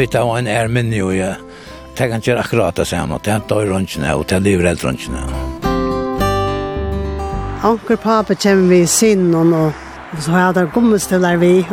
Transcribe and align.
vet 0.00 0.14
jag 0.14 0.38
en 0.38 0.46
är 0.46 0.68
men 0.68 0.90
nu 0.90 1.16
jag 1.16 1.34
Det 1.96 2.08
kan 2.08 2.12
inte 2.12 2.38
akkurat 2.38 2.74
det 2.74 2.84
samma. 2.84 3.18
Det 3.18 3.40
tar 3.48 3.64
runt 3.64 3.98
nu 3.98 4.12
och 4.12 4.24
det 4.28 4.40
lever 4.40 4.64
helt 4.64 4.84
runt 4.84 5.08
nu. 5.10 5.18
Anker 7.62 7.96
pappa 7.96 8.34
kommer 8.34 8.68
vi 8.68 8.78
i 8.78 8.86
sin 8.86 9.34
och 9.34 9.72
så 10.18 10.30
har 10.30 10.52
det 10.52 10.70
gummistövlar 10.74 11.36
vi. 11.36 11.66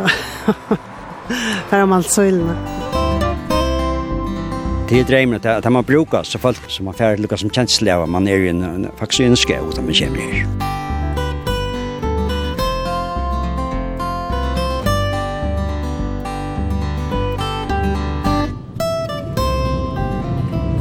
För 1.70 1.84
om 1.84 1.92
allt 1.92 2.10
sölna. 2.10 2.56
Det 4.90 5.00
är 5.00 5.04
drömmen 5.04 5.40
att, 5.44 5.72
man 5.72 5.84
brukar 5.84 6.24
så 6.24 6.40
folk 6.40 6.70
som 6.70 6.88
har 6.88 6.94
färdigt 6.94 7.20
lyckas 7.20 7.40
som 7.40 7.50
känsla 7.50 7.98
av 7.98 8.10
man 8.10 8.28
är 8.28 8.36
ju 8.36 8.50
en, 8.50 8.88
faktiskt 8.98 9.20
en 9.20 9.38
skål 9.38 9.72
där 9.76 9.82
man 9.82 9.94
kommer 9.94 10.20
här. 10.20 10.77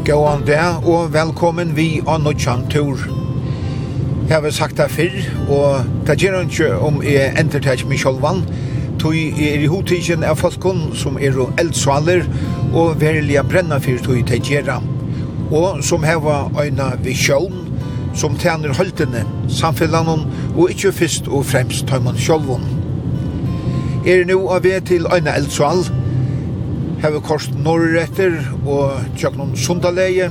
Gåan 0.06 0.46
der, 0.46 0.87
og 0.87 1.15
velkommen 1.15 1.73
vi 1.77 2.01
av 2.06 2.20
Notjan 2.23 2.60
Tur. 2.70 3.01
Jeg 4.28 4.37
har 4.37 4.51
sagt 4.55 4.77
det 4.78 4.87
før, 4.91 5.16
og 5.51 5.80
det 6.06 6.14
gjør 6.23 6.45
ikke 6.45 6.69
om 6.78 7.01
jeg 7.02 7.33
entertager 7.41 7.88
meg 7.91 7.98
selv 7.98 8.22
vann, 8.22 8.45
tog 9.03 9.17
er 9.19 9.64
i 9.64 9.67
hodtidgen 9.67 10.22
av 10.22 10.39
folkene 10.39 10.95
som 10.95 11.19
er 11.19 11.34
og 11.42 11.58
eldsvaler, 11.58 12.22
og 12.70 13.00
verilige 13.03 13.42
brenner 13.50 13.83
for 13.83 14.06
tog 14.06 14.22
til 14.30 14.47
gjøre. 14.53 14.78
Og 15.50 15.83
som 15.83 16.06
heva 16.06 16.39
øyne 16.55 16.92
visjon, 17.02 17.67
som 18.14 18.39
tjener 18.39 18.78
holdene, 18.78 19.27
samfunnet, 19.50 20.27
og 20.55 20.70
ikke 20.70 20.95
først 21.02 21.27
og 21.27 21.47
fremst 21.50 21.91
tar 21.91 22.06
man 22.06 22.19
selv. 22.19 22.55
Er 24.06 24.23
nå 24.30 24.39
av 24.55 24.62
ved 24.62 24.86
til 24.86 25.11
øyne 25.11 25.34
eldsvaler, 25.34 25.91
hever 27.02 27.20
kost 27.25 27.55
norretter 27.61 28.39
og 28.66 28.97
tjøknum 29.19 29.55
sundaleie, 29.56 30.30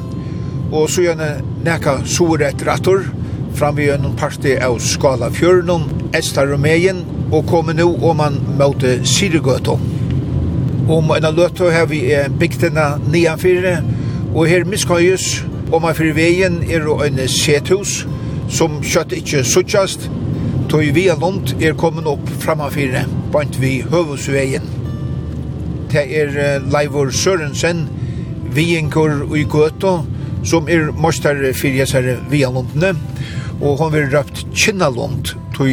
og 0.71 0.89
så 0.89 1.05
gjerne 1.05 1.29
neka 1.65 1.99
soretter 2.09 2.71
attor, 2.73 3.05
fram 3.55 3.77
vi 3.77 3.87
gjennom 3.87 4.15
parti 4.19 4.55
av 4.59 4.79
skala 4.83 5.29
Fjörnum, 5.31 5.87
Estar 6.15 6.51
og 7.31 7.45
kommer 7.47 7.73
nu 7.73 7.95
om 8.01 8.17
man 8.17 8.39
møte 8.57 9.05
Sirigøto. 9.05 9.79
Om 10.89 11.11
en 11.11 11.35
løtto 11.35 11.69
har 11.69 11.85
vi 11.85 12.01
bygdena 12.39 12.97
nedanfyrre, 13.11 13.81
og 14.35 14.47
her 14.47 14.65
miskøyes, 14.65 15.45
om 15.71 15.81
man 15.81 15.95
fyrir 15.95 16.13
veien 16.13 16.61
er 16.69 16.85
en 17.05 17.19
sethus, 17.27 18.05
som 18.49 18.81
kjøtt 18.83 19.15
ikkje 19.17 19.43
suttjast, 19.43 20.09
tog 20.69 20.85
vi 20.93 21.07
er 21.07 21.77
kommet 21.77 22.07
opp 22.07 22.29
framanfyrre, 22.39 23.05
bant 23.33 23.61
vi 23.61 23.81
høvusveien 23.81 24.74
det 25.95 26.11
er 26.11 26.59
Leivor 26.59 27.07
Sørensen, 27.11 27.85
Vienkur 28.51 29.35
i 29.37 29.45
Gøto, 29.47 30.01
som 30.43 30.67
er 30.67 30.89
mostar 30.91 31.37
fyrir 31.55 31.85
jæsare 31.85 32.17
Vialundne, 32.31 32.91
og 33.61 33.79
hon 33.79 33.93
vil 33.93 34.09
røpt 34.11 34.43
Kinnalund, 34.51 35.31
tog 35.55 35.71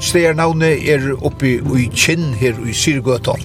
stedernavnet 0.00 0.84
er 0.92 1.08
oppi 1.24 1.54
i 1.56 1.88
Kinn 1.88 2.34
her 2.36 2.60
i 2.68 2.76
Syrgøto. 2.76 3.38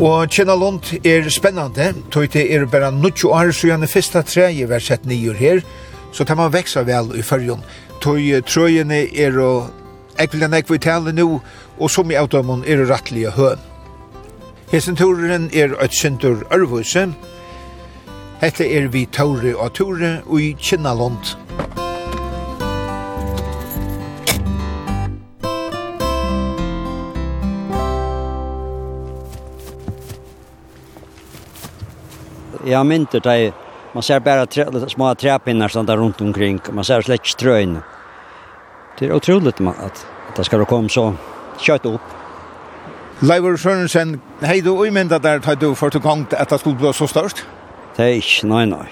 Og 0.00 0.28
Kinnalund 0.32 0.94
er 1.04 1.28
spennande, 1.28 1.92
tog 2.10 2.32
det 2.32 2.48
er 2.48 2.64
bare 2.64 2.90
90 2.90 3.28
år, 3.28 3.52
så 3.52 3.72
gjerne 3.74 3.92
fyrsta 3.92 4.24
treje 4.24 4.68
var 4.70 4.80
sett 4.80 5.04
nyer 5.04 5.36
her, 5.36 5.64
så 6.12 6.24
tar 6.24 6.40
man 6.40 6.54
veksa 6.54 6.86
vel 6.88 7.12
i 7.18 7.22
fyrjon. 7.22 7.64
Tog 8.00 8.24
trøyene 8.48 9.04
er 9.12 9.36
og 9.42 9.68
ekvillan 10.18 10.56
ekvitalene 10.62 11.20
nu, 11.20 11.42
og 11.76 11.90
som 11.92 12.08
i 12.10 12.16
automun 12.16 12.64
er 12.64 12.88
rattlige 12.88 13.36
høn. 13.36 13.67
Hesen 14.68 14.98
turen 15.00 15.46
er 15.56 15.72
et 15.80 15.94
sindur 15.96 16.42
ørvuse. 16.52 17.06
Hette 18.42 18.66
er 18.68 18.90
vi 18.92 19.06
Tore 19.08 19.54
og 19.56 19.70
Tore 19.72 20.10
og 20.26 20.42
i 20.44 20.50
Kinnalund. 20.60 21.30
Jeg 32.68 32.84
mynter 32.84 33.24
deg, 33.24 33.56
man 33.94 34.04
ser 34.04 34.20
bare 34.20 34.44
tre, 34.52 34.68
små 34.92 35.14
træpinnar 35.16 35.72
standa 35.72 35.96
rundt 35.96 36.20
omkring, 36.20 36.60
man 36.72 36.84
ser 36.84 37.00
slett 37.08 37.24
strøyne. 37.24 37.80
Det 39.00 39.08
er 39.08 39.16
otroligt 39.16 39.64
at, 39.64 40.06
at 40.28 40.36
det 40.36 40.44
skal 40.44 40.68
komme 40.68 40.92
så 40.92 41.14
kjøtt 41.56 41.88
opp. 41.88 42.17
Leivor 43.18 43.56
Sørensen, 43.58 44.20
hei 44.46 44.60
du 44.62 44.76
uimynda 44.78 45.18
der 45.18 45.40
tar 45.42 45.56
du 45.58 45.72
for 45.74 45.90
til 45.90 46.00
gongt 46.00 46.36
at 46.38 46.52
det 46.52 46.60
skulle 46.60 46.78
bli 46.78 46.92
så 46.94 47.08
størst? 47.10 47.40
Det 47.96 48.04
er 48.04 48.18
ikke, 48.20 48.46
nei, 48.46 48.64
nei. 48.70 48.86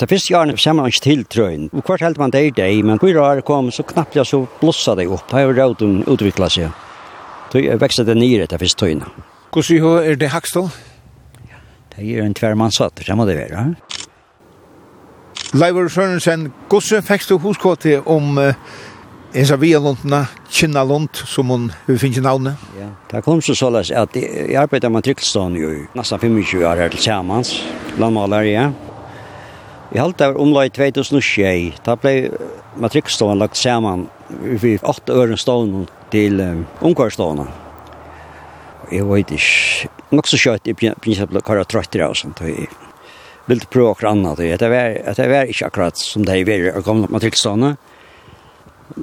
Det 0.00 0.08
første 0.08 0.32
gjerne 0.32 0.56
kommer 0.56 0.82
man 0.82 0.92
ikke 0.92 1.04
til 1.04 1.24
trøyen. 1.28 1.66
Og 1.72 1.84
hvert 1.84 2.00
helt 2.00 2.18
man 2.18 2.32
det 2.32 2.40
er 2.46 2.54
det, 2.56 2.84
men 2.84 2.98
hvor 2.98 3.20
år 3.20 3.42
kom 3.44 3.68
så 3.70 3.84
knappt 3.84 4.16
jeg 4.16 4.26
så 4.26 4.40
blossa 4.60 4.94
det 4.96 5.06
opp. 5.06 5.28
Det 5.28 5.36
Her 5.36 5.52
har 5.52 5.60
råden 5.60 6.00
utviklet 6.08 6.52
seg. 6.52 6.72
Det 7.52 7.76
vekste 7.80 8.06
det 8.08 8.16
nye 8.16 8.40
etter 8.42 8.58
første 8.58 8.80
tøyene. 8.80 9.06
Hvordan 9.52 10.08
er 10.08 10.16
det 10.16 10.32
hakstå? 10.32 10.64
Det 11.94 12.08
er 12.08 12.24
en 12.24 12.34
tverrmannsatt, 12.34 13.04
det 13.06 13.16
må 13.16 13.28
det 13.28 13.36
være. 13.36 13.74
Leivor 15.54 15.88
Sørensen, 15.88 16.48
hvordan 16.72 17.04
fikk 17.04 17.28
du 17.28 17.36
huskått 17.38 17.84
om 18.06 18.38
uh, 18.40 18.56
En 19.34 19.46
så 19.46 19.56
via 19.56 19.80
Lundna, 19.82 20.26
Kynna 20.48 20.84
Lund, 20.84 21.08
som 21.26 21.48
hon 21.50 21.72
hur 21.86 21.98
finns 21.98 22.20
navnet? 22.22 22.54
Ja, 22.78 22.86
det 23.10 23.22
kom 23.26 23.40
så 23.42 23.54
så 23.58 23.66
løs 23.74 23.88
at 23.90 24.14
jeg 24.14 24.54
arbetar 24.54 24.92
med 24.94 25.02
Tryckelstan 25.02 25.56
jo 25.58 25.72
nesten 25.98 26.20
25 26.22 26.60
år 26.62 26.78
her 26.78 26.92
til 26.92 27.02
Samans, 27.02 27.50
landmaler, 27.98 28.46
ja. 28.46 28.68
Jeg 29.90 30.02
halte 30.04 30.22
det 30.22 30.28
var 30.36 30.42
omlai 30.42 30.68
2006. 30.70 31.80
Da 31.82 31.96
ble 31.98 32.12
matrikkstående 32.78 33.42
lagt 33.42 33.58
saman 33.58 34.06
vi 34.62 34.76
åtte 34.78 35.14
øren 35.14 35.38
stående 35.38 35.88
til 36.14 36.38
um, 36.40 36.62
ungarstående. 36.82 37.48
Jeg 38.92 39.08
vet 39.08 39.34
ikke, 39.34 39.90
nok 40.14 40.30
så 40.30 40.38
kjøtt 40.44 40.70
i 40.70 40.76
prinsippet 40.78 41.42
hva 41.42 41.58
jeg 41.58 41.70
trøtter 41.74 42.04
av 42.06 42.14
sånt. 42.18 42.38
og 42.38 42.54
Jeg 42.54 42.70
ville 43.50 43.66
prøve 43.66 43.96
akkurat 43.96 44.14
annet. 44.14 44.44
Det 44.62 44.70
var, 44.70 44.94
det 45.18 45.28
var 45.30 45.50
ikke 45.50 45.72
akkurat 45.72 45.98
som 45.98 46.22
det 46.22 46.38
er 46.38 46.54
i 46.54 46.86
gamle 46.86 47.10
matrikkstående 47.10 47.74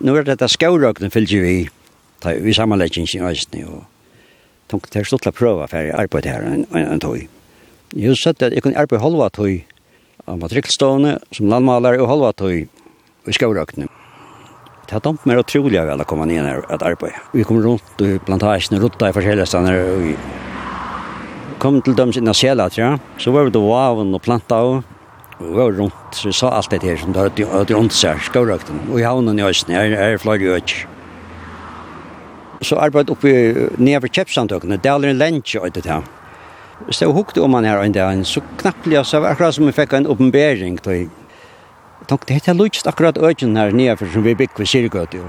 nu 0.01 0.15
er 0.15 0.25
dette 0.27 0.49
skaurøkene 0.51 1.11
fyllt 1.13 1.33
vi 1.33 1.55
i 1.65 2.53
sammenlegging 2.53 3.07
i 3.15 3.21
Østene, 3.25 3.67
og 3.67 3.85
tok 4.71 4.89
til 4.93 5.07
stått 5.07 5.25
til 5.25 5.33
å 5.33 5.37
prøve 5.37 5.67
for 5.67 5.81
jeg 5.81 5.95
arbeid 5.97 6.27
her 6.29 6.45
en, 6.47 6.65
en, 6.71 6.85
en 6.95 7.01
tog. 7.01 7.23
Jeg 7.91 8.19
sett 8.19 8.43
at 8.45 8.53
jeg 8.55 8.63
kunne 8.63 8.79
arbeid 8.79 9.01
halva 9.03 9.29
tog 9.33 9.49
av 10.29 10.37
matrikkelstående 10.39 11.17
som 11.35 11.49
landmaler 11.51 11.99
og 11.99 12.11
halva 12.11 12.31
tog 12.37 12.53
i 12.53 13.35
skaurøkene. 13.35 13.89
Det 14.85 14.97
har 14.97 15.03
dømt 15.05 15.25
mer 15.27 15.39
utrolig 15.39 15.81
vel 15.87 16.03
å 16.03 16.07
komme 16.07 16.27
ned 16.27 16.43
her 16.43 16.61
og 16.61 16.83
arbeid. 16.83 17.17
Vi 17.31 17.45
kom 17.47 17.61
rundt 17.63 18.01
i 18.03 18.17
plantasjene, 18.27 18.79
rutta 18.83 19.09
i 19.09 19.15
forskjellige 19.15 19.47
steder, 19.47 19.77
og 19.93 20.01
vi 20.03 20.15
kom 21.63 21.77
til 21.85 21.95
dem 21.95 22.11
sine 22.15 22.33
sjela, 22.35 22.67
tror 22.71 22.83
jeg. 22.83 23.01
Så 23.23 23.31
var 23.31 23.47
vi 23.47 23.53
til 23.55 23.63
vaven 23.63 24.11
og 24.17 24.23
planta 24.25 24.59
og 24.67 24.90
Vi 25.41 25.55
var 25.57 25.71
rundt, 25.71 26.15
så 26.15 26.27
vi 26.27 26.33
sa 26.33 26.49
alt 26.53 26.71
det 26.71 26.83
her 26.83 26.97
som 26.97 27.13
det 27.13 27.21
hadde 27.49 27.73
rundt 27.73 27.93
seg, 27.97 28.19
skårøkten. 28.27 28.83
Og 28.91 28.99
i 28.99 29.05
havnen 29.05 29.39
i 29.39 29.43
Østen, 29.43 29.73
her 29.73 29.95
er 29.97 30.17
flere 30.21 30.53
øker. 30.57 30.87
Så 32.61 32.77
arbeid 32.77 33.09
oppi 33.09 33.31
nede 33.81 34.01
ved 34.03 34.13
kjøpsandøkene, 34.13 34.77
det 34.77 34.89
er 34.89 34.93
aldri 34.93 35.09
en 35.09 35.17
lensje 35.17 35.61
og 35.61 35.73
det 35.73 35.87
her. 35.89 36.05
Så 36.89 37.05
jeg 37.05 37.13
hukte 37.13 37.41
om 37.41 37.53
han 37.57 37.65
her 37.65 37.81
en 37.81 37.91
dag, 37.91 38.25
så 38.25 38.41
knapplig, 38.57 39.01
så 39.05 39.19
var 39.19 39.33
akkurat 39.33 39.55
som 39.55 39.65
vi 39.65 39.73
fikk 39.73 39.93
en 39.93 40.07
oppenbering. 40.07 40.77
da 40.85 40.91
Jeg 40.91 41.09
tenkte, 42.07 42.33
det 42.33 42.47
er 42.47 42.53
lukst 42.53 42.87
akkurat 42.87 43.17
øken 43.17 43.57
her 43.57 43.71
nede, 43.71 43.97
for 43.97 44.05
som 44.13 44.23
vi 44.23 44.35
bygg 44.35 44.57
ved 44.57 44.65
Sirgøt, 44.65 45.13
jo. 45.13 45.25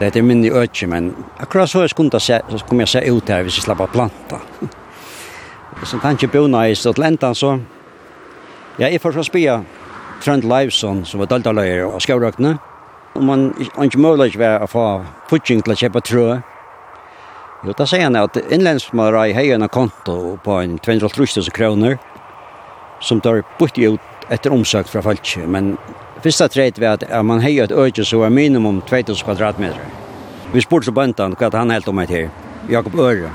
Det 0.00 0.16
er 0.16 0.22
minne 0.22 0.50
øke, 0.50 0.86
men 0.86 1.14
akkurat 1.38 1.70
så 1.70 1.80
jeg 1.80 1.90
skulle 1.90 2.20
se, 2.20 2.40
så 2.50 2.64
kom 2.68 2.80
jeg 2.80 2.88
se 2.88 3.10
ut 3.12 3.28
her 3.28 3.42
hvis 3.42 3.56
jeg 3.56 3.64
slapp 3.64 3.80
av 3.80 3.92
planta. 3.92 4.40
Så 5.84 5.98
kan 5.98 6.14
ikke 6.14 6.48
nøy, 6.48 6.74
så 6.74 6.92
til 6.92 7.04
enda 7.04 7.34
så, 7.34 7.58
Ja, 8.74 8.88
jeg 8.88 8.98
får 8.98 9.12
så 9.14 9.22
spia 9.22 9.60
Trent 10.24 10.44
Leivson, 10.44 11.04
som 11.06 11.20
var 11.22 11.28
daltaløyer 11.30 11.84
av 11.86 12.00
skjøvrøkene. 12.02 12.56
Og 13.14 13.22
man 13.22 13.44
har 13.76 13.86
ikke 13.86 14.00
mulig 14.02 14.34
å 14.34 14.66
få 14.66 14.86
futsing 15.30 15.62
til 15.62 15.74
å 15.74 15.76
kjøpe 15.78 16.02
trø. 16.02 16.24
Jo, 17.62 17.76
da 17.78 17.86
sier 17.86 18.02
han 18.08 18.18
at 18.18 18.40
innlensmere 18.42 19.28
i 19.30 19.36
heien 19.36 19.62
konto 19.70 20.34
på 20.42 20.58
en 20.58 20.74
230 20.82 21.54
kroner, 21.54 22.00
som 22.98 23.22
tar 23.22 23.44
bytte 23.60 23.94
ut 23.94 24.34
etter 24.34 24.50
omsøkt 24.50 24.90
fra 24.90 25.04
folk. 25.06 25.36
Men 25.46 25.76
første 26.24 26.50
treit 26.50 26.82
var 26.82 26.98
at 26.98 27.06
man 27.22 27.46
heier 27.46 27.68
et 27.68 27.78
øyne 27.78 28.02
som 28.02 28.26
var 28.26 28.34
minimum 28.34 28.82
2000 28.90 29.22
kvadratmeter. 29.22 29.86
Vi 30.50 30.66
spurte 30.66 30.90
så 30.90 30.98
bøntan 30.98 31.38
hva 31.38 31.54
han 31.54 31.70
helt 31.70 31.86
om 31.88 32.02
et 32.02 32.10
her, 32.10 32.30
Jakob 32.66 32.98
Øre. 32.98 33.30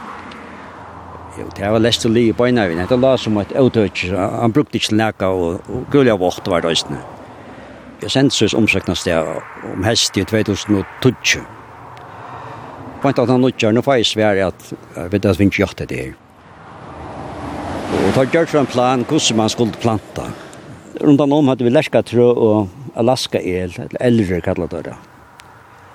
Jo, 1.37 1.45
det 1.55 1.69
var 1.69 1.81
lest 1.83 2.05
å 2.07 2.09
li 2.09 2.29
i 2.29 2.33
beina 2.35 2.65
vi. 2.67 2.75
Det 2.79 2.97
la 2.97 3.13
som 3.17 3.37
et 3.37 3.53
avtøk. 3.53 4.05
Han 4.15 4.53
brukte 4.55 4.79
ikke 4.79 4.97
leka 4.97 5.29
og, 5.29 5.61
og 5.69 5.85
gulja 5.93 6.17
vårt 6.17 6.47
var 6.49 6.63
det 6.63 6.71
røysene. 6.71 7.01
Jeg 7.99 8.13
sendte 8.13 8.35
søs 8.35 8.55
omsøkna 8.55 8.95
sted 8.95 9.27
om 9.73 9.83
hest 9.83 10.17
i 10.17 10.23
2012. 10.23 11.43
Point 13.03 13.19
at 13.19 13.31
han 13.31 13.45
utgjør, 13.47 13.75
nå 13.75 13.83
får 13.83 13.99
jeg 13.99 14.09
svære 14.09 14.49
at 14.49 14.71
jeg 14.71 15.11
vet 15.13 15.27
at 15.27 15.39
vi 15.39 15.47
ikke 15.47 15.61
gjør 15.63 15.75
det 15.83 15.99
her. 15.99 16.17
Og 17.99 18.15
tar 18.15 18.31
gjørt 18.31 18.51
for 18.51 18.61
en 18.63 18.71
plan 18.71 19.05
hvordan 19.07 19.37
man 19.37 19.51
skulle 19.51 19.83
planta. 19.83 20.29
Rundt 20.99 21.21
om 21.21 21.51
hadde 21.51 21.67
vi 21.67 21.71
lerska 21.71 22.01
trø 22.03 22.31
og 22.31 22.95
Alaska 22.99 23.39
el, 23.39 23.71
eller 23.77 24.01
eldre 24.03 24.41
kallet 24.43 24.73
det 24.73 24.81
da. 24.89 24.97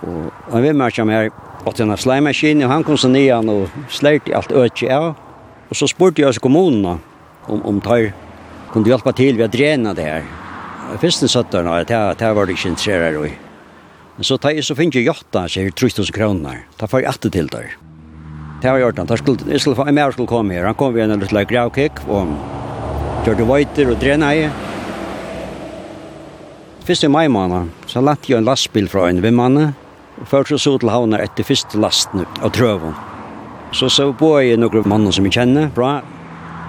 Og 0.04 0.52
han 0.52 0.64
vil 0.64 0.76
merke 0.76 1.04
meg 1.08 1.16
her, 1.16 1.30
at 1.64 1.80
han 1.80 1.92
har 1.92 2.00
sleimaskin, 2.00 2.62
og 2.64 2.70
han 2.70 2.84
kom 2.84 3.00
så 3.00 3.08
nian 3.08 3.48
og 3.48 3.72
slert 3.92 4.28
i 4.28 4.36
alt 4.36 4.52
øtje 4.52 4.92
av. 4.92 5.12
Og 5.70 5.78
så 5.78 5.88
spurte 5.90 6.22
jeg 6.22 6.30
oss 6.30 6.42
kommunene 6.42 6.98
om, 7.48 7.60
om 7.64 7.80
tar 7.84 8.10
kunne 8.72 8.90
hjelpe 8.90 9.12
til 9.16 9.38
ved 9.38 9.48
å 9.48 9.52
drene 9.52 9.94
det 9.96 10.06
her. 10.08 10.26
Først 11.00 11.22
den 11.24 11.30
søtteren, 11.32 11.70
det, 11.88 12.00
det 12.20 12.30
var 12.36 12.46
det 12.46 12.56
ikke 12.56 12.72
interesseret 12.74 13.28
i. 13.28 13.32
Men 14.16 14.26
så 14.28 14.38
tar 14.38 14.54
jeg 14.54 14.66
så 14.66 14.76
finner 14.78 15.00
jeg 15.00 15.08
jotta, 15.08 15.46
sier 15.50 15.70
3000 15.70 16.14
kroner. 16.14 16.64
Da 16.78 16.88
får 16.90 17.02
jeg 17.02 17.10
alltid 17.10 17.34
til 17.34 17.48
der. 17.50 17.72
Det 18.60 18.70
har 18.70 18.78
jeg 18.78 18.86
gjort 18.86 19.00
han. 19.02 19.08
Da 19.10 19.16
skulle, 19.20 19.48
jeg 19.50 19.62
skulle, 19.62 19.78
få 19.78 19.88
en 19.88 19.96
mer 19.96 20.14
skulle 20.14 20.30
komme 20.30 20.54
her. 20.54 20.68
Han 20.68 20.76
kom 20.78 20.94
ved 20.94 21.08
en 21.08 21.22
liten 21.22 21.48
gravkikk 21.50 22.04
og 22.06 22.36
kjørte 23.26 23.48
vøyter 23.48 23.90
og 23.90 23.98
drene 24.02 24.30
i. 24.36 24.44
Først 26.84 27.06
i 27.06 27.08
mai 27.08 27.26
måned, 27.32 27.72
så 27.88 28.02
lette 28.04 28.28
jeg 28.28 28.42
en 28.42 28.46
lastbil 28.46 28.90
fra 28.92 29.08
en 29.08 29.22
vimmanne 29.24 29.70
og 30.20 30.28
først 30.30 30.58
så 30.62 30.76
til 30.78 30.92
havner 30.92 31.24
etter 31.24 31.46
første 31.46 31.80
lasten 31.80 32.26
av 32.40 32.52
trøven. 32.54 32.94
Så 33.74 33.88
så 33.90 34.12
på 34.14 34.28
jeg 34.38 34.58
noen 34.62 34.84
mannen 34.86 35.10
som 35.10 35.24
jeg 35.26 35.34
kjenner 35.34 35.66
bra, 35.74 35.96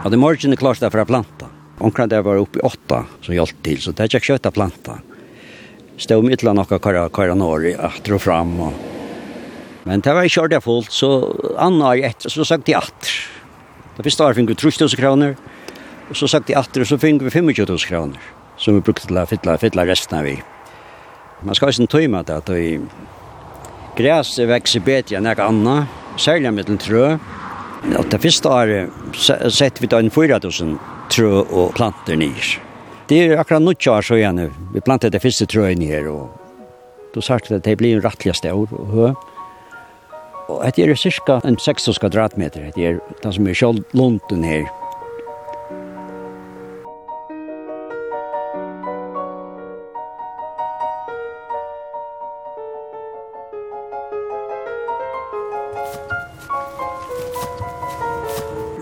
at 0.02 0.10
det 0.10 0.18
morgen 0.18 0.56
er 0.56 0.58
klart 0.58 0.80
det 0.82 0.90
for 0.90 1.04
å 1.04 1.06
planta. 1.06 1.52
Omkring 1.78 2.10
det 2.10 2.24
var 2.26 2.40
oppe 2.42 2.58
i 2.58 2.64
åtta 2.66 3.04
som 3.22 3.36
hjalp 3.36 3.60
til, 3.62 3.78
så 3.78 3.92
det 3.94 4.08
er 4.08 4.10
ikke 4.10 4.32
kjøtt 4.32 4.48
å 4.50 4.52
planta. 4.56 4.96
Stod 6.02 6.26
mitt 6.26 6.42
eller 6.42 6.56
noe 6.58 6.80
kvar, 6.80 6.98
kvar 7.14 7.34
norr 7.38 7.68
i 7.70 7.74
atter 7.78 8.16
og 8.18 8.24
fram. 8.24 8.56
Og... 8.58 8.80
Men 9.86 10.02
det 10.02 10.16
var 10.18 10.26
ikke 10.26 10.48
ordentlig 10.48 10.66
fullt, 10.66 10.90
så 10.96 11.10
anna 11.62 11.92
år 11.92 12.02
etter, 12.10 12.34
så 12.34 12.48
sagt 12.48 12.66
de 12.66 12.74
atter. 12.80 13.12
Det 14.00 14.06
første 14.08 14.26
året 14.26 14.40
fikk 14.40 14.50
vi 14.50 14.58
3000 14.64 15.02
kroner, 15.04 15.36
og 16.10 16.18
så 16.18 16.30
sagt 16.32 16.50
de 16.50 16.58
atter, 16.58 16.82
og 16.82 16.90
så 16.90 16.98
fikk 16.98 17.22
vi 17.28 17.36
25 17.36 17.52
000 17.70 17.86
kroner, 17.92 18.32
som 18.58 18.80
vi 18.80 18.82
brukte 18.88 19.06
til 19.06 19.22
å 19.22 19.28
fylle, 19.30 19.60
fylle 19.62 19.86
resten 19.92 20.18
av 20.18 20.26
vi. 20.26 20.40
Man 21.46 21.54
skal 21.54 21.70
ikke 21.70 21.86
tøyme 22.00 22.24
det, 22.26 22.42
at 22.42 23.94
græs 24.00 24.34
vekser 24.42 24.84
bedre 24.90 25.20
enn 25.20 25.30
jeg 25.30 25.44
annet, 25.46 26.02
særlig 26.18 26.54
med 26.54 26.66
den 26.66 26.78
trø. 26.78 27.18
Og 27.98 28.06
det 28.10 28.22
første 28.22 28.50
året 28.50 29.20
sett 29.54 29.82
vi 29.82 29.88
da 29.88 30.00
en 30.02 30.12
4000 30.12 30.78
trø 31.14 31.44
og 31.44 31.76
planter 31.78 32.18
nyer. 32.18 32.56
Det 33.06 33.20
er 33.22 33.38
akkurat 33.38 33.62
noe 33.62 33.78
år 33.78 34.02
så 34.02 34.18
igjen. 34.18 34.48
Vi 34.74 34.82
plantet 34.82 35.14
det 35.14 35.22
første 35.22 35.46
trøet 35.46 35.78
nyer, 35.78 36.08
og 36.10 36.30
då 37.14 37.22
sa 37.22 37.36
at 37.36 37.64
det 37.64 37.78
blir 37.78 37.96
en 37.96 38.02
rettelig 38.04 38.36
stor 38.36 38.68
og 38.74 38.88
høy. 38.92 39.14
Og 40.50 40.62
det 40.76 40.84
er 40.84 40.96
cirka 40.96 41.40
en 41.46 41.58
6 41.58 41.98
kvadratmeter. 42.00 42.72
Det 42.76 42.86
er 42.86 43.00
det 43.24 43.34
som 43.34 43.48
er 43.48 43.54
kjølt 43.54 43.94
lunt 43.94 44.32
her. 44.44 44.66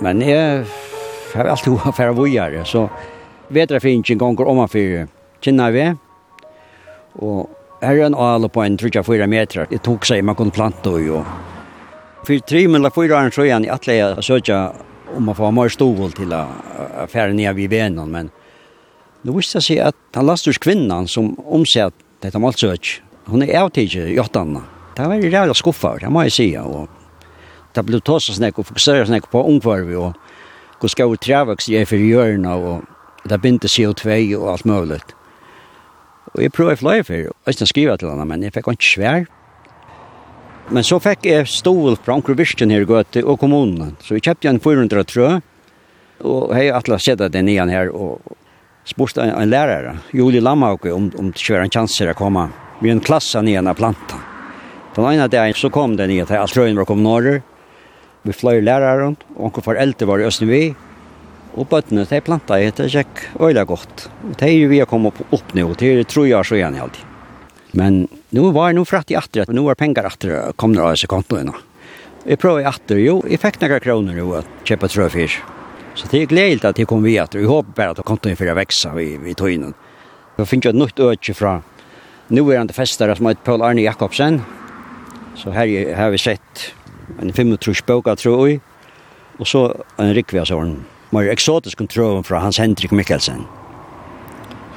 Men 0.03 0.21
jeg 0.21 0.65
har 1.33 1.49
alltid 1.49 1.77
hva 1.77 1.93
for 1.95 2.11
å 2.11 2.17
vågjere, 2.17 2.65
så 2.67 2.87
vet 3.53 3.71
jeg 3.71 3.83
finnes 3.83 4.11
en 4.11 4.21
gang 4.21 4.39
om 4.43 4.59
man 4.59 4.71
får 4.71 5.07
kjenne 5.43 5.69
vi. 5.75 5.85
Og 7.23 7.49
her 7.83 7.99
er 7.99 8.07
en 8.07 8.17
ale 8.19 8.49
på 8.51 8.63
en 8.63 8.77
3-4 8.79 9.27
meter. 9.27 9.67
det 9.69 9.81
tok 9.83 10.05
seg, 10.07 10.23
man 10.23 10.35
kunne 10.35 10.55
plante 10.55 10.91
og 10.91 11.03
jo. 11.03 11.23
For 12.23 12.39
tre 12.47 12.63
eller 12.63 12.93
fyra 12.95 13.19
år 13.19 13.33
så 13.35 13.43
igjen, 13.43 13.65
jeg 13.67 13.73
atle 13.73 13.97
jeg 13.97 14.23
søkja 14.23 14.59
om 15.15 15.27
man 15.27 15.35
får 15.35 15.51
mer 15.53 15.69
stovål 15.69 16.13
til 16.17 16.31
å 16.33 16.43
fære 17.11 17.35
ned 17.35 17.55
vid 17.57 17.69
venen, 17.69 18.09
men 18.09 18.31
nå 19.23 19.35
visste 19.35 19.59
jeg 19.59 19.67
seg 19.67 19.81
at 19.91 20.17
han 20.17 20.27
lasters 20.27 20.59
kvinnan 20.63 21.07
som 21.11 21.33
omsett 21.43 21.95
dette 22.23 22.39
malsøk, 22.39 22.97
hun 23.27 23.43
er 23.43 23.59
avtidig 23.61 24.07
i 24.15 24.19
åttene. 24.19 24.63
Det 24.95 25.03
var 25.03 25.13
veldig 25.13 25.31
rævlig 25.33 25.57
skuffet, 25.59 26.01
det 26.03 26.11
må 26.11 26.23
jeg 26.25 26.35
si, 26.35 26.47
og 26.57 26.87
det 27.73 27.85
ble 27.87 27.99
tås 27.99 28.29
og 28.29 28.37
snakk 28.37 28.59
og 28.59 28.67
fokusere 28.69 29.07
snakk 29.09 29.29
på 29.31 29.41
omkvarvet 29.49 29.97
og 29.97 30.17
hvor 30.79 30.91
skal 30.91 31.13
vi 31.13 31.19
trevaks 31.23 31.69
jeg 31.71 31.87
for 31.87 32.01
hjørna 32.01 32.57
og 32.59 32.81
det 33.29 33.39
binde 33.39 33.69
CO2 33.71 34.35
og 34.35 34.49
alt 34.51 34.65
mulig. 34.67 34.99
Og 36.33 36.41
jeg 36.43 36.51
prøvde 36.51 36.75
flere 36.81 37.05
for, 37.07 37.29
og 37.31 37.53
jeg 37.53 37.69
skriva 37.69 37.95
til 37.97 38.09
henne, 38.11 38.25
men 38.27 38.43
jeg 38.43 38.51
fikk 38.51 38.67
ikke 38.73 38.89
svær. 38.89 39.25
Men 40.73 40.83
så 40.83 40.99
fikk 41.03 41.27
jeg 41.29 41.47
stål 41.47 41.95
fra 42.03 42.17
Anker 42.17 42.35
Virsten 42.35 42.71
her 42.73 42.83
gått 42.89 43.19
og 43.21 43.37
kommunen. 43.39 43.95
Så 44.03 44.17
jeg 44.17 44.25
kjøpte 44.27 44.51
en 44.51 44.59
400 44.63 45.07
trø, 45.07 45.29
og 46.23 46.53
jeg 46.57 46.73
har 46.73 46.99
sett 47.03 47.23
den 47.31 47.51
igjen 47.51 47.71
her, 47.71 47.91
og 47.93 48.19
spørste 48.87 49.23
en, 49.23 49.35
en 49.37 49.49
lærere, 49.49 49.97
Julie 50.11 50.43
Lammauke, 50.43 50.91
om, 50.91 51.11
om 51.19 51.31
det 51.31 51.39
kjører 51.39 51.67
en 51.67 51.73
chanser 51.77 52.11
å 52.11 52.17
komme 52.17 52.49
med 52.81 52.91
en 52.91 53.03
klasse 53.03 53.39
nye 53.39 53.63
av 53.63 53.79
planta. 53.79 54.19
Den 54.95 55.07
ene 55.09 55.31
dagen 55.31 55.55
så 55.57 55.71
kom 55.73 55.95
den 55.97 56.11
nye 56.11 56.25
til 56.27 56.37
alt 56.41 56.53
trøyen 56.53 56.77
var 56.77 56.87
kommet 56.89 57.07
norr, 57.07 57.41
vi 58.23 58.35
fløy 58.35 58.61
læreren, 58.63 59.17
og 59.35 59.49
onkel 59.49 59.65
foreldre 59.65 60.07
var 60.07 60.21
i 60.21 60.27
Østnevi, 60.27 60.63
og 61.53 61.67
bøttene, 61.69 62.05
de 62.09 62.21
planta 62.25 62.57
i 62.57 62.71
det 62.73 62.89
gikk 62.89 63.25
øyla 63.39 63.65
godt. 63.69 64.07
Og 64.25 64.37
de 64.39 64.49
er 64.49 64.69
vi 64.71 64.79
har 64.81 64.89
kommet 64.89 65.19
opp, 65.29 65.53
nå, 65.53 65.67
det 65.77 65.91
er 65.91 66.07
tror 66.09 66.27
jeg 66.29 66.47
så 66.47 66.57
igjen 66.57 66.77
i 66.77 66.81
alltid. 66.81 67.09
Men 67.77 68.07
nu 68.33 68.51
var 68.53 68.73
nu 68.73 68.85
fratt 68.85 69.11
i 69.11 69.17
atter, 69.17 69.49
nu 69.53 69.65
var 69.65 69.77
pengar 69.77 70.07
atter, 70.09 70.53
kom 70.57 70.73
det 70.73 70.81
av 70.81 70.95
seg 70.97 71.09
kontoen. 71.09 71.51
Jeg 72.25 72.39
prøver 72.39 72.63
i 72.63 72.69
atter, 72.69 73.01
jo, 73.01 73.19
jeg 73.27 73.41
fikk 73.41 73.59
noen 73.61 73.83
kroner 73.83 74.17
jo, 74.17 74.31
at 74.39 74.49
kjøpe 74.65 74.89
trøfyr. 74.89 75.39
Så 75.93 76.09
det 76.09 76.23
er 76.23 76.29
gledelig 76.31 76.65
at 76.69 76.79
jeg 76.79 76.89
kom 76.89 77.03
vi 77.05 77.19
atter, 77.21 77.41
jeg 77.41 77.49
håper 77.49 77.75
bare 77.77 77.93
at 77.93 78.05
kontoen 78.07 78.37
fyrir 78.39 78.57
veksa 78.57 78.95
i, 79.01 79.13
i 79.29 79.35
tøynen. 79.37 79.75
Jeg 80.37 80.49
finner 80.49 80.69
jo 80.69 80.73
et 80.73 80.81
nytt 80.81 81.03
øke 81.05 81.35
fra 81.37 81.59
nu 82.33 82.47
er 82.49 82.61
han 82.61 82.69
til 82.69 82.77
festare 82.77 83.15
som 83.17 83.27
heter 83.27 83.43
Paul 83.43 83.61
Arne 83.61 83.83
Jakobsen. 83.83 84.39
Så 85.35 85.51
her 85.51 85.67
har 85.95 86.09
vi 86.13 86.21
sett 86.21 86.73
en 87.21 87.33
35 87.33 87.83
bøker, 87.87 88.15
tror 88.15 88.47
jeg, 88.47 88.61
og 89.39 89.47
så 89.47 89.63
en 89.99 90.13
rikve 90.15 90.41
av 90.43 90.49
sånn, 90.49 90.77
mer 91.13 91.29
eksotisk 91.31 91.77
kontroll 91.81 92.23
fra 92.25 92.41
Hans 92.43 92.59
Henrik 92.61 92.93
Mikkelsen, 92.95 93.45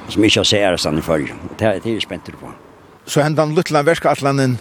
som 0.09 0.23
ikke 0.23 0.43
har 0.43 0.49
sett 0.49 0.81
stedet 0.81 1.05
før. 1.05 1.27
Det 1.59 1.67
er 1.67 1.85
jeg 1.85 2.01
spent 2.05 2.31
på. 2.39 2.51
Så 3.07 3.23
hendan 3.23 3.55
Lutland 3.55 3.87
Verskatlanden 3.87 4.57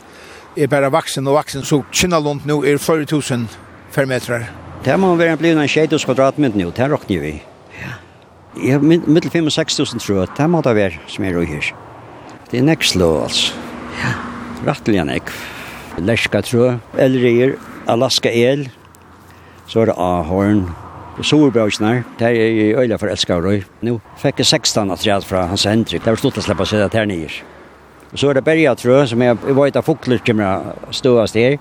er 0.57 0.71
bara 0.71 0.91
vaksen 0.93 1.27
og 1.27 1.37
vaksen, 1.41 1.65
så 1.67 1.83
Kinnalund 1.93 2.47
nu 2.47 2.63
er 2.65 2.79
40.000 2.79 3.13
000 3.13 3.49
fermetrar. 3.91 4.47
Det 4.85 4.95
må 5.01 5.15
være 5.19 5.37
blitt 5.41 5.59
en 5.59 5.69
tjejdus 5.69 6.05
kvadratmeter 6.07 6.59
nu, 6.61 6.71
det 6.71 6.91
råkner 6.91 7.21
vi. 7.25 7.35
Ja. 7.81 8.79
Mittel 8.79 9.31
5-6.000 9.35 10.01
tror 10.01 10.23
jeg, 10.23 10.33
det 10.39 10.49
må 10.51 10.63
det 10.65 10.77
være 10.77 11.03
som 11.11 11.25
er 11.25 11.37
og 11.37 11.49
her. 11.51 11.73
Det 12.51 12.61
er 12.61 12.69
nekslå, 12.69 13.11
altså. 13.25 13.55
Ja. 13.99 14.15
Rattelig 14.67 15.03
nekv. 15.05 15.56
Leska 15.99 16.43
trø, 16.45 16.75
Elrier, 17.01 17.55
Alaska 17.89 18.29
el, 18.29 18.67
så 19.67 19.83
er 19.83 19.91
det 19.91 19.97
ahorn, 19.99 20.67
Sorbrøkene, 21.25 22.05
det 22.19 22.27
er 22.29 22.35
i 22.37 22.65
øyla 22.77 22.99
for 23.01 23.09
elskar. 23.09 23.47
Nå 23.81 23.95
fikk 24.21 24.43
jeg 24.43 24.51
16 24.51 24.93
atreat 24.93 25.25
fra 25.25 25.47
Hans 25.49 25.65
Hendrik, 25.65 26.05
det 26.05 26.13
var 26.13 26.21
stort 26.21 26.37
å 26.37 26.45
slippe 26.45 26.67
å 26.67 26.69
se 26.69 26.83
det 26.83 26.93
her 26.93 27.09
nye. 27.09 27.31
Så 28.13 28.29
er 28.31 28.37
det 28.37 28.45
Berga 28.45 28.75
trø, 28.77 28.99
som 29.09 29.25
jeg, 29.25 29.39
jeg 29.47 29.57
var 29.57 29.71
et 29.71 29.79
av 29.81 29.87
fokler 29.87 30.21
kommer 30.25 30.77
ståast 30.95 31.41
her. 31.41 31.57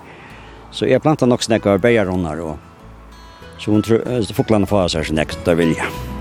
Så 0.75 0.89
jeg 0.89 1.01
plantet 1.03 1.31
nok 1.31 1.43
snakker 1.43 1.79
bergarunner, 1.79 2.43
og 2.43 3.61
så 3.63 3.71
hun 3.71 3.85
tror, 3.85 4.03
foklene 4.35 4.67
får 4.67 4.91
seg 4.97 5.13
snakker, 5.13 5.39
det 5.47 5.57
vil 5.61 5.73
jeg. 5.77 6.14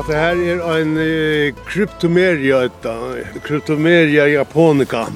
at 0.00 0.10
det 0.10 0.18
her 0.18 0.42
er 0.54 0.82
en 0.82 0.96
uh, 0.98 1.62
kryptomeria, 1.68 2.64
et 2.66 3.40
kryptomeria 3.44 4.26
japonica. 4.30 5.06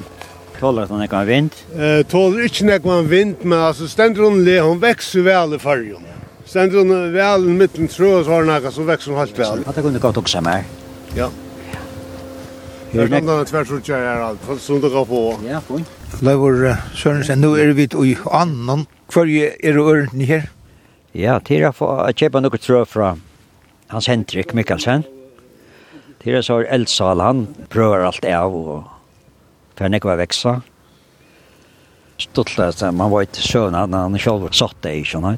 Tåler 0.59 0.89
han 0.89 1.03
ikke 1.05 1.21
en 1.21 1.29
vind? 1.29 1.61
Uh, 1.73 2.01
tåler 2.09 2.47
ikke 2.47 2.79
en 2.79 3.09
vind, 3.09 3.35
men 3.43 3.59
altså 3.59 3.87
stender 3.89 4.25
hun 4.27 4.43
le, 4.45 4.59
hun 4.61 4.81
vekser 4.81 5.25
vel 5.25 5.55
i 5.57 5.61
fargen. 5.61 6.09
Stender 6.45 6.81
hun 6.81 7.13
vel 7.13 7.47
i 7.47 7.55
midten 7.61 7.87
trø, 7.87 8.17
og 8.19 8.25
så 8.25 8.35
har 8.35 8.45
hun 8.45 8.51
noe 8.51 8.73
som 8.73 8.89
vekser 8.89 9.13
hun 9.13 9.21
helt 9.21 9.37
vel. 9.39 9.63
At 9.65 9.77
det 9.77 9.85
kunne 9.85 10.03
gått 10.03 10.19
også 10.21 10.43
mer. 10.45 10.67
Ja. 11.15 11.29
Jeg 12.91 13.07
kan 13.07 13.25
da 13.25 13.39
tvers 13.47 13.71
ut 13.71 13.87
her 13.87 14.19
alt, 14.19 14.41
for 14.43 14.59
sånn 14.59 14.81
du 14.83 14.89
kan 14.91 15.05
få. 15.07 15.25
Ja, 15.47 15.61
fint. 15.63 15.87
Leivor 16.19 16.57
Sørensen, 16.97 17.39
nå 17.39 17.53
er 17.55 17.71
vi 17.77 17.87
i 17.87 18.15
annan. 18.27 18.83
Hvor 19.11 19.29
er 19.31 19.77
du 19.77 19.85
ørende 19.87 20.27
her? 20.27 20.49
Ja, 21.15 21.39
til 21.39 21.63
å 21.67 21.71
få 21.75 21.87
kjøpe 22.15 22.43
noe 22.43 22.59
trø 22.59 22.83
fra 22.87 23.15
Hans 23.91 24.07
Hendrik 24.07 24.53
Mikkelsen. 24.55 25.01
Til 26.23 26.37
jeg 26.37 26.45
så 26.47 26.61
er 26.61 26.69
eldsal 26.71 27.19
han, 27.19 27.41
prøver 27.73 28.05
alt 28.07 28.23
av 28.23 28.53
og 28.55 28.85
ferne 29.75 29.99
ikke 29.99 30.07
var 30.07 30.21
veksa. 30.21 30.53
Stuttet, 32.21 32.79
man 32.95 33.11
var 33.11 33.25
ikke 33.25 33.43
søvn, 33.43 33.75
han 33.75 34.15
selv 34.21 34.45
satt 34.55 34.77
det 34.85 34.93
ikke, 35.01 35.19
nei. 35.25 35.33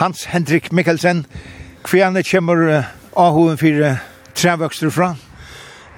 Hans 0.00 0.24
Hendrik 0.32 0.72
Mikkelsen, 0.74 1.22
hvordan 1.86 2.18
kommer 2.26 2.64
Ahoen 3.14 3.60
for 3.60 3.86
trevøkster 4.34 4.90
fra? 4.90 5.12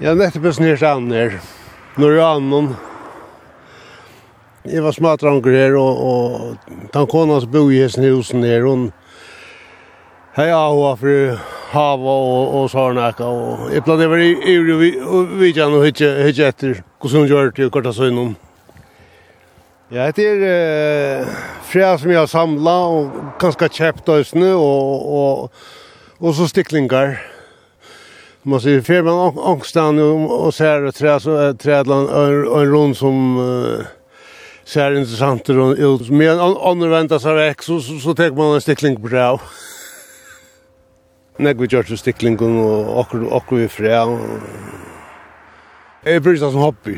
Ja, 0.05 0.13
nettopp 0.13 0.51
er 0.51 0.59
snirt 0.59 0.85
an 0.85 1.09
her. 1.09 1.39
Når 1.97 2.19
jeg 2.19 2.27
annen, 2.27 2.71
jeg 4.69 4.85
var 4.85 4.93
smadranger 4.93 5.57
her, 5.57 5.81
og, 5.81 6.05
og 6.05 6.87
den 6.93 7.09
kona 7.09 7.41
som 7.41 7.57
bor 7.57 7.73
i 7.73 7.81
hesten 7.81 8.05
i 8.05 8.13
husen 8.13 8.45
her, 8.45 8.69
hun, 8.69 8.91
og 8.91 9.06
Hei, 10.37 10.50
ja, 10.50 10.97
for 11.00 11.38
hava 11.73 12.11
och 12.11 12.55
og 12.55 12.71
såna 12.71 13.09
og 13.19 13.76
och 13.76 13.85
planer 13.85 14.07
var 14.07 14.16
i 14.19 14.57
uri 14.57 14.93
vi 15.38 15.52
kan 15.52 15.73
og 15.73 15.85
hitje 15.85 16.25
hitta 16.25 16.49
efter 16.49 16.83
hur 17.02 17.09
som 17.09 17.26
gör 17.26 17.50
till 17.50 17.71
korta 17.71 17.93
så 17.93 18.07
inom. 18.07 18.37
Ja, 19.90 20.11
det 20.11 20.26
er 20.26 20.43
eh 21.21 21.26
frä 21.64 21.99
som 21.99 22.11
jag 22.11 22.28
samla 22.28 22.87
och 22.87 23.11
ganske 23.38 23.69
köpt 23.69 24.09
och 24.09 24.37
og, 24.45 24.57
och 25.07 25.43
och 25.43 25.52
och 26.19 26.35
så 26.35 26.49
sticklingar. 26.49 27.19
Man 28.43 28.61
ser 28.61 28.81
fel 28.81 29.05
man 29.05 29.38
ångstan 29.38 29.99
och 29.99 30.55
ser 30.55 30.90
tre 30.90 31.21
så 31.21 31.55
trädlan 31.55 32.09
en 32.09 32.73
rund 32.73 32.97
som 32.97 33.38
uh, 33.38 33.85
ser 34.64 34.93
intressant 34.93 35.50
ut. 35.50 36.11
Men 36.11 36.40
annorlunda 36.40 37.19
så 37.19 37.35
väx 37.35 37.66
så 37.66 37.81
så 37.81 38.14
tar 38.14 38.31
man 38.31 38.55
en 38.55 38.61
stickling 38.61 39.09
det 39.09 39.38
Nek 41.38 41.59
vi 41.61 41.69
gjør 41.69 41.85
til 41.85 41.99
stiklingen 42.00 42.57
og 42.62 42.97
okkur, 43.02 43.26
okkur 43.37 43.61
vi 43.61 43.69
frea. 43.69 44.05
Jeg 46.07 46.23
bryr 46.25 46.38
seg 46.40 46.55
som 46.55 46.62
hobby. 46.64 46.95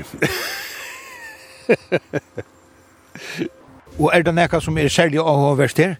og 3.99 4.11
er 4.14 4.23
det 4.23 4.35
nekka 4.37 4.61
som 4.62 4.78
er 4.78 4.88
særlig 4.92 5.18
avhåverst 5.18 5.83
her? 5.83 5.97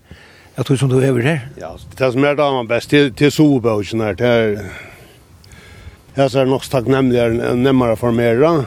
Jeg 0.59 0.67
tror 0.67 0.79
som 0.79 0.91
du 0.91 0.99
er 0.99 1.19
her. 1.23 1.41
Ja, 1.59 1.73
det 1.99 2.13
som 2.15 2.25
er 2.25 2.35
da 2.39 2.51
man 2.55 2.69
best 2.71 2.91
til, 2.91 3.11
til 3.15 3.33
sovebøkken 3.33 4.01
her, 4.07 4.15
det 4.19 4.27
er... 4.27 4.71
Jeg 6.19 6.31
ser 6.31 6.45
nok 6.51 6.65
takknemligere, 6.67 7.55
nemmere 7.55 7.97
for 7.97 8.11
mer, 8.11 8.35
da. 8.43 8.65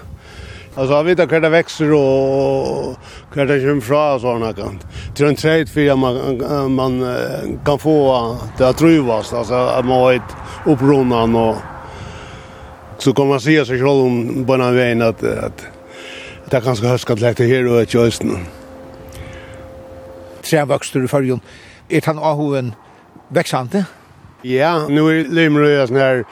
Alltså 0.76 0.94
jag 0.94 1.04
vet 1.04 1.20
att 1.20 1.30
det 1.30 1.50
växer 1.50 1.92
och 1.92 2.96
hur 3.34 3.46
det 3.46 3.60
kommer 3.60 3.82
fra 3.82 4.14
och 4.14 4.22
sådana 4.22 4.54
kan. 4.54 4.80
Till 5.16 5.26
en 5.26 5.36
trade 5.36 5.66
för 5.66 5.96
man, 5.96 6.74
man 6.74 7.18
kan 7.66 7.80
få 7.80 8.38
det 8.58 8.68
att 8.68 8.78
truvas. 8.78 9.34
Alltså 9.34 9.54
att 9.54 9.86
man 9.86 10.00
har 10.00 10.14
ett 10.14 10.36
upprunnan 10.66 11.36
och 11.36 11.56
så 12.98 13.14
kan 13.14 13.28
man 13.28 13.40
se 13.40 13.66
sig 13.66 13.78
själv 13.78 13.90
om 13.90 14.46
på 14.48 14.58
den 14.58 14.76
vägen 14.76 15.02
att, 15.02 15.24
att 15.24 15.66
det 16.50 16.58
är 16.58 16.62
ganska 16.62 16.88
höskat 16.88 17.20
lätt 17.20 17.40
här 17.40 17.68
och 17.68 17.82
ett 17.82 17.94
just 17.94 18.24
nu. 18.24 18.38
Trävöxter 20.42 21.04
i 21.04 21.08
färgen. 21.08 21.40
Är 21.90 22.02
han 22.06 22.20
ahoven 22.20 22.74
växande? 23.28 23.86
Ja, 24.42 24.88
nu 24.88 25.20
är 25.20 25.26
Limrö 25.26 25.88
sån 25.88 25.96
här 25.96 26.26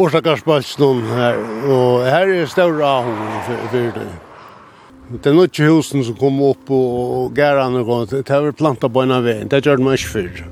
Årsakarsbalsen 0.00 1.02
her, 1.12 1.38
og 1.68 2.04
her 2.08 2.30
er 2.32 2.46
større 2.48 2.86
avhånd 2.86 3.40
for 3.46 3.90
det. 3.98 4.06
Det 5.10 5.26
er 5.26 5.34
nok 5.34 5.58
husen 5.66 6.04
som 6.06 6.16
kom 6.16 6.38
opp 6.46 6.70
og 6.70 7.34
gæren 7.36 7.76
og 7.80 7.88
gått, 7.88 8.14
det 8.14 8.30
har 8.30 8.46
vært 8.46 8.60
plantet 8.60 8.92
på 8.94 9.02
en 9.02 9.16
av 9.16 9.26
veien, 9.26 9.50
det 9.50 9.64
gjør 9.66 9.82
det 9.82 9.98
ikke 9.98 10.12
før. 10.14 10.44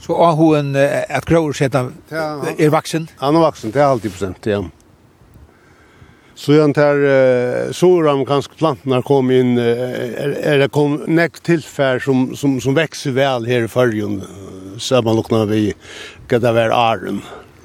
Så 0.00 0.16
avhånden 0.16 0.78
at 0.78 1.28
grøver 1.28 1.56
sett 1.56 1.76
er 1.76 2.72
vaksen? 2.72 3.08
Han 3.20 3.36
er 3.36 3.46
vaksen, 3.46 3.74
det 3.74 3.82
er 3.82 3.92
alltid 3.92 4.16
prosent, 4.16 4.48
ja. 4.48 4.64
Så 6.36 6.52
jag 6.52 6.74
tar 6.74 7.72
så 7.72 8.02
de 8.02 8.26
kanske 8.26 8.54
plantorna 8.54 9.02
kom 9.02 9.30
in 9.30 9.58
är 9.58 10.58
det 10.58 10.68
kom 10.68 11.02
näck 11.06 11.40
tillfär 11.40 11.98
som 11.98 12.36
som 12.36 12.60
som 12.60 12.74
växer 12.74 13.10
väl 13.10 13.46
här 13.46 13.64
i 13.64 13.68
förjun 13.68 14.22
så 14.78 15.02
man 15.02 15.16
locknar 15.16 15.46
vi 15.46 15.74
kan 16.28 16.40
det 16.40 16.52
vara 16.52 16.74
arren. 16.74 17.22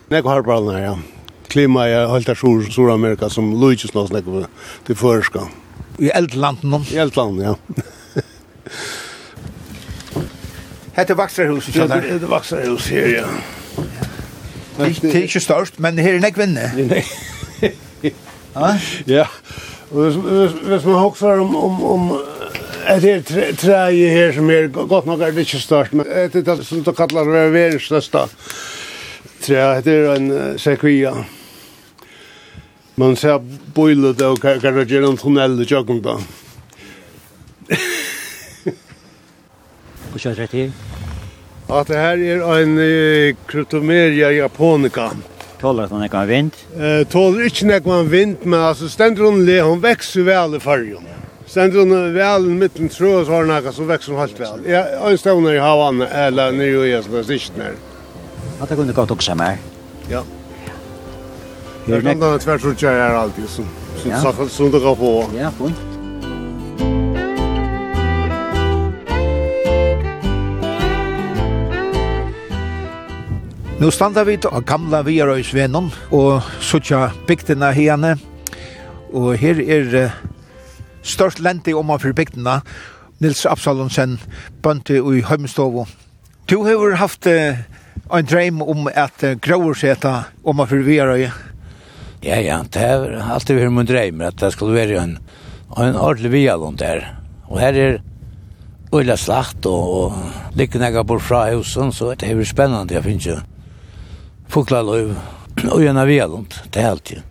Näck 0.07 0.25
har 0.25 0.41
bara 0.41 0.81
ja 0.81 0.97
klima 1.51 1.89
i 1.89 1.93
halta 1.93 2.35
sur 2.35 2.71
Suramerika 2.71 3.29
som 3.29 3.61
Luigi 3.61 3.87
snart 3.87 4.07
snackar 4.07 4.45
till 4.85 4.95
förska. 4.95 5.39
I 5.97 6.09
eldlanden. 6.09 6.85
I 6.91 6.97
eldlanden, 6.97 7.45
ja. 7.45 7.55
Hette 10.93 11.13
Vaxarhus, 11.13 11.75
ja. 11.75 11.87
Det 11.87 11.93
är 11.93 12.19
Vaxarhus 12.19 12.89
här, 12.89 13.07
ja. 13.07 13.25
Det 14.77 15.03
är 15.03 15.15
inte 15.15 15.39
störst, 15.39 15.77
men 15.77 15.97
här 15.97 16.13
är 16.13 16.19
näck 16.19 16.37
vinne. 16.37 16.71
Ja. 18.53 18.77
Ja. 19.05 19.27
Och 19.89 20.05
hvis 20.05 20.85
man 20.85 20.95
hoxar 20.95 21.37
om 21.37 21.55
om 21.55 21.83
om 21.83 22.25
Det 23.01 23.11
är 23.11 23.53
träje 23.53 24.09
här 24.09 24.31
som 24.31 24.49
är 24.49 24.67
gott 24.67 25.05
nog 25.05 25.21
är 25.21 25.31
det 25.31 25.39
inte 25.39 25.59
störst, 25.59 25.91
men 25.91 26.05
det 26.05 26.35
är 26.35 26.41
det 26.41 26.63
som 26.63 26.83
de 26.83 26.93
kallar 26.95 27.25
det 27.25 27.49
världens 27.49 27.83
största. 27.83 28.27
Träje, 29.41 29.81
det 29.81 29.91
är 29.91 30.15
en 30.15 30.59
sekvia 30.59 31.25
man 33.01 33.17
ser 33.17 33.41
boilet 33.75 34.21
og 34.25 34.41
kan 34.43 34.61
det 34.61 34.87
gjøre 34.91 35.09
en 35.09 35.19
tunnel 35.19 35.57
i 35.63 35.67
kjøkken 35.67 36.01
da. 36.05 36.17
Hva 40.11 40.19
kjører 40.19 40.43
det 40.43 40.49
til? 40.51 40.73
At 41.71 41.87
det 41.87 41.99
her 42.01 42.21
er 42.35 42.41
en 42.59 42.73
kryptomeria 43.47 44.31
japonica. 44.35 45.11
Tåler 45.61 45.87
at 45.87 45.93
man 45.93 46.03
ikke 46.03 46.19
har 46.19 46.29
vind? 46.29 46.57
Eh, 46.75 47.03
tåler 47.09 47.47
ikke 47.47 47.69
nek 47.69 47.87
man 47.87 48.09
vind, 48.11 48.43
men 48.43 48.59
altså 48.59 48.89
stender 48.89 49.27
hun 49.29 49.43
le, 49.45 49.59
hun 49.61 49.81
vekser 49.81 50.25
vel 50.27 50.57
i 50.57 50.61
fargen. 50.61 51.07
Stender 51.45 51.83
hun 51.83 51.93
vel 52.15 52.49
i 52.49 52.57
midten 52.63 52.89
trå, 52.89 53.13
så 53.23 53.37
har 53.37 53.45
hun 53.45 53.53
nekka, 53.53 53.73
så 53.77 53.85
vekser 53.87 54.13
hun 54.13 54.21
halvt 54.23 54.41
vel. 54.41 54.67
Ja, 54.73 54.83
en 55.07 55.21
stavner 55.21 55.55
i 55.55 55.61
havan, 55.61 56.01
eller 56.01 56.53
nere 56.57 56.85
i 56.89 56.93
er 56.97 57.33
ikke 57.37 57.61
nere. 57.61 57.79
At 58.59 58.69
det 58.69 58.77
kunne 58.81 58.97
gått 58.97 59.13
også 59.13 59.37
mer? 59.37 59.61
Ja. 60.09 60.21
Ja. 60.25 60.40
Det 61.91 61.97
är 61.97 62.15
någon 62.15 62.39
tvärs 62.39 62.65
och 62.65 62.77
kör 62.77 62.99
här 62.99 63.13
alltid 63.13 63.49
så 63.49 63.63
så 63.97 64.33
så 64.33 64.47
som, 64.49 64.71
det 64.71 64.79
går 64.79 64.95
på. 64.95 65.25
Ja, 65.37 65.51
fint. 65.51 65.75
Nu 73.79 73.91
standa 73.91 74.23
vi 74.23 74.37
av 74.45 74.63
gamla 74.63 75.01
Viarøysvenon 75.01 75.91
og 76.11 76.41
suttja 76.61 77.09
bygdina 77.27 77.71
hene. 77.75 78.15
Og 79.11 79.35
her 79.35 79.59
er 79.59 80.11
størst 81.03 81.43
lente 81.43 81.73
om 81.75 81.91
for 81.99 82.13
bygdina. 82.13 82.61
Nils 83.19 83.45
Absalonsen 83.45 84.19
bønti 84.63 84.95
i 84.95 85.21
Høymstovo. 85.21 85.87
Du 86.47 86.63
har 86.63 86.95
haft 86.95 87.27
en 87.27 88.25
dreim 88.31 88.61
om 88.61 88.87
at 88.95 89.25
gråurseta 89.41 90.23
om 90.43 90.67
for 90.67 90.87
Viarøy. 90.87 91.50
Ja, 92.23 92.35
ja, 92.35 92.59
det 92.69 92.79
har 92.79 93.15
alltid 93.33 93.57
vært 93.57 93.73
min 93.73 93.87
dröm 93.89 94.19
at 94.21 94.37
det 94.37 94.51
skulle 94.53 94.77
være 94.77 94.99
en, 95.01 95.15
en 95.73 95.95
ordentlig 95.97 96.29
vialund 96.35 96.77
der. 96.77 96.99
där. 96.99 97.15
Och 97.47 97.59
här 97.59 97.73
är 97.73 98.01
öjla 98.91 99.17
og 99.63 99.65
och, 99.65 100.05
och 100.05 100.13
lyckorna 100.53 101.03
bort 101.03 101.21
fra 101.21 101.45
husen 101.45 101.91
så 101.91 102.13
det 102.13 102.29
er 102.29 102.43
spennende, 102.43 102.93
jeg 102.93 103.03
finner 103.03 103.19
ikke 103.19 103.29
ju 103.29 103.41
fåglarlöv 104.47 105.19
och 105.71 105.83
gärna 105.83 106.05
vialund, 106.05 106.53
det 106.69 106.79
er 106.81 106.89
alltid. 106.89 107.21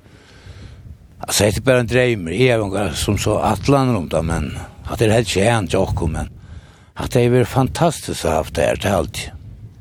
Altså, 1.20 1.44
det 1.44 1.56
er 1.56 1.60
bare 1.60 1.80
en 1.80 1.86
dröm, 1.86 2.28
jeg 2.28 2.48
er 2.48 2.58
några 2.58 2.92
som 2.92 3.18
så 3.18 3.38
atlan 3.38 3.96
runt 3.96 4.14
om 4.14 4.26
men 4.26 4.58
at 4.90 4.98
det 4.98 5.06
er 5.06 5.12
helt 5.12 5.28
tjänt 5.28 5.72
jag 5.72 6.10
men 6.10 6.28
at 6.96 7.12
det 7.12 7.20
är 7.20 7.44
fantastisk 7.44 8.24
å 8.24 8.28
ha 8.28 8.34
haft 8.34 8.54
det 8.54 8.62
her, 8.62 8.76
det 8.76 8.88
er 8.88 8.94
alltid. 8.94 9.30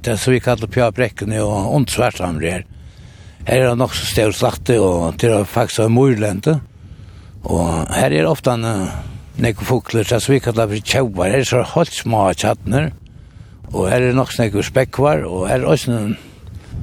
Det 0.02 0.12
er 0.12 0.18
så 0.18 0.32
vi 0.32 0.40
kallar 0.40 0.68
Pia 0.68 0.92
Brekkene 0.92 1.42
og 1.42 1.76
ont 1.76 1.90
svärthamrer. 1.90 2.60
Mm 2.60 2.79
Her 3.48 3.62
er 3.64 3.70
det 3.70 3.78
nok 3.80 3.94
så 3.96 4.06
stor 4.06 4.34
slakte, 4.36 4.80
og 4.82 5.20
det 5.22 5.32
er 5.32 5.48
faktisk 5.48 5.86
en 5.86 5.96
morlente. 5.96 6.60
Og 7.48 7.88
her 7.96 8.14
er 8.14 8.28
ofte 8.28 8.52
en 8.52 8.66
nekker 9.40 9.66
fukler, 9.66 10.04
så 10.04 10.20
vi 10.32 10.42
kallar 10.44 10.68
for 10.68 10.84
tjauvar. 10.84 11.32
Her 11.32 11.44
er 11.44 11.48
så 11.48 11.64
holdt 11.64 11.96
små 11.96 12.28
tjattner, 12.34 12.92
og 13.72 13.90
her 13.92 14.10
er 14.10 14.18
nok 14.18 14.34
nekker 14.40 14.66
spekkvar, 14.66 15.24
og 15.28 15.48
her 15.48 15.64
er 15.64 15.72
også 15.72 16.02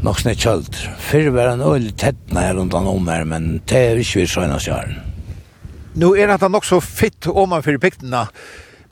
nok 0.05 0.21
snett 0.21 0.41
kjølt. 0.43 0.79
Fyrr 1.01 1.33
var 1.35 1.53
en 1.53 1.65
øyelig 1.65 1.97
tettna 2.01 2.49
her 2.49 2.57
rundt 2.59 2.75
han 2.77 2.89
om 2.89 3.09
her, 3.09 3.25
men 3.25 3.59
det 3.69 3.83
er 3.93 4.01
ikke 4.01 4.23
vi 4.23 4.31
sånn 4.31 4.55
oss 4.57 4.69
gjør. 4.69 4.95
Nå 5.97 6.13
er 6.17 6.29
det 6.29 6.51
nok 6.53 6.67
så 6.69 6.81
fitt 6.85 7.29
om 7.31 7.55
man 7.55 7.65
for 7.65 7.79
piktene. 7.81 8.27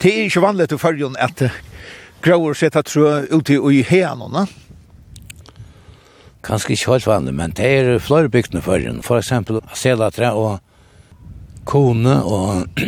Det 0.01 0.11
er 0.11 0.29
ikke 0.29 0.45
vanlig 0.45 0.71
til 0.71 0.81
følgen 0.81 1.19
at 1.21 1.43
grauer 2.25 2.57
setter 2.57 2.85
trø 2.87 3.25
ute 3.29 3.59
i 3.73 3.83
heanene 3.85 4.47
kanskje 6.45 6.75
ikke 6.75 6.93
helt 6.93 7.09
vanlig, 7.09 7.35
men 7.35 7.57
det 7.57 7.73
er 7.79 7.99
flere 8.03 8.31
bygdene 8.33 8.63
for 8.65 8.83
den. 8.83 9.03
For 9.03 9.21
eksempel 9.21 9.61
Selatra 9.75 10.35
og 10.37 10.61
Kone 11.65 12.19
og 12.29 12.85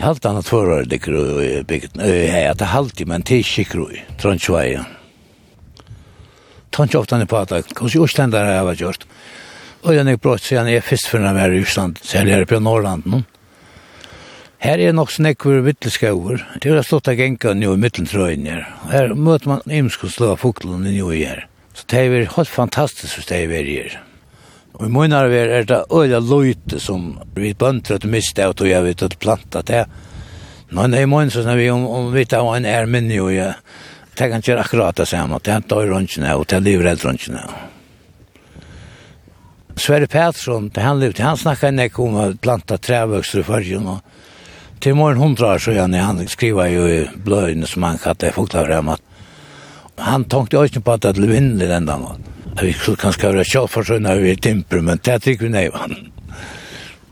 halvt 0.00 0.26
annet 0.28 0.48
forår 0.48 0.88
ligger 0.90 1.18
i 1.40 1.50
bygdene. 1.64 2.06
Ja, 2.06 2.52
det 2.52 2.66
er 2.66 2.74
halvt, 2.74 3.04
men 3.08 3.24
det 3.24 3.38
er 3.38 3.44
ikke 3.44 3.70
kroi, 3.72 4.00
Trondkjøya. 4.20 4.84
Trondkjøya 6.70 7.00
ofte 7.00 7.16
han 7.16 7.24
er 7.24 7.30
på 7.30 7.40
at 7.40 7.74
kanskje 7.76 8.04
Østlendere 8.04 8.58
har 8.58 8.68
vært 8.68 8.84
gjort. 8.84 9.06
Og 9.80 9.94
jeg 9.96 10.04
har 10.04 10.20
brått 10.20 10.44
siden 10.44 10.68
jeg 10.68 10.82
er 10.82 10.84
først 10.84 11.08
for 11.08 11.24
å 11.24 11.34
være 11.34 11.56
i 11.56 11.62
Osland, 11.64 12.00
selv 12.04 12.32
her 12.34 12.48
på 12.48 12.60
Norrland 12.60 13.08
nå. 13.08 13.22
Her 14.60 14.76
er 14.76 14.92
nok 14.92 15.08
snekker 15.08 15.62
vittelskauer. 15.64 16.42
Det 16.60 16.68
er 16.68 16.84
stått 16.84 17.08
av 17.08 17.16
genka 17.16 17.54
nå 17.56 17.72
i 17.72 17.80
mitteltrøyen 17.80 18.44
her. 18.44 18.66
Her 18.90 19.14
møter 19.16 19.54
man 19.54 19.62
imskonsla 19.64 20.34
fuglene 20.36 20.92
nå 20.92 21.06
i 21.16 21.22
her 21.24 21.46
det 21.90 22.04
er 22.06 22.30
helt 22.36 22.48
fantastisk 22.48 23.18
hvis 23.18 23.28
det 23.30 23.42
er 23.42 23.66
her. 23.66 23.98
Og 24.78 24.86
i 24.86 24.92
munnen 24.92 25.16
av 25.18 25.32
er 25.34 25.66
det 25.68 25.82
øyla 25.92 26.20
løyte 26.22 26.78
som 26.80 27.18
vi 27.34 27.52
bønter 27.54 27.98
at 27.98 28.06
miste 28.08 28.44
av 28.46 28.54
tog 28.54 28.70
jeg 28.70 28.84
vet 28.86 29.02
at 29.02 29.18
planta 29.20 29.62
det. 29.66 29.84
Nå 30.70 30.86
er 30.86 31.02
i 31.02 31.08
munnen 31.10 31.32
så 31.34 31.42
vi 31.58 31.70
om, 31.70 31.86
om 31.86 32.12
vi 32.14 32.24
tar 32.24 32.46
en 32.54 32.68
er 32.68 32.86
minne 32.86 33.18
og 33.20 33.34
jeg 33.34 33.54
det 34.20 34.28
kan 34.28 34.42
ikke 34.42 34.60
akkurat 34.60 34.96
det 34.96 35.06
samme. 35.08 35.38
Det 35.40 35.52
er 35.54 35.62
døy 35.64 35.86
rønnsene 35.88 36.34
og 36.36 36.46
det 36.50 36.58
er 36.58 36.64
liv 36.64 36.82
redd. 36.84 37.04
Sverre 39.80 40.06
Pettersson, 40.06 40.68
det 40.68 40.82
han 40.84 41.00
levde, 41.00 41.22
han 41.24 41.38
snakket 41.40 41.72
nek 41.72 41.98
om 41.98 42.18
å 42.20 42.26
planta 42.36 42.76
trevøkster 42.76 43.40
i 43.40 43.46
fargen. 43.46 43.86
og 43.86 44.00
til 44.80 44.94
morgen 44.96 45.20
hundra 45.20 45.54
år 45.54 45.58
så 45.58 45.72
han, 45.76 45.94
han 45.94 46.28
skriva 46.28 46.68
jo 46.68 46.86
i 46.88 47.08
bløyene 47.24 47.66
som 47.66 47.82
han 47.82 47.98
kallte 48.00 48.32
folklavram 48.32 48.88
at 48.88 49.02
han 50.00 50.24
tångte 50.24 50.56
ju 50.56 50.62
inte 50.62 50.80
på 50.80 50.92
att 50.92 51.02
det 51.02 51.12
vinner 51.12 51.68
den 51.68 51.86
där. 51.86 51.98
Vi 52.62 52.72
skulle 52.72 52.96
kanske 52.96 53.26
vara 53.26 53.44
självförsörjande 53.44 54.10
över 54.10 54.34
timper, 54.34 54.80
men 54.80 54.98
det 55.02 55.18
tycker 55.18 55.44
vi 55.44 55.50
nej 55.50 55.68
vann. 55.68 56.12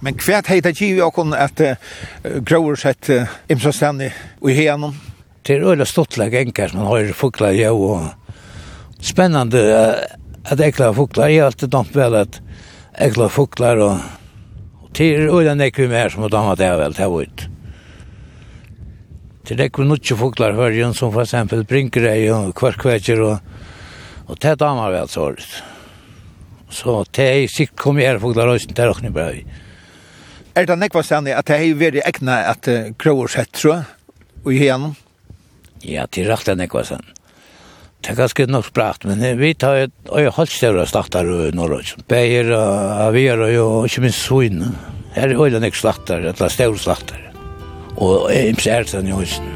Men 0.01 0.15
kvärt 0.15 0.47
heita 0.47 0.71
giv 0.71 0.99
jag 0.99 1.13
kon 1.13 1.33
att 1.33 1.61
uh, 1.61 1.73
grower 2.41 2.77
sett 2.77 3.11
uh, 3.11 3.23
imsa 3.49 3.73
stanni 3.73 4.13
och 4.41 4.51
igenom. 4.51 4.95
Det 5.43 5.55
är 5.55 5.61
öle 5.61 5.87
stottla 5.87 6.29
gänkar 6.29 6.71
man 6.75 6.87
har 6.87 7.13
fåglar 7.13 7.51
ju 7.51 7.69
och 7.69 8.01
spännande 9.01 9.89
uh, 9.89 10.53
att 10.53 10.61
äckla 10.61 10.95
fåglar 10.95 11.31
har 11.31 11.43
alltid 11.43 11.69
damp 11.69 11.97
väl 11.97 12.15
att 12.15 12.41
äckla 12.95 13.29
fåglar 13.29 13.77
och, 13.77 13.93
och 14.83 14.91
det 14.93 15.15
är 15.15 15.39
öle 15.41 15.55
nekvi 15.55 15.89
mer 15.89 16.09
som 16.09 16.23
har 16.23 16.29
damma 16.29 16.55
det 16.55 16.77
väl 16.77 16.93
det 16.93 17.03
har 17.03 17.11
varit. 17.11 17.58
Det 19.49 19.57
er 19.65 19.71
ikke 19.71 19.87
noe 19.89 20.17
fugler 20.21 20.53
hører 20.53 20.93
som 20.93 21.13
for 21.15 21.25
eksempel 21.25 21.65
brinker 21.65 22.05
deg 22.05 22.27
og 22.35 22.51
kvarkvekker 22.59 23.23
og, 23.25 23.39
og 24.29 24.37
det 24.37 24.51
er 24.51 24.59
damer 24.61 24.93
vel 24.93 25.09
så 25.09 25.31
året. 25.31 25.55
Så 26.69 26.99
det 27.17 27.25
er 27.25 27.47
sikkert 27.49 27.81
kommer 27.81 28.05
her 28.05 28.21
fugler 28.21 28.51
høysen 28.53 28.77
til 28.77 28.93
åkne 28.93 29.13
bra 29.15 29.31
vi. 29.33 29.47
Er 30.59 30.67
det 30.69 30.77
nekva 30.77 31.01
stendig 31.07 31.33
at 31.39 31.49
det 31.49 31.57
er 31.57 31.79
veldig 31.81 32.03
ekne 32.05 32.35
at 32.51 32.69
uh, 32.69 32.91
kroer 33.01 33.31
sett, 33.33 33.53
tror 33.57 33.77
jeg, 33.77 33.87
og 34.43 34.51
igjennom? 34.53 34.97
Ja, 35.87 36.05
det 36.11 36.27
er 36.27 36.33
rett 36.35 36.51
enn 36.53 36.61
nekva 36.61 36.83
stendig. 36.85 37.15
Det 38.05 38.13
er 38.13 38.19
ganske 38.19 38.47
nok 38.51 38.69
spratt, 38.69 39.07
men 39.09 39.23
vi 39.41 39.55
tar 39.59 39.87
et 39.87 40.13
øye 40.15 40.31
halvstøvra 40.37 40.85
slaktar 40.87 41.27
i 41.27 41.49
Norrøys. 41.57 41.97
Beier, 42.11 42.53
avier 43.09 43.43
og 43.49 43.89
ikke 43.89 44.05
minst 44.05 44.29
svin. 44.29 44.61
Her 45.17 45.33
er 45.33 45.41
øye 45.41 45.63
nek 45.63 45.75
slaktar, 45.79 46.23
eller 46.31 46.53
støvra 46.53 46.85
slaktar 46.85 47.28
og 47.99 48.29
jeg 48.33 48.53
imser 48.55 48.87
den 48.93 49.09
i 49.11 49.15
husen. 49.17 49.49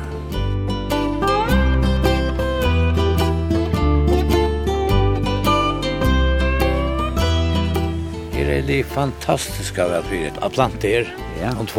Her 8.32 8.50
er 8.56 8.66
det 8.66 8.82
fantastiska 8.90 9.86
vi 9.86 9.94
har 9.98 10.10
fyrt 10.10 10.42
av 10.42 10.56
planter, 10.56 11.14
ja. 11.40 11.54
om 11.58 11.70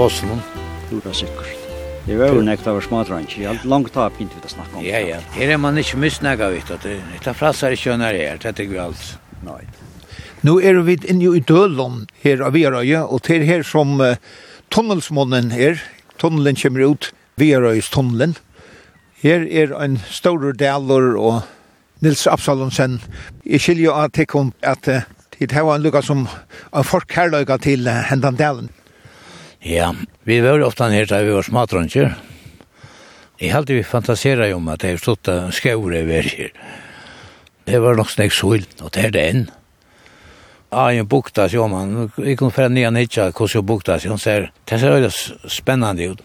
Du 0.90 1.02
er 1.04 1.14
sikkert. 1.14 1.60
Det 2.04 2.18
var 2.20 2.34
jo 2.36 2.42
nekt 2.44 2.66
av 2.68 2.82
smadransj, 2.84 3.38
jeg 3.40 3.48
har 3.48 3.68
langt 3.68 3.96
av 3.96 4.12
begynt 4.12 4.34
vi 4.36 4.44
å 4.44 4.52
snakke 4.52 4.76
om. 4.76 4.84
Ja, 4.84 5.00
ja. 5.00 5.22
Her 5.38 5.54
er 5.56 5.60
man 5.62 5.80
ikke 5.80 6.00
misnægget, 6.02 6.58
vet 6.58 6.84
du. 6.84 6.90
Det 7.00 7.32
er 7.32 7.38
frasar 7.38 7.76
ikke 7.76 7.94
under 7.96 8.12
her, 8.12 8.40
det 8.44 8.52
er 8.52 8.66
ikke 8.66 8.82
alt. 8.84 9.06
Nei. 9.44 9.62
Nu 10.44 10.58
er 10.60 10.82
vi 10.84 10.98
inne 11.08 11.32
i 11.38 11.40
Dølon 11.40 12.02
her 12.26 12.44
av 12.44 12.56
Verøye, 12.56 13.06
og 13.08 13.24
til 13.24 13.46
her 13.48 13.64
som 13.64 13.96
uh, 14.04 14.18
tunnelsmånen 14.76 15.54
er, 15.56 15.80
tunnelen 16.24 16.56
kommer 16.56 16.88
ut, 16.88 17.12
Vierøystunnelen. 17.38 18.38
Her 19.24 19.44
er 19.48 19.74
en 19.84 19.98
stor 20.12 20.52
deler 20.60 21.18
og 21.20 21.42
Nils 22.04 22.26
Absalonsen. 22.28 23.02
Jeg 23.48 23.64
skiljer 23.64 23.96
at 24.06 24.16
det 24.16 24.30
kom 24.32 24.54
at 24.64 24.88
det 24.88 25.52
var 25.52 25.76
en 25.76 25.84
lukka 25.84 26.02
som 26.04 26.28
en 26.28 26.88
forkærløyga 26.88 27.58
til 27.64 27.88
hendan 28.10 28.40
delen. 28.40 28.70
Ja, 29.64 29.94
vi 30.24 30.40
var 30.44 30.64
ofte 30.64 30.90
her 30.92 31.08
da 31.08 31.22
vi 31.24 31.34
var 31.36 31.48
smatrønker. 31.48 32.16
Jeg 33.40 33.52
halte 33.52 33.76
vi 33.76 33.84
fantaserer 33.84 34.54
om 34.56 34.68
at 34.72 34.84
det 34.84 34.94
er 34.94 35.02
stått 35.02 35.28
og 35.28 35.52
vi 35.92 35.98
er 36.00 36.30
her. 36.30 36.52
Det 37.68 37.80
var 37.82 37.96
nok 37.96 38.12
snakk 38.12 38.32
sol, 38.36 38.64
og 38.84 38.92
det 38.94 39.06
er 39.06 39.12
det 39.12 39.24
enn. 39.24 39.46
Ja, 40.74 40.92
en 40.92 41.08
bukta, 41.08 41.50
sier 41.50 41.68
man. 41.68 42.12
Vi 42.16 42.36
kom 42.36 42.52
för 42.52 42.70
nya 42.70 42.90
nitcha 42.90 43.32
hur 43.40 43.52
jag 43.54 43.64
buktar 43.64 44.00
sig. 44.00 44.10
Hon 44.10 44.20
säger, 44.20 44.52
det 44.66 44.80
ser 44.80 44.92
veldig 44.92 45.12
spennende 45.48 46.04
ut. 46.04 46.22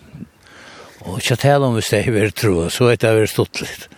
Og 1.04 1.20
ikke 1.20 1.36
tale 1.36 1.66
om 1.66 1.76
hvis 1.76 1.90
det 1.92 2.00
er 2.06 2.12
vi 2.12 2.30
tro, 2.30 2.68
så 2.70 2.90
er 2.90 2.96
det 2.96 3.12
väldigt 3.12 3.32
stått 3.32 3.60
litt. 3.62 3.88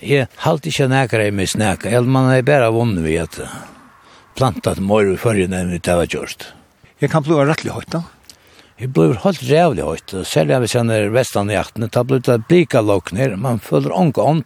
Jeg 0.00 0.28
halte 0.44 0.70
ikke 0.70 0.88
nækere 0.88 1.26
i 1.28 1.30
mig 1.30 1.48
eller 1.56 2.08
man 2.08 2.30
er 2.32 2.42
bare 2.42 2.70
vunnen 2.72 3.04
vid 3.04 3.20
at 3.20 3.40
plantat 4.34 4.78
mor 4.78 5.14
i 5.14 5.16
förrän 5.16 5.50
när 5.50 5.78
det 5.78 5.96
var 5.96 6.06
gjort. 6.06 6.52
Jeg 6.98 7.10
kan 7.10 7.22
bli 7.22 7.34
rettelig 7.34 7.72
høyt 7.72 7.92
da. 7.92 8.02
Det 8.78 8.86
blir 8.86 9.14
helt 9.14 9.42
rävligt 9.42 9.84
högt. 9.84 10.14
Selv 10.26 10.52
om 10.52 10.62
vi 10.62 10.68
kjenner 10.68 11.08
västan 11.08 11.50
i 11.50 11.54
jakten. 11.54 11.88
Det 11.92 12.04
blir 12.04 12.30
ett 12.30 12.48
blika 12.48 12.80
lock 12.80 13.12
ned. 13.12 13.38
Man 13.38 13.58
följer 13.58 13.90
er 13.90 14.42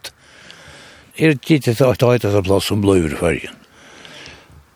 Det 1.17 1.25
är 1.25 1.29
ett 1.29 1.49
litet 1.49 1.79
høyt 1.79 2.01
högt 2.01 2.43
plass 2.45 2.65
som 2.65 2.81
blir 2.81 3.05
i 3.05 3.09
förrän 3.09 3.64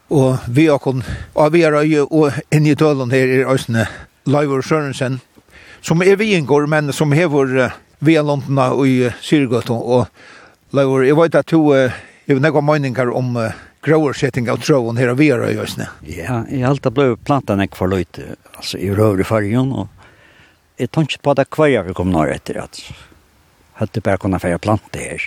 og 0.10 0.38
vi 0.48 0.68
har 0.68 0.80
kun 0.80 1.04
av 1.36 1.52
vi 1.54 1.64
øye 1.66 2.04
og 2.04 2.34
inn 2.52 2.66
i 2.66 2.76
tølen 2.76 3.12
her 3.12 3.28
er 3.28 3.54
Øsne 3.54 3.88
Leivor 4.26 4.62
Sørensen 4.62 5.20
som 5.82 6.02
er 6.02 6.18
vi 6.20 6.34
inngår 6.38 6.68
men 6.68 6.94
som 6.94 7.12
hever 7.12 7.72
vi 8.00 8.16
er 8.16 8.24
londona 8.24 8.72
og 8.74 8.88
i 8.88 9.10
Syrgøtta 9.22 9.74
og 9.74 10.08
Leivor, 10.74 11.04
jeg 11.04 11.18
vet 11.18 11.36
at 11.36 11.50
du 11.50 11.72
uh, 11.74 11.90
er 12.28 12.40
nekva 12.40 12.62
møyningar 12.62 13.10
om 13.10 13.36
uh, 13.38 13.52
gråersetting 13.82 14.50
av 14.50 14.62
tråden 14.62 15.00
her 15.02 15.14
av 15.14 15.18
vi 15.18 15.30
er 15.34 15.46
Øsne 15.50 15.90
Ja, 16.04 16.44
jeg 16.50 16.64
har 16.64 16.74
alltid 16.74 16.94
blei 16.94 17.16
plantet 17.16 17.58
nek 17.58 17.78
for 17.78 17.90
løyt 17.90 18.22
altså 18.56 18.78
i 18.78 18.92
røvre 18.94 19.26
fargen 19.26 19.74
og 19.74 19.88
jeg 20.80 20.92
tar 20.92 21.08
ikke 21.10 21.24
på 21.24 21.34
det 21.36 21.50
hver 21.52 21.72
jeg 21.76 21.96
kom 21.98 22.12
nær 22.14 22.32
etter 22.32 22.62
at 22.64 22.82
hadde 23.80 24.04
bare 24.04 24.20
kunnet 24.20 24.44
fære 24.44 24.60
plante 24.60 25.00
her. 25.00 25.26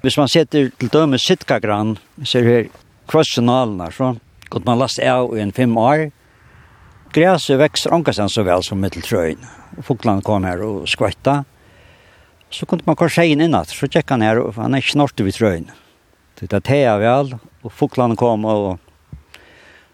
Hvis 0.00 0.16
man 0.20 0.28
setter 0.28 0.70
til 0.78 0.92
døme 0.92 1.18
sitkagran, 1.20 1.96
ser 2.24 2.48
her 2.48 2.68
kvasjonalene, 3.10 3.90
så 3.92 4.14
kunne 4.50 4.68
man 4.68 4.80
laste 4.80 5.06
av 5.06 5.34
i 5.36 5.42
en 5.42 5.54
fem 5.54 5.76
år. 5.78 6.08
Græset 7.14 7.58
vekster 7.58 7.94
ankersen 7.94 8.30
så 8.30 8.44
vel 8.46 8.62
som 8.66 8.80
mitteltrøyen. 8.82 9.42
Fuglene 9.86 10.22
kom 10.26 10.46
her 10.46 10.62
og 10.66 10.86
skvætta. 10.90 11.42
Så 12.50 12.66
kunne 12.66 12.86
man 12.86 12.98
kanskje 12.98 13.28
inn 13.30 13.42
innat, 13.44 13.70
så 13.70 13.86
tjekk 13.86 14.10
han 14.14 14.24
her, 14.26 14.40
og 14.42 14.56
han 14.58 14.74
er 14.74 14.82
ikke 14.82 14.96
snart 14.96 15.22
vid 15.22 15.36
trøyen. 15.36 15.70
Det 16.40 16.48
er 16.56 16.64
teia 16.64 16.96
vel, 16.98 17.34
og 17.62 17.74
fuglene 17.76 18.18
kom, 18.18 18.46
og 18.48 18.78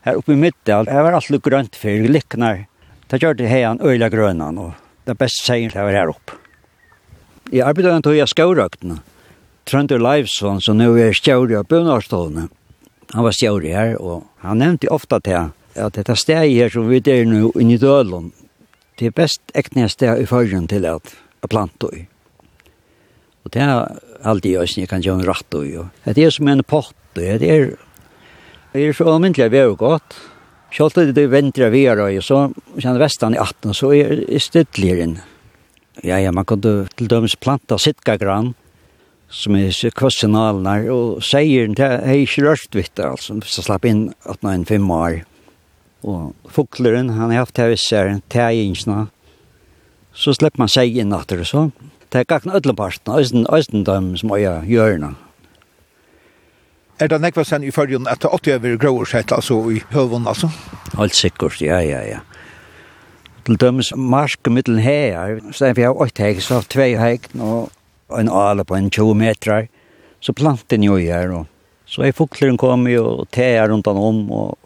her 0.07 0.20
oppe 0.20 0.37
i 0.37 0.38
midten, 0.38 0.87
det 0.87 1.05
var 1.05 1.16
alt 1.18 1.31
litt 1.33 1.44
grønt 1.44 1.76
for 1.76 2.09
liknar. 2.09 2.64
Det 3.11 3.20
gjør 3.22 3.37
det 3.38 3.50
heian 3.50 3.83
øyla 3.83 4.09
grønnen, 4.11 4.59
og 4.59 4.76
det 5.07 5.16
beste 5.18 5.44
seier 5.44 5.72
det 5.72 5.83
var 5.83 5.96
her 5.96 6.12
oppe. 6.12 6.38
Jeg 7.52 7.62
arbeider 7.66 7.94
en 7.94 8.02
tog 8.02 8.16
i 8.16 8.24
skaurøktene. 8.26 9.00
Trønder 9.66 9.98
Leivsson, 10.02 10.61
som 10.62 10.79
nå 10.79 10.92
er 10.94 11.09
jeg 11.09 11.18
skjøret 11.20 11.59
av 11.61 11.68
bønarstående. 11.70 12.48
Han 13.14 13.24
var 13.24 13.34
stjåri 13.36 13.72
her, 13.74 13.94
og 14.02 14.26
han 14.42 14.58
nevnte 14.62 14.90
ofta 14.90 15.20
til 15.22 15.52
at 15.76 15.94
dette 15.94 16.16
steg 16.18 16.50
her 16.56 16.72
som 16.72 16.88
vi 16.90 17.00
er 17.04 17.26
nå 17.28 17.52
inn 17.60 17.70
i 17.70 17.78
Dølund, 17.78 18.32
det 18.96 19.10
er 19.10 19.16
best 19.16 19.52
ekne 19.54 19.88
steg 19.92 20.22
i 20.22 20.28
fargen 20.28 20.66
til 20.70 20.86
at 20.88 21.12
jeg 21.42 21.52
planter 21.52 21.92
i. 21.92 22.04
Og 23.44 23.52
det 23.54 23.62
er 23.62 23.98
alltid 24.26 24.56
jeg 24.56 24.70
som 24.72 24.82
jeg 24.82 24.90
kan 24.90 25.04
gjøre 25.04 25.20
en 25.20 25.28
ratt 25.28 25.58
i. 25.60 25.74
Det 26.08 26.24
er 26.24 26.32
som 26.34 26.48
en 26.48 26.64
pott, 26.66 26.96
det 27.14 27.28
er, 27.28 27.68
det 28.72 28.82
er 28.82 28.96
så 28.96 29.06
omyndelig 29.12 29.52
vi 29.52 29.60
er 29.60 29.76
godt. 29.78 30.16
Selv 30.74 30.96
det 30.96 31.14
det 31.16 31.30
venter 31.30 31.70
vi 31.70 31.84
er, 31.86 32.00
og 32.02 32.24
så 32.24 32.48
kjenner 32.74 33.04
vestan 33.04 33.36
i 33.36 33.40
18, 33.40 33.74
så 33.76 33.92
er 33.94 34.16
det 34.24 34.42
stedligere 34.42 35.04
inn. 35.06 35.18
Ja, 36.04 36.18
ja, 36.20 36.32
man 36.34 36.44
kunne 36.44 36.88
til 36.96 37.08
dømes 37.08 37.36
planta 37.40 37.78
sitka 37.80 38.16
grann, 38.20 38.54
som 39.28 39.56
er 39.58 39.74
kvøssenaler, 39.96 40.86
og 40.92 41.22
sier 41.24 41.72
at 41.72 41.82
jeg 41.82 41.98
er 41.98 42.22
ikke 42.22 42.46
rørt 42.46 42.78
vitt, 42.78 43.02
altså, 43.02 43.34
hvis 43.40 43.58
jeg 43.58 43.66
slapp 43.66 43.84
inn 43.88 44.08
at 44.24 44.42
nå 44.42 44.52
en 44.52 44.68
fem 44.68 44.86
år. 44.90 45.20
Og 46.06 46.32
fukleren, 46.52 47.10
han 47.16 47.32
har 47.32 47.44
haft 47.44 47.56
tevisser, 47.58 48.20
teingsene, 48.30 49.08
så 50.16 50.32
slipper 50.32 50.62
man 50.62 50.72
seg 50.72 50.96
inn 50.96 51.14
etter 51.16 51.42
og 51.42 51.50
så. 51.50 51.62
Det 52.12 52.22
er 52.22 52.28
gakken 52.30 52.54
ødleparten, 52.54 53.12
øysten, 53.12 53.46
øysten 53.52 53.84
dem 53.84 54.14
som 54.16 54.32
øya 54.32 54.60
hjørna. 54.64 55.16
Er 56.96 57.10
det 57.12 57.18
nekva 57.20 57.42
sen 57.44 57.66
i 57.66 57.72
følgen 57.74 58.06
etter 58.08 58.32
80 58.32 58.54
over 58.56 58.78
gråårsett, 58.80 59.32
altså 59.34 59.58
i 59.74 59.82
høvun, 59.92 60.28
altså? 60.30 60.48
Helt 60.96 61.14
sikkert, 61.14 61.60
ja, 61.60 61.82
ja, 61.84 62.00
ja. 62.06 62.22
Til 63.44 63.58
dømes 63.60 63.92
marske 63.96 64.50
middelen 64.50 64.80
her, 64.80 65.42
så 65.52 65.68
er 65.68 65.76
vi 65.76 65.84
har 65.84 65.98
8 66.00 66.24
heg, 66.24 66.40
så 66.42 66.62
har 66.62 66.70
tvei 66.72 66.94
heg, 66.96 67.28
og 67.36 67.68
en 68.14 68.28
ale 68.30 68.64
på 68.64 68.76
en 68.76 68.90
20 68.90 69.14
meter, 69.18 69.68
så 70.20 70.32
planten 70.32 70.84
jo 70.86 70.96
her, 71.00 71.32
og 71.32 71.90
så 71.90 72.06
er 72.06 72.16
fukleren 72.16 72.58
kommet 72.58 72.98
og 72.98 73.26
teer 73.34 73.68
rundt 73.70 73.86
han 73.86 73.98
om, 73.98 74.22
og 74.30 74.56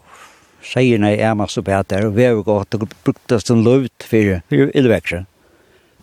seierne 0.65 1.13
er 1.17 1.37
masse 1.37 1.61
på 1.61 1.73
etter, 1.73 2.07
og 2.07 2.15
vever 2.17 2.45
gått 2.45 2.77
og 2.77 2.85
brukt 2.85 2.97
bruktes 3.05 3.49
en 3.49 3.63
løvd 3.65 4.07
for, 4.07 4.39
for 4.49 4.73
ildvekkere. 4.77 5.25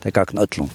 Det 0.03 0.14
gikk 0.14 0.35
en 0.35 0.44
øtlom. 0.44 0.70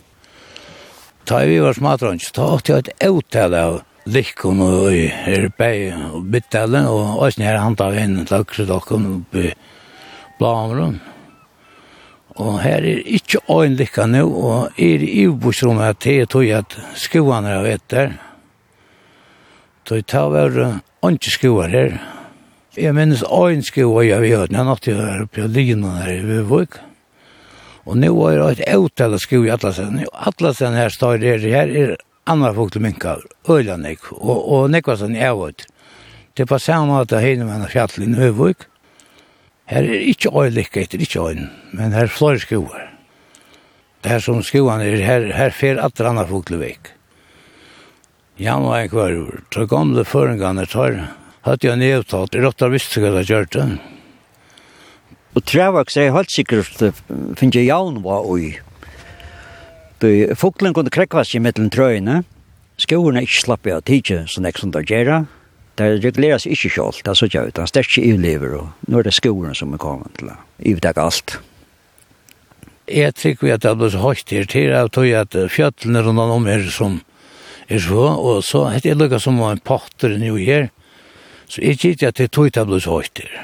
Da 1.27 1.39
vi 1.47 1.59
var 1.63 1.75
smatrønns, 1.77 2.31
da 2.35 2.49
åtte 2.57 2.73
jeg 2.73 2.83
et 2.83 3.05
avtale 3.07 3.59
av 3.69 3.81
Likkon 4.11 4.59
og 4.59 4.91
Erbei 4.91 5.87
og 5.93 6.25
Bittelen, 6.31 6.89
og 6.91 7.23
også 7.23 7.39
nere 7.39 7.63
han 7.63 7.77
tar 7.79 7.95
inn 7.95 8.19
til 8.27 8.43
Øksedokken 8.43 9.07
oppe 9.13 9.45
i 9.47 9.53
Blamrund. 10.39 10.99
Og 12.41 12.61
her 12.63 12.81
er 12.81 13.03
ikke 13.05 13.43
øyn 13.51 13.75
lykka 13.77 14.07
nu, 14.09 14.23
og 14.25 14.71
er 14.77 15.03
i 15.05 15.27
ubosrommet 15.29 15.91
at 15.91 15.99
det 16.03 16.15
er 16.21 16.25
tog 16.25 16.49
at 16.49 16.77
skoene 16.97 17.49
er 17.49 17.65
vet 17.65 17.83
der. 17.91 18.15
Så 19.85 19.99
jeg 19.99 20.07
tar 20.07 20.31
vel 20.33 20.57
ikke 21.11 21.33
skoer 21.35 21.69
her. 21.69 21.99
Jeg 22.77 22.95
minnes 22.95 23.23
øyn 23.23 23.61
skoer 23.61 24.07
jeg 24.07 24.21
vet, 24.21 24.31
gjøre, 24.31 24.47
jeg 24.49 24.65
nått 24.65 24.87
jeg 24.87 24.97
er 24.97 25.21
oppe 25.27 25.43
i 25.43 25.47
lynen 25.47 25.99
her 25.99 26.09
i 26.15 26.25
Vøvvøk. 26.25 26.79
Og 27.85 27.99
nå 27.99 28.09
er 28.29 28.39
det 28.39 28.63
et 28.63 28.75
åttale 28.79 29.19
skoer 29.19 29.51
i 29.51 29.53
Atlasen. 29.53 30.01
Atlasen 30.13 30.73
her 30.73 30.89
står 30.89 31.21
der, 31.21 31.37
her 31.37 31.69
er 31.69 31.95
andre 32.25 32.53
folk 32.55 32.71
til 32.71 32.81
minka, 32.81 33.17
øyla 33.49 33.77
nek, 33.77 34.11
og, 34.15 34.37
og 34.49 34.69
nekvasen 34.71 35.15
er 35.15 35.33
avut. 35.33 35.65
Det 36.33 36.47
er 36.47 36.49
på 36.49 36.57
samme 36.57 36.95
måte 36.95 37.19
henne 37.21 37.45
med 37.45 37.69
fjall 37.69 38.01
i 38.01 38.09
Nøvvøk. 38.09 38.65
Her 39.71 39.85
er 39.87 40.07
ikke 40.11 40.31
øylikk 40.35 40.77
etter, 40.77 40.99
ikke 40.99 41.23
øyn, 41.29 41.47
men 41.71 41.95
her 41.95 42.09
er 42.09 42.11
flere 42.11 42.39
skoer. 42.39 42.89
Det 44.03 44.11
her 44.11 44.19
som 44.19 44.41
skoene 44.43 44.83
er, 44.83 44.99
her, 44.99 45.29
her 45.31 45.53
fer 45.55 45.79
at 45.79 45.95
det 45.97 46.07
andre 46.07 46.27
fuglevik. 46.27 46.91
Jan 48.39 48.65
var 48.67 48.81
en 48.81 48.89
kvar 48.89 49.13
ur. 49.15 49.39
Så 49.53 49.65
gamle 49.69 50.03
føringene 50.03 50.65
tar, 50.67 50.97
hadde 51.45 51.67
jeg 51.67 51.79
nedtatt, 51.79 52.35
råttar 52.35 52.73
visste 52.73 52.99
hva 52.99 53.13
det 53.15 53.27
gjør 53.29 53.47
det. 53.55 53.67
Og 55.33 55.45
Trevaks 55.49 55.95
er 55.97 56.11
helt 56.13 56.33
sikkert 56.33 56.83
finnes 57.39 57.55
jeg 57.55 57.69
jan 57.69 58.01
var 58.03 58.27
ui. 58.27 58.57
foklen 60.35 60.73
kunne 60.73 60.91
krekva 60.91 61.23
seg 61.23 61.41
mellom 61.41 61.69
trøyene. 61.71 62.23
Skoene 62.77 63.23
ikke 63.23 63.39
slapp 63.45 63.65
jeg 63.65 63.77
av 63.77 63.85
tidsi, 63.87 64.19
sånn 64.27 64.45
jeg 64.45 64.59
som 64.59 64.73
det 64.73 64.83
gjør 64.89 65.05
det. 65.09 65.21
Det 65.79 65.87
regulerer 66.03 66.41
seg 66.41 66.53
ikke 66.53 66.69
selv, 66.69 66.99
det 67.01 67.09
er 67.09 67.17
så 67.17 67.29
gjør 67.29 67.49
det. 67.49 67.65
Det 67.73 67.81
er 67.81 67.87
ikke 67.87 68.05
ivlever, 68.05 68.51
og 68.59 68.91
nå 68.91 68.99
er 68.99 69.07
det 69.07 69.15
skolen 69.17 69.55
som 69.57 69.73
er 69.73 69.81
kommet 69.81 70.13
til 70.19 70.29
å 70.29 70.37
ivdekke 70.69 71.01
alt. 71.07 71.39
Jeg 72.91 73.15
tror 73.17 73.39
vi 73.41 73.53
at 73.55 73.63
det 73.63 73.71
er 73.71 73.79
blitt 73.79 73.97
høyt 73.97 74.35
her 74.35 74.45
til, 74.51 74.69
jeg 74.69 74.93
tror 74.93 75.09
at 75.23 75.39
fjøtlene 75.55 76.03
rundt 76.05 76.35
om 76.35 76.47
er 76.51 76.67
som 76.69 76.99
er 77.71 77.81
så, 77.81 78.05
og 78.11 78.43
så 78.45 78.67
heter 78.73 78.91
jeg 78.91 78.99
lukket 78.99 79.23
som 79.23 79.41
en 79.41 79.63
potter 79.65 80.17
nå 80.21 80.35
her, 80.37 80.69
så 81.47 81.63
jeg 81.63 81.79
tror 81.81 82.07
at 82.11 82.21
det 82.21 82.31
tog 82.35 82.51
det 82.51 82.61
er 82.61 82.69
blitt 82.69 82.89
høyt 82.91 83.23
her. 83.23 83.35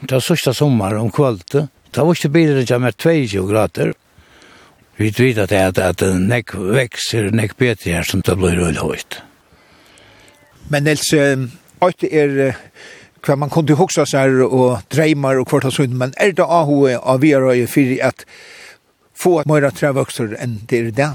Det 0.00 0.14
er 0.14 0.24
sørste 0.24 0.54
sommer 0.54 0.96
om 0.96 1.10
kvalitet, 1.12 1.68
det 1.92 2.04
var 2.04 2.14
ikke 2.14 2.32
bedre 2.32 2.64
til 2.64 2.80
med 2.80 2.96
22 2.96 3.48
grader, 3.50 3.96
Vi 4.98 5.12
vet 5.14 5.38
at 5.38 5.52
det 5.52 5.58
er 5.58 5.68
at, 5.68 5.78
at 5.78 6.00
nek 6.18 6.50
vekser, 6.58 7.30
nek 7.30 7.52
bete 7.56 7.92
her 7.92 8.02
som 8.02 8.18
det 8.26 8.34
blir 8.34 8.56
røyla 8.58 8.82
høyt. 8.82 9.20
Men 10.68 10.84
Nils, 10.84 11.12
alt 11.80 12.04
er 12.04 12.54
hva 13.24 13.36
man 13.40 13.50
kunne 13.52 13.76
huske 13.78 14.04
seg 14.08 14.40
og 14.46 14.84
dreimar 14.92 15.40
og 15.40 15.48
kvart 15.50 15.68
og 15.68 15.80
hund, 15.80 15.96
men 15.98 16.14
er 16.20 16.34
det 16.36 16.44
av 16.44 16.68
hva 16.70 16.98
av 16.98 17.22
vi 17.24 17.32
er 17.34 17.66
fyrir 17.70 18.04
at 18.04 18.24
få 19.18 19.40
at 19.40 19.48
møyra 19.50 19.72
tre 19.74 19.90
enn 19.90 20.60
det 20.68 20.78
er 20.78 20.90
det? 20.94 21.10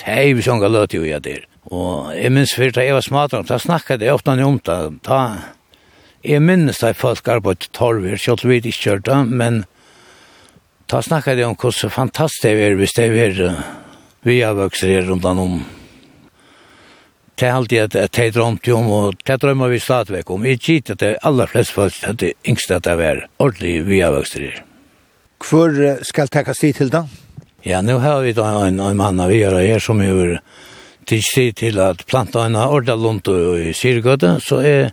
Det 0.00 0.16
er 0.16 0.34
vi 0.34 0.44
sånn 0.44 0.60
løt 0.60 0.94
jo 0.94 1.04
ja, 1.04 1.18
det 1.18 1.38
er. 1.38 1.46
Og 1.70 2.12
jeg 2.16 2.32
minns 2.32 2.54
fyrir 2.56 2.72
da 2.74 2.84
jeg 2.84 2.96
var 2.96 3.04
smadran, 3.04 3.46
da 3.48 3.58
snakket 3.60 4.02
jeg 4.02 4.14
ofta 4.14 4.36
om 4.44 4.60
det. 4.64 4.78
Da, 5.06 5.20
jeg 6.24 6.42
minns 6.42 6.80
da 6.80 6.92
folk 6.92 7.28
arbeid 7.28 7.68
torver, 7.76 8.16
selv 8.16 8.48
vi 8.48 8.60
ikke 8.60 8.76
kjørte, 8.76 9.24
men 9.28 9.64
da 10.90 11.02
snakket 11.04 11.38
jeg 11.38 11.46
om 11.46 11.56
hvordan 11.56 11.92
fantastisk 11.94 12.48
det 12.48 12.56
er 12.64 12.78
hvis 12.80 12.96
det 12.96 13.10
er 13.10 13.60
vi 14.26 14.40
er 14.44 14.56
vokser 14.56 15.06
rundt 15.08 15.24
om 15.24 15.62
det 17.40 17.48
er 17.48 17.56
alltid 17.56 17.78
at 17.80 17.94
det 17.96 18.24
er 18.26 18.32
drømt 18.34 18.68
om, 18.68 18.90
og 18.92 19.22
det 19.26 19.38
drømmer 19.40 19.70
vi 19.72 19.78
stadigvæk 19.80 20.30
om. 20.30 20.44
Jeg 20.44 20.60
gitt 20.60 20.90
at 20.92 21.00
det 21.00 21.16
aller 21.24 21.48
flest 21.48 21.72
folk 21.72 21.96
at 22.04 22.18
det 22.20 22.34
yngste 22.44 22.76
at 22.76 22.84
det 22.84 23.00
er 23.00 23.22
ordentlig 23.38 23.86
vi 23.86 24.00
har 24.04 24.12
vokster 24.12 24.44
i. 24.44 24.50
Hvor 25.40 25.72
skal 26.04 26.28
det 26.28 26.34
takkes 26.36 26.58
tid 26.60 26.76
til 26.76 26.92
da? 26.92 27.06
Ja, 27.64 27.80
nå 27.80 27.98
har 28.00 28.20
vi 28.24 28.34
da 28.36 28.50
en, 28.66 28.80
en 28.80 28.96
mann 28.96 29.20
av 29.20 29.32
gjøre 29.32 29.64
her 29.64 29.80
som 29.80 30.02
gjør 30.04 30.38
tid 31.08 31.56
til 31.56 31.80
at 31.80 32.04
planta 32.06 32.44
en 32.44 32.58
ordentlig 32.60 32.98
lunt 33.00 33.28
i 33.32 33.72
syrgøte, 33.72 34.36
så 34.44 34.60
er 34.60 34.92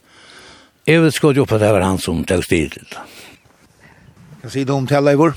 jeg 0.87 1.03
vil 1.03 1.11
skåde 1.11 1.43
opp 1.43 1.51
at 1.51 1.59
det 1.59 1.73
var 1.75 1.83
han 1.83 1.99
som 1.99 2.23
takkes 2.23 2.47
tid 2.47 2.71
til 2.77 2.87
da. 2.93 3.03
Hva 4.39 4.51
sier 4.53 4.67
du 4.67 4.71
om 4.77 4.87
til 4.87 5.03
Leivor? 5.03 5.35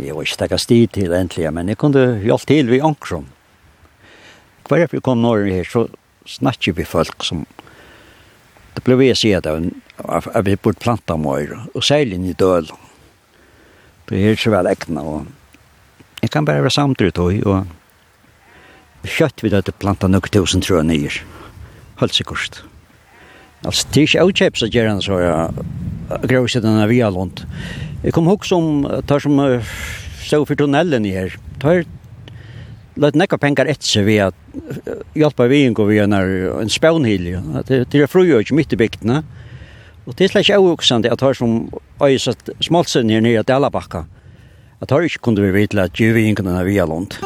Jeg 0.00 0.16
var 0.16 0.24
ikke 0.24 0.40
takkes 0.40 0.64
tid 0.66 0.94
til 0.96 1.12
endelig, 1.12 1.50
men 1.52 1.68
jeg 1.68 1.76
kunne 1.76 2.06
hjelpe 2.24 2.48
til 2.48 2.70
ved 2.72 2.84
Ankrum. 2.88 3.26
Hver 4.66 4.86
jeg 4.86 5.02
kom 5.04 5.20
når 5.20 5.44
her, 5.52 5.68
så 5.68 5.84
snakke 6.28 6.74
vi 6.76 6.86
folk 6.86 7.24
som 7.24 7.44
det 8.76 8.84
ble 8.84 8.98
vi 9.00 9.08
å 9.12 9.16
si 9.16 9.32
at 9.32 9.46
vi 9.48 10.56
burde 10.60 10.82
planta 10.82 11.16
mer 11.16 11.54
og 11.72 11.84
seilen 11.84 12.26
i 12.28 12.34
døl. 12.36 12.68
Det 14.06 14.20
er 14.20 14.36
så 14.38 14.52
vel 14.52 14.68
ekne 14.68 15.02
og 15.02 16.20
jeg 16.20 16.32
kan 16.34 16.46
bare 16.48 16.64
være 16.64 16.74
samtidig 16.74 17.16
tog 17.16 17.40
og 17.46 19.06
kjøtt 19.06 19.44
vi 19.44 19.52
dette 19.52 19.74
planta 19.78 20.10
nok 20.10 20.28
tusen 20.34 20.64
tror 20.64 20.80
jeg 20.80 20.88
nyer 20.90 21.18
holdt 22.00 22.16
seg 22.16 22.26
kost 22.26 22.62
altså 23.62 23.86
det 23.92 24.00
er 24.00 24.08
ikke 24.08 24.24
avkjøp 24.24 24.58
så 24.58 24.68
gjør 24.70 24.88
han 24.90 25.02
så 25.04 25.20
jeg 25.22 26.24
grøy 26.30 26.48
seg 26.50 26.64
denne 26.66 26.88
via 26.90 27.10
lånt 27.14 27.44
jeg 28.02 28.14
kom 28.14 28.26
hok 28.30 28.46
om 28.54 28.82
tar 29.06 29.22
som 29.22 29.38
stå 30.26 30.42
for 30.46 30.58
tunnelen 30.58 31.06
i 31.06 31.14
her. 31.14 31.36
Tar 31.62 31.84
lät 32.96 33.14
nekka 33.14 33.38
pengar 33.38 33.66
ett 33.66 33.82
så 33.82 34.00
vi 34.02 34.20
att 34.20 34.34
hjälpa 35.14 35.46
vi 35.46 35.64
in 35.64 35.74
går 35.74 35.86
vi 35.86 36.06
när 36.06 36.60
en 36.60 36.68
spånhilje 36.68 37.42
det 37.66 37.90
det 37.90 37.98
är 37.98 38.06
fröjer 38.06 38.38
inte 38.38 38.54
mitt 38.54 38.72
i 38.72 38.76
bygden 38.76 39.24
och 40.04 40.14
det 40.16 40.24
är 40.24 40.28
slash 40.28 40.56
också 40.56 40.94
att 40.94 41.20
har 41.20 41.34
som 41.34 41.70
öjs 42.00 42.28
att 42.28 42.48
smalsen 42.60 43.06
ner 43.06 43.20
ner 43.20 43.42
till 43.42 43.54
alla 43.54 43.70
backa 43.70 44.04
att 44.78 44.90
har 44.90 45.02
inte 45.02 45.18
kunde 45.18 45.42
vi 45.42 45.50
veta 45.50 45.82
att 45.82 46.00
ju 46.00 46.12
vi 46.12 46.24
in 46.24 46.34
kunde 46.34 46.64
vi 46.64 46.78
är 46.78 46.86
långt 46.86 47.18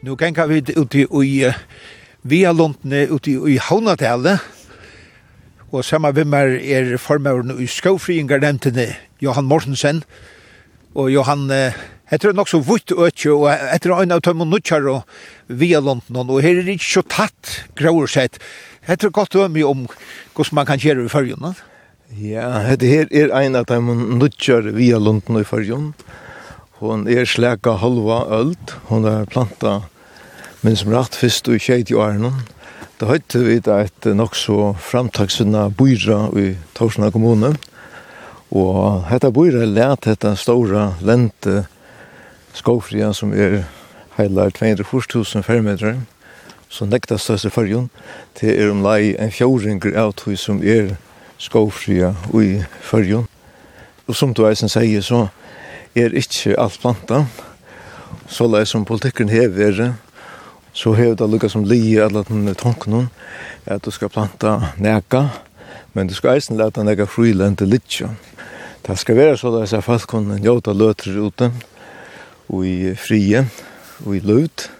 Nu 0.00 0.16
kan 0.16 0.48
vi 0.48 0.58
ut 0.58 0.94
i 0.94 1.06
i 1.24 1.52
via 2.22 2.52
Lundne 2.52 3.06
ut 3.06 3.28
i 3.28 3.32
i 3.32 3.58
Havnatelle 3.58 4.38
og 5.72 5.84
saman 5.84 6.14
med 6.14 6.24
meg 6.24 6.54
er 6.64 6.96
formøren 6.96 7.58
i 7.60 7.66
skofriingar 7.66 8.40
nevntene 8.40 8.94
Johan 9.20 9.48
Mortensen, 9.50 10.02
og 10.94 11.10
Johan, 11.12 11.50
eh, 11.50 11.76
jeg 12.10 12.20
tror 12.20 12.32
nok 12.32 12.48
så 12.48 12.60
vutt 12.64 12.92
øtje, 12.92 13.32
og 13.32 13.48
jeg 13.50 13.80
tror 13.84 14.02
en 14.02 14.14
av 14.16 14.22
tømme 14.24 14.46
nødkjær 14.48 14.86
og 14.90 15.02
via 15.48 15.80
London, 15.80 16.30
og 16.30 16.42
her 16.42 16.58
er 16.62 16.70
ikke 16.72 16.92
så 16.92 17.02
tatt 17.02 17.64
grauer 17.76 18.06
sett. 18.06 18.38
Jeg 18.88 18.98
tror 18.98 19.10
godt 19.10 19.36
ømme 19.36 19.64
om 19.66 19.86
hvordan 20.34 20.54
man 20.54 20.66
kan 20.66 20.80
gjøre 20.80 21.04
i 21.04 21.12
følgen. 21.12 21.54
Ja, 22.16 22.74
det 22.76 22.88
her 22.88 23.06
er 23.12 23.34
en 23.42 23.58
av 23.58 23.66
tømme 23.68 23.94
nødkjær 24.18 24.72
via 24.72 24.98
London 24.98 25.42
i 25.42 25.44
følgen. 25.44 25.92
Hon 26.80 27.08
er 27.10 27.26
slæka 27.26 27.76
halva 27.82 28.24
öld, 28.30 28.72
hon 28.88 29.04
er 29.04 29.26
planta, 29.26 29.82
men 30.62 30.76
som 30.78 30.94
rett 30.94 31.16
fyrst 31.18 31.50
og 31.50 31.60
tjeit 31.60 31.90
i 31.90 31.98
åren. 31.98 32.46
Da 32.98 33.10
høytte 33.10 33.42
vi 33.44 33.58
et 33.58 34.06
nok 34.14 34.34
så 34.38 34.72
framtaksunna 34.78 35.68
byra 35.74 36.30
i 36.38 36.52
Torsna 36.78 37.10
kommune, 37.10 37.56
Og 38.48 39.04
hetta 39.10 39.28
bøyre 39.28 39.66
lært 39.68 40.06
hetta 40.08 40.32
stora 40.36 40.94
lente 41.04 41.66
skofria 42.56 43.10
som 43.12 43.34
er 43.36 43.66
heilar 44.16 44.54
240.000 44.56 45.44
fermetrar, 45.44 45.98
som 46.68 46.88
nekta 46.88 47.18
største 47.20 47.50
fyrjon, 47.52 47.90
til 48.34 48.54
er 48.54 48.70
om 48.72 48.80
lei 48.84 49.14
en 49.20 49.32
fjóringer 49.32 49.92
av 50.00 50.14
tog 50.16 50.38
som 50.40 50.62
er 50.64 50.94
skofria 51.38 52.14
i 52.34 52.62
fyrjon. 52.80 53.28
Og 54.08 54.16
som 54.16 54.32
du 54.32 54.46
eisen 54.48 54.72
sier, 54.72 55.04
så 55.04 55.26
er 55.94 56.16
ikkje 56.16 56.56
alt 56.56 56.80
planta, 56.80 57.26
så 58.28 58.48
lei 58.48 58.64
som 58.64 58.88
politikken 58.88 59.28
hever, 59.28 59.92
så 60.72 60.94
hever 60.96 61.18
det 61.20 61.28
lukka 61.28 61.52
som 61.52 61.68
li 61.68 61.98
alla 62.00 62.24
den 62.24 62.48
tanken 62.56 63.10
at 63.66 63.84
du 63.84 63.90
skal 63.92 64.08
planta 64.08 64.72
neka, 64.80 65.26
men 65.92 66.08
du 66.08 66.14
skal 66.16 66.38
eisen 66.38 66.56
leta 66.56 66.82
neka 66.82 67.04
frilente 67.06 67.68
litja. 67.68 68.08
Det 68.86 68.98
skal 68.98 69.16
være 69.16 69.36
så 69.36 69.52
at 69.62 69.72
jeg 69.72 69.84
folk 69.84 70.06
kunne 70.08 70.38
njóta 70.40 70.72
løter 70.72 71.18
ute 71.20 71.50
og 72.48 72.66
i 72.66 72.94
frie 72.96 73.44
og 74.06 74.16
i 74.16 74.20
løt. 74.24 74.70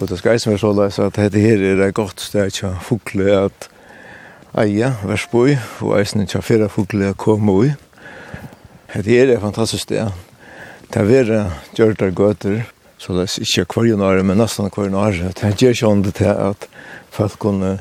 Og 0.00 0.08
det 0.08 0.18
skal 0.18 0.34
eisen 0.34 0.52
være 0.52 0.90
så 0.90 1.06
at 1.06 1.16
dette 1.16 1.40
her 1.40 1.62
er 1.62 1.86
et 1.88 1.94
godt 1.94 2.20
sted 2.20 2.50
til 2.50 2.76
fugle 2.82 3.30
at 3.46 3.68
eie, 4.58 4.92
versboi, 5.02 5.56
og 5.80 5.98
eisen 5.98 6.26
til 6.26 6.42
fyrre 6.42 6.68
fugle 6.68 7.10
at 7.10 7.18
komme 7.18 7.52
ui 7.52 7.72
Dette 8.94 9.10
her 9.10 9.26
er 9.26 9.36
et 9.36 9.42
fantastisk 9.42 9.82
sted. 9.82 10.10
Det 10.92 11.00
er 11.00 11.08
være 11.08 11.38
gjørter 11.74 12.10
gøter, 12.14 12.60
så 12.98 13.12
det 13.12 13.24
er 13.26 13.40
ikke 13.42 13.80
hver 13.80 13.96
nare 13.98 14.22
men 14.22 14.38
nesten 14.38 14.70
hver 14.70 14.92
nare 14.92 15.32
Det 15.34 15.42
er 15.42 15.70
ikke 15.72 15.86
åndet 15.86 16.14
til 16.14 16.30
at 16.30 16.68
folk 17.10 17.38
kunne 17.38 17.78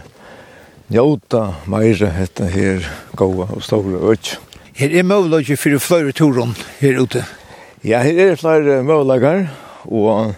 njóta 0.89 1.53
meira 1.65 2.10
hetta 2.10 2.45
her 2.45 2.82
góa 3.15 3.45
og 3.53 3.62
stóra 3.62 4.01
økjum. 4.12 4.53
Her 4.73 4.89
er 4.89 5.03
møvlager 5.05 5.57
for 5.59 5.77
flere 5.77 6.12
turen 6.17 6.55
her 6.79 6.97
ute. 6.97 7.21
Ja, 7.86 7.99
her 8.01 8.31
er 8.31 8.39
flere 8.41 8.79
møvlager, 8.83 9.45
og 9.86 10.33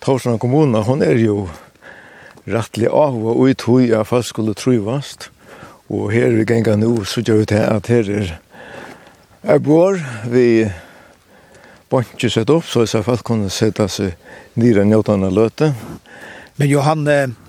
Torsland 0.00 0.40
kommune, 0.40 0.80
hun 0.82 1.02
er 1.02 1.18
jo 1.20 1.50
rettelig 2.48 2.88
av 2.88 3.18
og 3.18 3.42
ut 3.44 3.66
hui 3.68 3.92
av 3.92 4.08
folk 4.08 4.24
skulle 4.24 4.54
trivast. 4.56 5.28
Og 5.92 6.14
her 6.14 6.32
vi 6.32 6.46
genga 6.48 6.78
nå, 6.80 6.94
så 7.04 7.20
gjør 7.20 7.42
vi 7.42 7.50
til 7.52 7.66
at 7.68 7.92
her 7.92 8.10
er 8.22 8.32
er 9.44 9.60
bor, 9.60 9.98
vi 10.32 10.64
bantje 11.92 12.30
sett 12.32 12.48
opp, 12.48 12.64
så 12.64 12.86
jeg 12.88 13.04
folk 13.04 13.20
kunne 13.28 13.50
sette 13.52 13.84
seg 13.92 14.14
nere 14.56 14.86
njøtene 14.88 15.28
løte. 15.28 15.74
Men 16.56 16.70
Johan, 16.70 17.04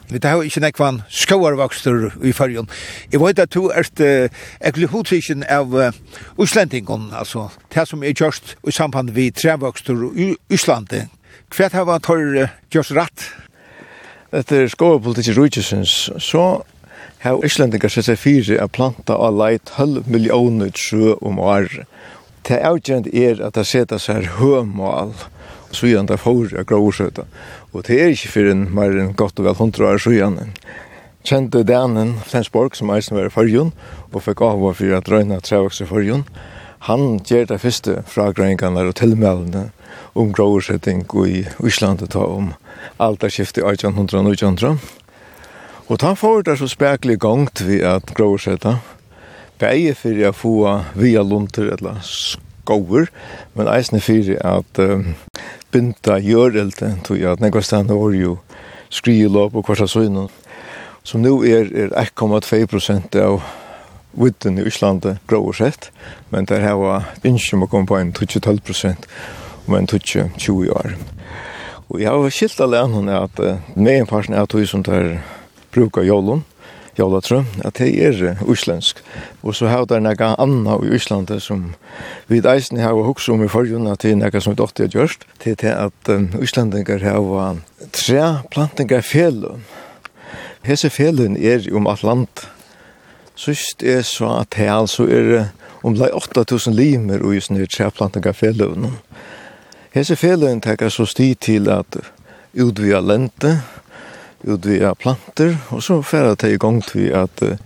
Vi 0.09 0.19
tar 0.21 0.37
jo 0.37 0.45
ikke 0.45 0.61
nekvann 0.61 1.01
skoarvokster 1.09 2.11
i 2.23 2.33
fyrjon. 2.35 2.69
Jeg 3.11 3.21
vet 3.21 3.39
at 3.41 3.53
du 3.55 3.71
er 3.73 4.29
eklig 4.61 4.91
hodtrykjen 4.91 5.45
av 5.49 5.73
Øslendingen, 6.41 7.09
altså 7.13 7.47
det 7.73 7.87
som 7.89 8.03
er 8.03 8.13
gjørst 8.13 8.55
i 8.67 8.71
samband 8.75 9.15
vi 9.15 9.31
trevokster 9.31 10.05
i 10.13 10.35
Øslandet. 10.53 11.09
Hva 11.49 11.69
har 11.73 11.89
vært 11.89 12.05
tar 12.05 12.23
gjørst 12.73 12.95
rett? 12.97 13.27
Etter 14.35 14.67
skoarpolitikken 14.67 15.37
rujtjesens, 15.37 16.09
så 16.19 16.45
har 17.25 17.41
Øslendingar 17.45 17.89
sett 17.89 18.05
seg 18.09 18.19
fire 18.21 18.59
av 18.61 18.73
planta 18.75 19.17
av 19.17 19.37
leit 19.39 19.73
halv 19.79 20.05
millioner 20.11 20.69
trø 20.75 21.15
om 21.21 21.39
året. 21.41 21.87
Det 22.45 22.59
avgjent 22.61 23.07
er 23.09 23.39
at 23.41 23.55
det 23.57 23.65
setter 23.65 23.97
seg 24.01 24.27
høymål 24.37 25.15
sujan 25.75 26.09
der 26.09 26.19
for 26.21 26.49
av 26.57 26.65
gråsøta. 26.69 27.27
Og 27.73 27.85
det 27.87 27.99
er 28.01 28.13
ikke 28.15 28.33
for 28.33 28.51
en 28.51 28.67
mer 28.75 28.95
enn 28.95 29.13
godt 29.17 29.39
og 29.39 29.49
vel 29.49 29.57
hundra 29.59 29.93
år 29.93 30.01
sujan. 30.01 30.39
Kjente 31.25 31.63
Danen 31.65 32.15
Flensborg, 32.25 32.75
som 32.77 32.91
eisen 32.93 33.17
var 33.17 33.29
i 33.29 33.33
Førjun, 33.33 33.71
og 34.11 34.21
fikk 34.21 34.43
av 34.45 34.59
avhå 34.59 34.73
for 34.77 34.97
at 34.97 35.09
røyna 35.09 35.39
trevaks 35.41 35.81
i 35.81 35.89
Førjun. 35.89 36.27
Han 36.85 37.17
gjør 37.25 37.47
det 37.49 37.61
første 37.63 38.03
fra 38.05 38.27
grøyngene 38.35 38.83
og 38.85 38.93
tilmeldene 38.99 39.69
om 40.13 40.29
gråsøting 40.35 41.01
i 41.25 41.39
Island 41.65 42.03
og 42.05 42.11
ta 42.13 42.25
om 42.29 42.51
alt 43.01 43.23
er 43.25 43.33
skiftet 43.33 43.63
i 43.63 43.65
1800 43.65 44.19
og 44.19 44.29
1900. 44.35 44.77
Og 45.89 45.99
ta 46.01 46.13
for 46.17 46.45
det 46.45 46.59
så 46.59 46.69
spekelig 46.69 47.17
gongt 47.25 47.63
vi 47.65 47.81
at 47.81 48.13
gråsøta. 48.13 48.77
Begge 49.57 49.95
fyrir 49.97 50.29
å 50.29 50.35
få 50.35 50.55
via 50.93 51.23
lunter 51.25 51.71
eller 51.73 51.99
skover, 52.05 53.09
men 53.55 53.69
eisne 53.71 54.01
fyrir 54.03 54.37
at 54.45 54.81
um, 54.81 55.13
binta 55.75 56.15
gjørelten, 56.23 57.01
tog 57.03 57.19
jeg 57.19 57.35
at 57.35 57.41
nekva 57.43 57.59
stand 57.63 57.91
var 57.91 58.15
jo 58.15 58.37
skrielop 58.93 59.57
og 59.59 59.65
kvarsa 59.67 59.87
søgnen. 59.91 60.29
Så 61.03 61.19
nu 61.19 61.41
er, 61.43 61.67
er 61.75 61.91
1,2 61.99 63.19
av 63.21 63.41
vidden 64.15 64.59
i 64.61 64.65
Íslandi 64.69 65.17
grovsett, 65.27 65.91
men 66.31 66.47
der 66.47 66.63
hava 66.63 67.01
innsjum 67.27 67.65
å 67.65 67.69
komme 67.69 67.89
på 67.89 67.99
en 67.99 68.13
12 68.15 68.63
prosent, 68.63 69.07
men 69.67 69.87
20 69.91 70.71
år. 70.71 70.95
Og 71.91 71.99
jeg 72.01 72.09
har 72.09 72.33
skilt 72.33 72.61
alene 72.63 73.03
annan 73.03 73.11
at 73.19 73.39
uh, 73.43 73.59
med 73.75 73.99
en 73.99 74.09
parten 74.09 74.33
er 74.33 74.47
tog 74.49 74.65
som 74.67 74.83
der 74.83 75.19
brukar 75.75 76.07
jólun, 76.07 76.45
jólatru, 76.99 77.43
at 77.65 77.77
det 77.77 77.89
er 78.03 78.37
uslensk. 78.47 79.01
Og 79.43 79.55
så 79.55 79.67
har 79.67 79.85
det 79.85 80.01
nekka 80.03 80.35
anna 80.39 80.77
i 80.83 80.93
Íslandi 80.95 81.39
som 81.39 81.73
vi 82.27 82.41
eisen 82.47 82.79
har 82.79 82.93
hugsa 82.93 83.33
om 83.33 83.43
i 83.43 83.49
forrjun 83.51 83.87
at 83.91 84.01
det 84.03 84.11
er 84.11 84.21
nekka 84.21 84.41
som 84.41 84.55
vi 84.55 84.61
dotter 84.61 84.87
har 84.87 84.95
gjørst, 84.95 85.25
til 85.39 85.57
det 85.61 85.73
at 85.73 86.09
um, 86.09 86.29
Íslandingar 86.41 87.03
har 87.03 87.59
tre 87.91 88.23
plantingar 88.51 89.01
felun. 89.01 89.63
Hese 90.65 90.89
felun 90.89 91.37
er 91.37 91.67
om 91.75 91.87
alt 91.87 92.03
land. 92.03 92.45
Sist 93.35 93.83
er 93.83 94.01
så 94.01 94.39
at 94.39 94.55
det 94.55 94.69
altså 94.71 95.05
er 95.05 95.49
om 95.83 95.93
um, 95.93 96.01
8000 96.01 96.73
limer 96.75 97.21
og 97.21 97.35
just 97.35 97.51
sånne 97.51 97.67
tre 97.67 97.91
plantingar 97.91 98.33
felun. 98.33 98.95
Hese 99.93 100.15
felun 100.15 100.61
tekkar 100.61 100.89
så 100.89 101.05
sti 101.05 101.33
til 101.35 101.69
at 101.69 101.99
utvia 102.55 102.99
lente, 102.99 103.59
utvia 104.45 104.93
planter, 104.95 105.57
og 105.73 105.83
så 105.83 106.01
færa 106.05 106.35
det 106.35 106.53
i 106.53 106.59
gang 106.61 106.81
til 106.85 107.09
at 107.15 107.41
uh, 107.43 107.57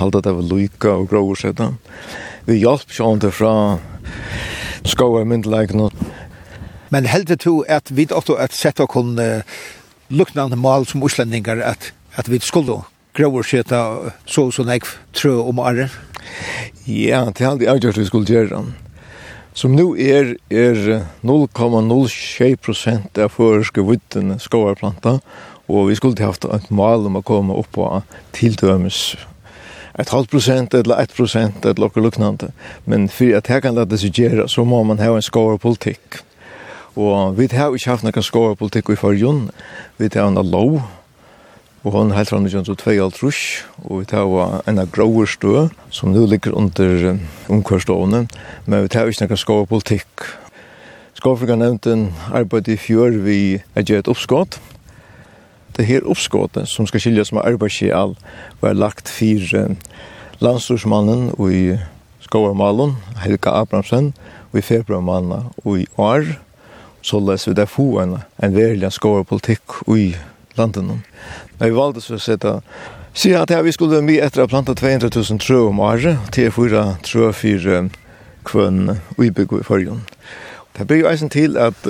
halda 0.00 0.20
det 0.24 0.34
var 0.36 0.46
lyka 0.46 0.92
og 0.92 1.08
grå 1.10 1.22
og 1.30 1.38
sætta. 1.40 1.72
Vi 2.46 2.60
hjalp 2.60 2.92
sjån 2.92 3.22
det 3.24 3.32
fra 3.34 3.78
skoa 4.86 5.24
i. 5.24 5.90
Men 6.90 7.06
heldig 7.06 7.38
to 7.42 7.60
at 7.68 7.90
vi 7.90 8.06
åtto 8.12 8.36
at 8.38 8.54
sette 8.54 8.86
kun 8.86 9.18
uh, 9.18 9.42
luknande 10.08 10.56
mal 10.56 10.86
som 10.86 11.02
uslendingar 11.02 11.62
at, 11.62 11.92
at 12.16 12.30
vi 12.30 12.38
skulle 12.38 12.82
grå 13.16 13.30
og 13.32 13.44
sætta 13.44 13.80
så 14.26 14.48
og 14.48 14.54
sånn 14.54 14.70
eik 14.76 14.86
trø 15.16 15.38
om 15.40 15.58
året? 15.58 15.94
Ja, 16.86 17.24
det 17.32 17.42
er 17.42 17.54
aldri 17.54 17.70
avgjort 17.70 17.98
vi 17.98 18.06
skulle 18.06 18.30
gjøre 18.30 18.64
Som 19.56 19.72
nu 19.72 19.96
er, 19.96 20.36
er 20.50 21.06
0,07 21.24 22.56
prosent 22.60 23.18
av 23.18 23.32
føreske 23.32 23.80
vittene 23.80 24.38
skoarplanta, 24.38 25.18
Og 25.66 25.88
vi 25.88 25.96
skulle 25.98 26.24
haft 26.24 26.44
et 26.44 26.70
mål 26.70 27.08
om 27.08 27.18
å 27.18 27.24
komme 27.26 27.56
opp 27.58 27.72
på 27.74 27.88
tildømes 28.36 29.16
et 29.98 30.12
halvt 30.12 30.30
prosent 30.30 30.74
eller 30.74 31.00
ett 31.00 31.14
prosent 31.16 31.64
eller 31.64 31.88
noe 31.88 32.04
luknande. 32.04 32.50
Men 32.84 33.08
for 33.08 33.32
at 33.36 33.48
jeg 33.48 33.64
kan 33.64 33.78
det 33.78 34.00
seg 34.00 34.18
gjøre, 34.20 34.48
så 34.48 34.64
må 34.64 34.82
man 34.84 35.00
ha 35.00 35.14
en 35.14 35.24
skårepolitikk. 35.24 36.20
Og 36.96 37.36
vi 37.36 37.48
har 37.52 37.74
ikke 37.74 37.92
haft 37.92 38.04
noen 38.04 38.24
skårepolitikk 38.24 38.92
i 38.92 39.00
forrige. 39.00 39.32
Vi 39.96 40.10
har 40.14 40.28
en 40.28 40.40
lov, 40.44 40.82
og 41.84 41.92
hun 41.92 42.12
helt 42.12 42.28
fram 42.28 42.44
til 42.44 42.76
2002, 42.76 43.32
og 43.84 44.00
vi 44.00 44.08
tar 44.10 44.62
en 44.66 44.78
av 44.78 44.90
grover 44.92 45.28
stø, 45.30 45.68
som 45.90 46.12
nå 46.12 46.26
ligger 46.26 46.56
under 46.56 47.18
omkvarstående, 47.48 48.26
men 48.66 48.82
vi 48.82 48.92
tar 48.92 49.08
ikke 49.08 49.28
noen 49.28 49.44
skårepolitikk. 49.44 50.26
har 51.26 51.56
nevnt 51.56 51.86
en 51.86 52.08
arbeid 52.32 52.68
i 52.68 52.76
fjør 52.76 53.22
vi 53.24 53.38
er 53.74 53.82
gjør 53.82 54.04
et 54.04 54.10
oppskott 54.12 54.58
det 55.76 55.86
her 55.88 56.06
oppskåtet 56.08 56.68
som 56.68 56.86
skal 56.88 57.02
skiljas 57.02 57.32
med 57.32 57.44
arbeidskjall 57.46 58.16
var 58.60 58.78
lagt 58.78 59.08
for 59.12 59.76
landstorsmannen 60.40 61.30
i 61.50 61.78
skovermalen, 62.24 62.96
Helga 63.22 63.54
Abramsen, 63.60 64.12
og 64.52 64.58
i 64.58 64.64
februarmannen 64.64 65.50
og 65.64 65.78
i 65.80 65.86
år, 65.96 66.36
så 67.02 67.20
les 67.22 67.46
vi 67.48 67.54
det 67.54 67.68
få 67.70 68.00
en, 68.02 68.16
en 68.42 68.56
verlig 68.56 68.90
skoverpolitikk 68.92 69.82
i 69.94 70.14
landet. 70.58 70.84
Men 71.58 71.70
vi 71.70 71.76
valgte 71.76 72.02
så 72.04 72.16
å 72.16 72.22
sette 72.22 72.60
Si 73.16 73.30
at 73.32 73.48
vi 73.64 73.72
skulle 73.72 74.02
mye 74.04 74.26
etter 74.26 74.42
å 74.44 74.48
planta 74.50 74.74
200 74.76 75.08
000 75.08 75.38
trø 75.40 75.62
om 75.70 75.78
året, 75.80 76.18
til 76.36 76.50
fyra 76.52 76.98
trø 77.00 77.30
for 77.32 77.86
kvønn 78.44 78.90
og 78.92 79.22
ibygg 79.24 79.54
i 79.56 79.64
forhånd. 79.64 80.02
Det 80.76 80.86
blir 80.86 81.00
jo 81.00 81.08
eisen 81.08 81.30
til 81.32 81.56
at 81.56 81.88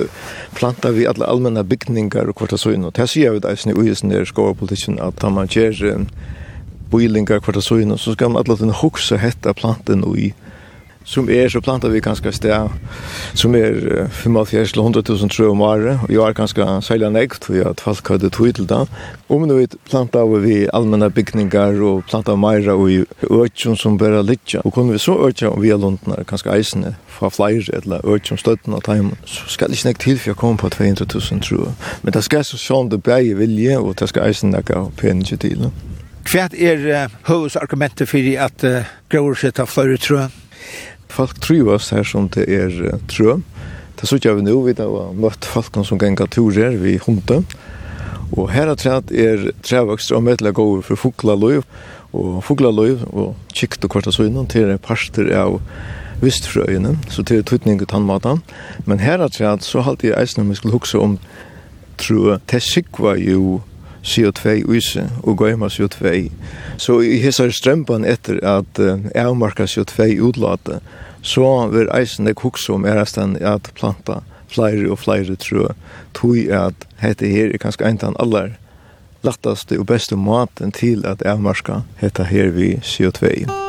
planta 0.55 0.93
vi 0.95 1.07
alle 1.09 1.27
allmenna 1.27 1.63
bygningar 1.67 2.29
og 2.29 2.37
kvarta 2.39 2.57
søgn, 2.57 2.85
og 2.87 2.95
det 2.95 3.09
sier 3.11 3.35
vi 3.35 3.43
eisen 3.49 3.73
i 3.73 3.75
uisen 3.75 4.13
der 4.13 4.25
skovapolitikken 4.25 4.99
at 5.03 5.19
da 5.21 5.29
man 5.29 5.51
gjør 5.51 6.05
boilingar 6.91 7.43
kvarta 7.43 7.61
søgn, 7.61 7.97
så 7.97 8.13
skal 8.15 8.31
man 8.31 8.43
alle 8.47 8.71
huksa 8.81 9.19
hetta 9.19 9.53
planten 9.53 10.03
og 10.07 10.19
i 10.19 10.33
som 11.07 11.29
er 11.31 11.47
så 11.49 11.61
plantar 11.63 11.93
vi 11.93 12.01
ganska 12.03 12.31
stær 12.35 12.67
som 13.37 13.55
er 13.55 14.09
45 14.11 14.73
til 14.73 14.81
100.000 14.83 15.31
trø 15.31 15.47
om 15.53 15.61
året, 15.63 16.01
og 16.03 16.11
jeg 16.11 16.19
er 16.19 16.35
ganska 16.35 16.65
særlig 16.83 17.11
nekt, 17.15 17.47
vi 17.49 17.63
har 17.63 17.77
folk 17.79 18.09
hadde 18.11 18.29
tog 18.29 18.53
til 18.55 18.67
det. 18.67 18.87
om 19.29 19.41
men 19.41 19.57
vi 19.57 19.67
plantar 19.89 20.25
vi 20.41 20.67
allmänna 20.73 21.09
bygningar 21.09 21.81
og 21.81 22.03
plantar 22.05 22.35
meira 22.35 22.75
og 22.75 22.91
i 22.91 23.05
økjum 23.23 23.75
som 23.75 23.97
bare 23.97 24.23
litja. 24.23 24.61
Og 24.65 24.73
kunne 24.73 24.91
vi 24.91 24.97
så 24.97 25.15
økja 25.27 25.49
om 25.49 25.61
vi 25.61 25.69
er 25.69 25.77
lundna 25.77 26.23
ganska 26.27 26.49
eisne 26.55 26.95
fra 27.07 27.29
flere 27.29 27.63
eller 27.73 28.05
økjum 28.05 28.37
støtten 28.37 28.73
av 28.73 28.81
teimen, 28.81 29.15
så 29.25 29.47
skal 29.47 29.67
det 29.67 29.77
ikke 29.77 29.89
nekt 29.89 30.01
til 30.01 30.17
for 30.17 30.29
jeg 30.29 30.35
kom 30.35 30.57
på 30.57 30.69
200.000 30.69 31.41
trø. 31.41 31.71
Men 32.03 32.13
det 32.13 32.23
skal 32.23 32.43
så 32.43 32.57
sånn 32.57 32.89
det 32.89 33.03
bæg 33.03 33.37
vilje, 33.37 33.77
og 33.79 33.95
det 33.99 34.09
skal 34.09 34.27
eisne 34.27 34.51
nekka 34.51 34.89
penig 34.97 35.39
til. 35.39 35.69
Hva 36.27 36.49
er 36.51 36.83
uh, 36.91 37.13
hovedsargumentet 37.29 38.09
for 38.09 38.19
at 38.39 38.63
uh, 38.67 38.83
grøver 39.09 39.35
seg 39.35 39.53
til 39.55 39.65
flere 39.65 39.97
trø? 39.97 40.27
Folk 41.09 41.39
trivas 41.41 41.91
her 41.95 42.03
som 42.07 42.29
det 42.33 42.47
er 42.51 42.99
trø. 43.09 43.37
Det 43.97 44.05
er 44.05 44.09
så 44.09 44.19
ikke 44.19 44.35
vi 44.37 44.45
nå, 44.45 44.55
vi 44.65 44.75
har 44.77 45.13
møtt 45.17 45.45
folk 45.45 45.77
som 45.87 45.97
ganger 45.97 46.29
turer 46.29 46.75
vi 46.77 46.97
hunde. 47.01 47.41
Og 48.35 48.51
her 48.51 48.67
er 48.67 48.75
træt 48.75 49.11
er 49.11 49.51
trævøkster 49.63 50.17
og 50.17 50.25
medle 50.27 50.51
gode 50.53 50.83
for 50.83 50.99
fuglaløyv 50.99 51.63
og 52.13 52.43
fuglaløyv 52.43 53.05
og 53.13 53.35
kikt 53.55 53.85
og 53.85 53.93
kvarta 53.93 54.11
søgnen 54.11 54.47
til 54.51 54.69
en 54.69 54.81
parster 54.83 55.31
av 55.35 55.61
vistfrøyene, 56.21 56.95
så 57.13 57.23
til 57.23 57.43
tøytning 57.45 57.81
og 57.81 57.89
tannmaten. 57.91 58.41
Men 58.85 58.99
her 58.99 59.21
er 59.21 59.31
træt 59.31 59.63
så 59.63 59.85
halte 59.85 60.09
jeg 60.09 60.19
eisen 60.19 60.43
om 60.43 60.51
vi 60.51 60.59
skulle 60.59 60.75
huske 60.75 60.99
om 60.99 61.17
trø. 61.97 62.37
Det 62.49 62.61
sikva 62.63 63.15
jo 63.21 63.61
CO2 64.03 64.63
use 64.67 65.03
og 65.23 65.37
gøyma 65.41 65.69
CO2. 65.71 66.29
Så 66.77 66.99
i 67.01 67.17
hessar 67.23 67.51
strømpan 67.51 68.05
etter 68.05 68.39
at 68.45 68.79
avmarka 69.15 69.65
CO2 69.65 70.19
utlate, 70.21 70.79
så 71.21 71.67
vil 71.73 71.91
eisen 71.95 72.29
ek 72.29 72.45
hukse 72.45 72.71
om 72.73 72.85
erastan 72.85 73.35
at 73.41 73.71
planta 73.75 74.21
flere 74.47 74.87
og 74.91 74.99
flere 74.99 75.35
trø, 75.35 75.67
tog 76.15 76.37
at 76.53 76.87
hette 77.03 77.27
her 77.27 77.51
er 77.51 77.61
kanskje 77.61 77.89
eintan 77.89 78.15
allar 78.19 78.55
lattaste 79.25 79.79
og 79.79 79.87
beste 79.91 80.15
maten 80.15 80.71
til 80.71 81.05
at 81.05 81.25
avmarka 81.25 81.81
hette 82.01 82.29
her 82.31 82.53
vi 82.55 82.75
CO2. 82.83 83.66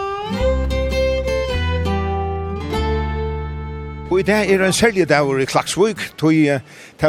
Og 4.10 4.20
i 4.20 4.22
dag 4.22 4.48
er 4.50 4.62
en 4.64 4.72
særlig 4.72 5.04
dag 5.08 5.40
i 5.40 5.44
Klaksvøk, 5.44 6.00
tog 6.16 6.32
jeg 6.32 6.60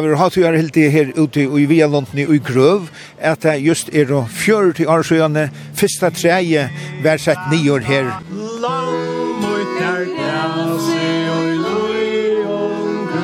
vil 0.03 0.17
ha 0.19 0.25
til 0.27 0.41
å 0.41 0.43
gjøre 0.43 0.59
helt 0.59 0.75
her 0.91 1.13
ute 1.15 1.45
i 1.47 1.67
Vialonten 1.69 2.19
i 2.19 2.39
Grøv, 2.43 2.89
at 3.23 3.45
det 3.45 3.53
just 3.63 3.88
er 3.95 4.12
å 4.12 4.25
fjøre 4.27 4.73
til 4.75 4.91
Arsøyene, 4.91 5.45
første 5.79 6.12
treje, 6.12 6.65
hver 6.99 7.23
sett 7.23 7.39
nye 7.53 7.71
år 7.71 7.88
her. 7.88 8.12
Lam 8.35 9.47
ut 9.47 9.79
er 9.79 10.05
gasi 10.17 11.07
og 11.31 11.63
løy 11.63 12.43
og 12.43 13.15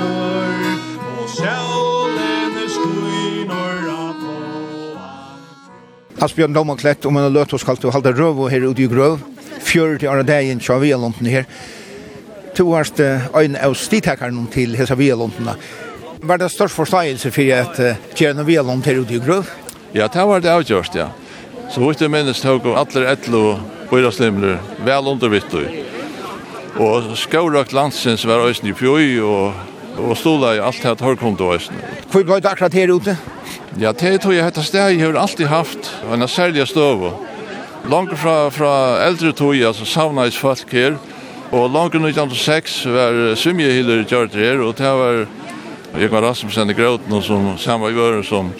og 1.19 1.27
sjælen 1.35 2.17
er 2.55 2.73
skuinor 2.79 3.93
av 3.99 4.17
på 4.23 4.35
Asbjørn 6.23 6.55
Lomaklett, 6.55 7.03
om 7.11 7.19
en 7.19 7.33
løt 7.35 7.59
oss 7.59 7.67
kalt 7.67 7.83
å 7.83 7.91
halde 7.91 8.15
røv 8.15 8.45
og 8.47 8.53
her 8.55 8.71
ute 8.71 8.87
i 8.87 8.91
Grøv, 8.91 9.19
fjøre 9.59 9.99
til 9.99 10.15
Arsøyene, 10.15 10.63
tja 10.63 10.79
Vialondene 10.79 11.41
her 11.41 11.55
to 12.55 12.67
varst 12.71 12.99
ein 13.01 13.57
av 13.59 13.75
stitakeren 13.75 14.47
til 14.53 14.75
hesa 14.79 14.95
vialundna. 14.95 15.55
Var 16.25 16.41
det 16.41 16.49
størst 16.51 16.75
forståelse 16.75 17.31
for 17.31 17.53
at 17.53 17.81
gjerne 18.17 18.45
vialont 18.47 18.83
til 18.83 19.03
ute 19.03 19.17
i 19.17 19.21
grøv? 19.21 19.49
Ja, 19.93 20.07
det 20.07 20.27
var 20.27 20.41
det 20.43 20.51
avgjørst, 20.51 20.95
ja. 20.95 21.09
Så 21.69 21.81
vidt 21.81 22.01
jeg 22.01 22.11
minnes 22.13 22.41
tog 22.41 22.65
om 22.65 22.77
alle 22.77 23.07
etlo 23.11 23.57
bøyraslimler 23.89 24.59
vel 24.85 25.11
undervitt 25.11 25.53
og 25.53 25.85
og 26.75 27.13
skaurakt 27.15 27.71
landsins 27.71 28.25
var 28.27 28.43
òsne 28.43 28.73
i 28.73 28.75
fjøy 28.75 29.21
og, 29.23 29.53
og 29.95 30.17
stola 30.19 30.55
i 30.57 30.59
alt 30.59 30.83
hatt 30.83 31.03
hørkondo 31.03 31.47
òsne. 31.55 31.79
Hvor 32.11 32.25
blei 32.27 32.41
det 32.43 32.51
akkurat 32.51 32.75
her 32.75 32.91
ute? 32.91 33.15
Ja, 33.79 33.93
det 33.95 34.17
tog 34.23 34.35
jeg 34.35 34.43
hette 34.43 34.63
steg 34.63 34.99
har 34.99 35.15
alltid 35.15 35.47
haft 35.47 35.87
en 36.11 36.27
særlig 36.27 36.67
støv. 36.67 37.07
Langt 37.87 38.17
fra, 38.19 38.49
fra 38.51 38.73
eldre 39.05 39.31
tog, 39.31 39.55
altså 39.55 39.87
savnais 39.87 40.35
folk 40.35 40.71
her, 40.73 40.97
Og 41.55 41.69
langt 41.71 41.95
1906 41.95 42.81
var 42.91 43.35
svimjehyller 43.39 44.01
gjort 44.03 44.33
her, 44.35 44.59
og 44.59 44.73
det 44.75 44.89
var 44.91 45.21
Jekvar 46.01 46.25
Rasmussen 46.25 46.69
i 46.69 46.73
Gråten 46.75 47.21
som 47.23 47.53
samma 47.57 47.89
gör 47.89 48.23
som 48.23 48.51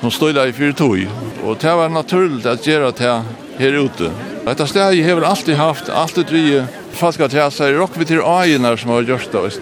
som 0.00 0.10
stod 0.10 0.36
i 0.36 0.52
fyrtoj. 0.52 1.08
Och 1.44 1.56
det 1.60 1.74
var 1.74 1.88
naturligt 1.88 2.46
att 2.46 2.66
göra 2.66 2.90
det 2.90 3.22
här 3.58 3.72
ute. 3.72 4.10
Detta 4.44 4.66
steg 4.66 5.10
har 5.10 5.22
alltid 5.22 5.56
haft, 5.56 5.88
alltid 5.88 6.30
vi 6.30 6.64
falska 6.92 7.28
tjäsar 7.28 7.68
i 7.68 7.72
rock 7.72 7.90
vi 7.94 8.04
till 8.04 8.20
ajerna 8.24 8.76
som 8.76 8.90
har 8.90 9.02
gjort 9.02 9.32
det 9.32 9.40
visst 9.40 9.60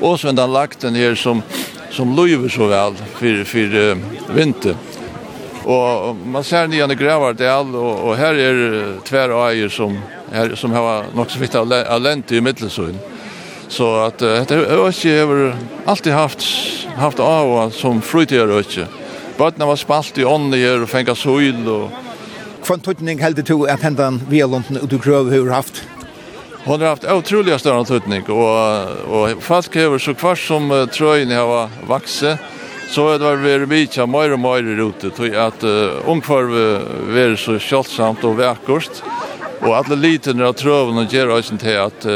Och 0.00 0.20
så 0.20 0.32
den 0.32 0.52
lakten 0.52 0.94
här 0.94 1.14
som 1.14 1.42
som 1.90 2.16
löver 2.16 2.48
så 2.48 2.66
väl 2.66 2.94
för 2.94 3.44
för 3.44 3.74
uh, 3.74 3.96
vinter. 4.34 4.74
Och 5.64 6.16
man 6.16 6.44
ser 6.44 6.66
ni 6.66 6.76
grann 6.76 6.96
grävar 6.96 7.32
det 7.32 7.54
all 7.54 7.74
och, 7.76 8.08
och 8.08 8.16
här 8.16 8.34
är 8.34 9.00
tvär 9.04 9.48
ajer 9.48 9.68
som 9.68 9.98
här 10.32 10.54
som 10.54 10.72
har 10.72 11.04
något 11.14 11.30
så 11.30 11.38
vitt 11.38 11.54
alent 11.54 12.32
i 12.32 12.40
mittelsyn. 12.40 12.98
Så 13.68 13.96
att 13.96 14.18
detta 14.18 14.54
ösje 14.54 15.24
har 15.24 15.56
alltid 15.84 16.12
haft 16.12 16.46
haft 16.96 17.20
av 17.20 17.70
som 17.70 18.02
frutigar 18.02 18.48
och 18.48 18.58
inte. 18.58 18.86
Barnen 19.36 19.68
var 19.68 19.76
spalt 19.76 20.18
i 20.18 20.24
ånden 20.24 20.60
här 20.60 20.82
och 20.82 20.88
fänga 20.88 21.14
sol 21.14 21.68
och 21.68 21.90
Kvann 22.62 22.80
tutning 22.80 23.18
heldig 23.18 23.46
to 23.46 23.64
at 23.66 23.82
hendan 23.82 24.20
via 24.30 24.46
London 24.46 24.76
ut 24.76 24.92
grøv 25.02 25.30
hur 25.30 25.50
haft? 25.50 25.82
Hon 26.64 26.80
har 26.80 26.88
haft 26.88 27.04
otroliga 27.04 27.58
større 27.58 27.82
tutning, 27.84 28.22
og, 28.30 28.92
og 29.10 29.42
folk 29.42 29.74
hever 29.74 29.98
så 29.98 30.14
kvart 30.14 30.38
som 30.38 30.70
uh, 30.70 30.84
trøyene 30.86 31.34
har 31.34 31.72
vakse, 31.90 32.36
så 32.92 33.06
har 33.08 33.18
det 33.18 33.26
vært 33.26 33.42
vært 33.42 33.70
bitar 33.72 34.06
mer 34.06 34.36
og 34.36 34.38
mer 34.44 34.62
ute 34.62 34.78
rute, 34.78 35.10
til 35.16 35.34
at 35.34 35.66
uh, 35.66 35.98
ungfarve 36.06 36.84
vært 37.10 37.42
så 37.42 37.56
kjøltsamt 37.58 38.22
og 38.28 38.38
vekkert, 38.38 39.02
Och 39.62 39.76
alla 39.76 39.94
liten 39.94 40.36
där 40.36 40.52
tröven 40.52 40.98
och 40.98 41.12
ger 41.12 41.30
oss 41.30 41.52
inte 41.52 41.82
att 41.82 42.06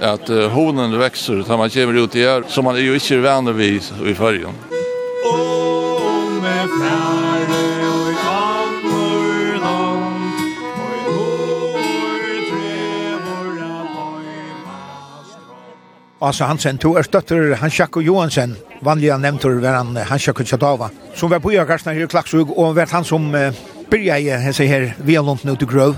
att 0.00 0.28
honen 0.28 0.98
växer 0.98 1.40
utan 1.40 1.58
man 1.58 1.70
kommer 1.70 2.04
ut 2.04 2.16
i 2.16 2.24
här 2.24 2.42
som 2.48 2.64
man 2.64 2.76
är 2.76 2.80
ju 2.80 2.94
inte 2.94 3.16
vänner 3.16 3.52
vid 3.52 3.82
i 4.06 4.14
färgen. 4.14 4.52
Om 5.24 6.42
med 6.42 6.68
färgen 6.68 7.22
Asa 16.22 16.46
Hansen, 16.46 16.76
to 16.78 16.92
er 16.98 17.02
støtter 17.02 17.56
Hansjako 17.58 18.00
Johansen, 18.00 18.52
vanliga 18.80 19.16
nevntur 19.18 19.56
var 19.58 19.74
han 19.74 19.96
Hansjako 19.96 20.44
Tjadava, 20.46 20.86
som 21.18 21.30
var 21.30 21.40
på 21.40 21.48
bojarkarsna 21.48 21.96
her 21.96 22.04
i 22.04 22.06
Klaksug, 22.06 22.52
og 22.54 22.76
var 22.76 22.86
han 22.94 23.04
som 23.04 23.26
uh, 23.34 23.50
byrja 23.90 24.18
i 24.22 24.28
hese 24.44 24.68
her, 24.70 24.92
vi 25.02 25.16
har 25.18 25.26
lånt 25.26 25.42
nu 25.44 25.56
til 25.58 25.66
grøv, 25.66 25.96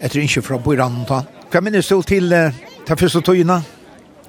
etter 0.00 0.22
ikke 0.22 0.44
fra 0.46 0.58
Bojranta. 0.62 1.22
Hva 1.48 1.62
minnes 1.64 1.88
du 1.88 1.98
til 2.06 2.32
uh, 2.32 2.54
den 2.88 3.00
første 3.00 3.22
tøyene? 3.24 3.60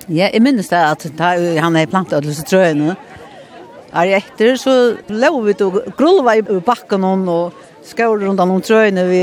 Ja, 0.09 0.29
jeg 0.31 0.41
minnes 0.41 0.71
det 0.71 0.79
at 0.79 1.05
da 1.17 1.33
han 1.61 1.77
er 1.77 1.89
plantet 1.89 2.17
alle 2.17 2.31
disse 2.31 2.45
trøyene. 2.49 2.95
Er 3.89 4.05
jeg 4.09 4.23
etter, 4.23 4.55
så 4.61 4.73
lå 5.09 5.29
vi 5.45 5.55
til 5.57 5.69
å 5.69 5.83
grulle 5.97 6.37
i 6.39 6.59
bakken 6.65 7.05
hon, 7.05 7.27
og 7.29 7.85
skåre 7.85 8.23
rundt 8.23 8.41
om 8.41 8.55
trøyene 8.61 9.05
vi, 9.09 9.21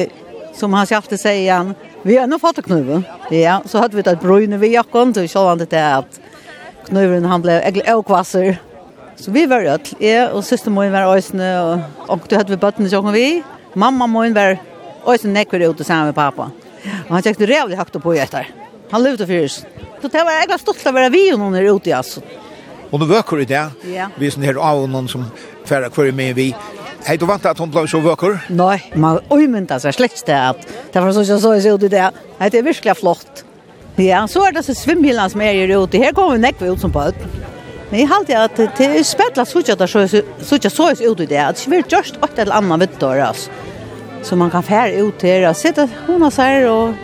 som 0.57 0.75
han 0.75 0.87
alltid 0.87 1.21
sier 1.21 1.53
han, 1.53 1.75
vi 2.07 2.19
har 2.19 2.29
nå 2.31 2.39
fått 2.39 2.63
knuven. 2.67 3.03
Ja, 3.35 3.61
så 3.67 3.83
hadde 3.83 3.99
vi 3.99 4.05
tatt 4.07 4.23
brøyne 4.23 4.61
vi 4.63 4.75
jakken, 4.75 5.15
så 5.15 5.27
så 5.31 5.49
han 5.49 5.59
det 5.59 5.71
til 5.73 5.83
at 5.83 6.21
knuven 6.87 7.27
han 7.27 7.43
ble 7.43 7.59
egentlig 7.61 7.89
avkvasser. 7.91 8.61
Så 9.19 9.33
vi 9.35 9.47
var 9.51 9.65
rødt, 9.65 9.95
jeg 10.01 10.29
og 10.29 10.45
søster 10.45 10.71
må 10.71 10.85
var 10.93 11.11
øsne, 11.17 11.49
og, 11.63 11.83
og 12.09 12.27
du 12.29 12.37
hadde 12.37 12.53
vi 12.53 12.61
bøttene 12.63 12.91
som 12.93 13.09
vi. 13.15 13.43
Mamma 13.75 14.07
må 14.07 14.27
var 14.37 14.59
Och 15.07 15.21
sen 15.21 15.33
nekker 15.33 15.59
det 15.59 15.69
ut 15.71 15.81
og 15.81 15.87
sammen 15.87 16.11
med 16.11 16.16
pappa. 16.19 16.51
Og 17.07 17.12
han 17.14 17.23
tjekte 17.23 17.47
rævlig 17.47 17.77
hakt 17.79 17.95
på 18.03 18.14
etter. 18.19 18.49
Han 18.90 19.05
levde 19.05 19.27
fyrst. 19.27 19.66
Så 20.03 20.09
det 20.11 20.23
var 20.27 20.35
egentlig 20.35 20.59
stolt 20.64 20.83
av 20.83 20.90
å 20.90 20.97
være 20.99 21.12
vi 21.14 21.23
og 21.31 21.38
noen 21.38 21.55
er 21.59 21.69
ute, 21.71 21.92
altså. 21.95 22.23
Og 22.90 22.99
du 22.99 23.07
vøker 23.07 23.42
i 23.42 23.47
det, 23.47 23.62
ja. 23.90 24.09
vi 24.19 24.31
som 24.31 24.42
her 24.42 24.59
av 24.59 24.83
noen 24.90 25.07
som 25.11 25.29
færre 25.66 25.90
kvar 25.95 26.11
med 26.14 26.35
vi. 26.38 26.49
Hei, 27.07 27.14
du 27.19 27.27
vant 27.27 27.47
at 27.47 27.59
hun 27.62 27.71
ble 27.71 27.85
så 27.90 28.01
vøker? 28.03 28.40
Nei, 28.51 28.81
man 28.99 29.21
umynda 29.31 29.79
seg 29.83 29.95
slett 29.95 30.25
det 30.27 30.38
at 30.38 30.66
det 30.66 31.03
var 31.03 31.14
så 31.14 31.23
som 31.27 31.38
så 31.42 31.55
ut 31.55 31.87
i 31.87 31.92
det. 31.92 32.09
Det 32.42 32.59
er 32.59 32.66
virkelig 32.66 32.97
flott. 32.99 33.45
Ja, 34.03 34.25
så 34.27 34.42
er 34.47 34.57
det 34.59 34.64
så 34.66 34.75
svimhjellene 34.75 35.31
som 35.31 35.42
er 35.47 35.71
ute. 35.71 36.03
Her 36.03 36.14
kommer 36.19 36.42
vi 36.42 36.66
ut 36.66 36.83
som 36.83 36.90
på 36.90 37.07
øden. 37.07 37.38
Men 37.92 38.01
jeg 38.01 38.11
halte 38.11 38.42
at 38.42 38.59
det 38.59 38.90
er 38.90 39.07
spedla 39.07 39.47
suttja 39.47 40.71
så 40.71 40.90
ut 40.90 41.21
i 41.23 41.31
det, 41.31 41.38
at 41.38 41.62
det 41.62 41.79
er 41.79 41.90
just 41.95 42.19
åtta 42.19 42.42
eller 42.42 42.59
annan 42.59 42.83
vittår, 42.83 43.23
altså. 43.31 43.51
Så 44.27 44.35
man 44.35 44.51
kan 44.51 44.65
fære 44.67 45.05
ut 45.07 45.23
her 45.23 45.45
og 45.47 45.55
sitte 45.55 45.87
hona 46.07 46.33
seg 46.35 46.67
og 46.67 46.97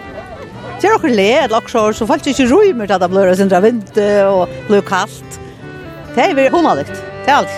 Det 0.82 0.88
er 0.90 0.96
okkur 0.96 1.12
led, 1.14 1.52
laksjår, 1.52 1.92
så 1.94 2.06
faktisk 2.10 2.40
ikke 2.40 2.50
røymer 2.50 2.88
til 2.90 2.96
at 2.96 3.02
det 3.04 3.10
blir 3.12 3.34
sindra 3.38 3.60
vind 3.62 3.98
og 4.26 4.50
blir 4.66 4.82
kaldt. 4.82 5.36
Det 6.16 6.24
er 6.24 6.34
veldig 6.34 6.50
honalikt, 6.50 6.96
det 7.22 7.30
er 7.30 7.36
alt. 7.44 7.54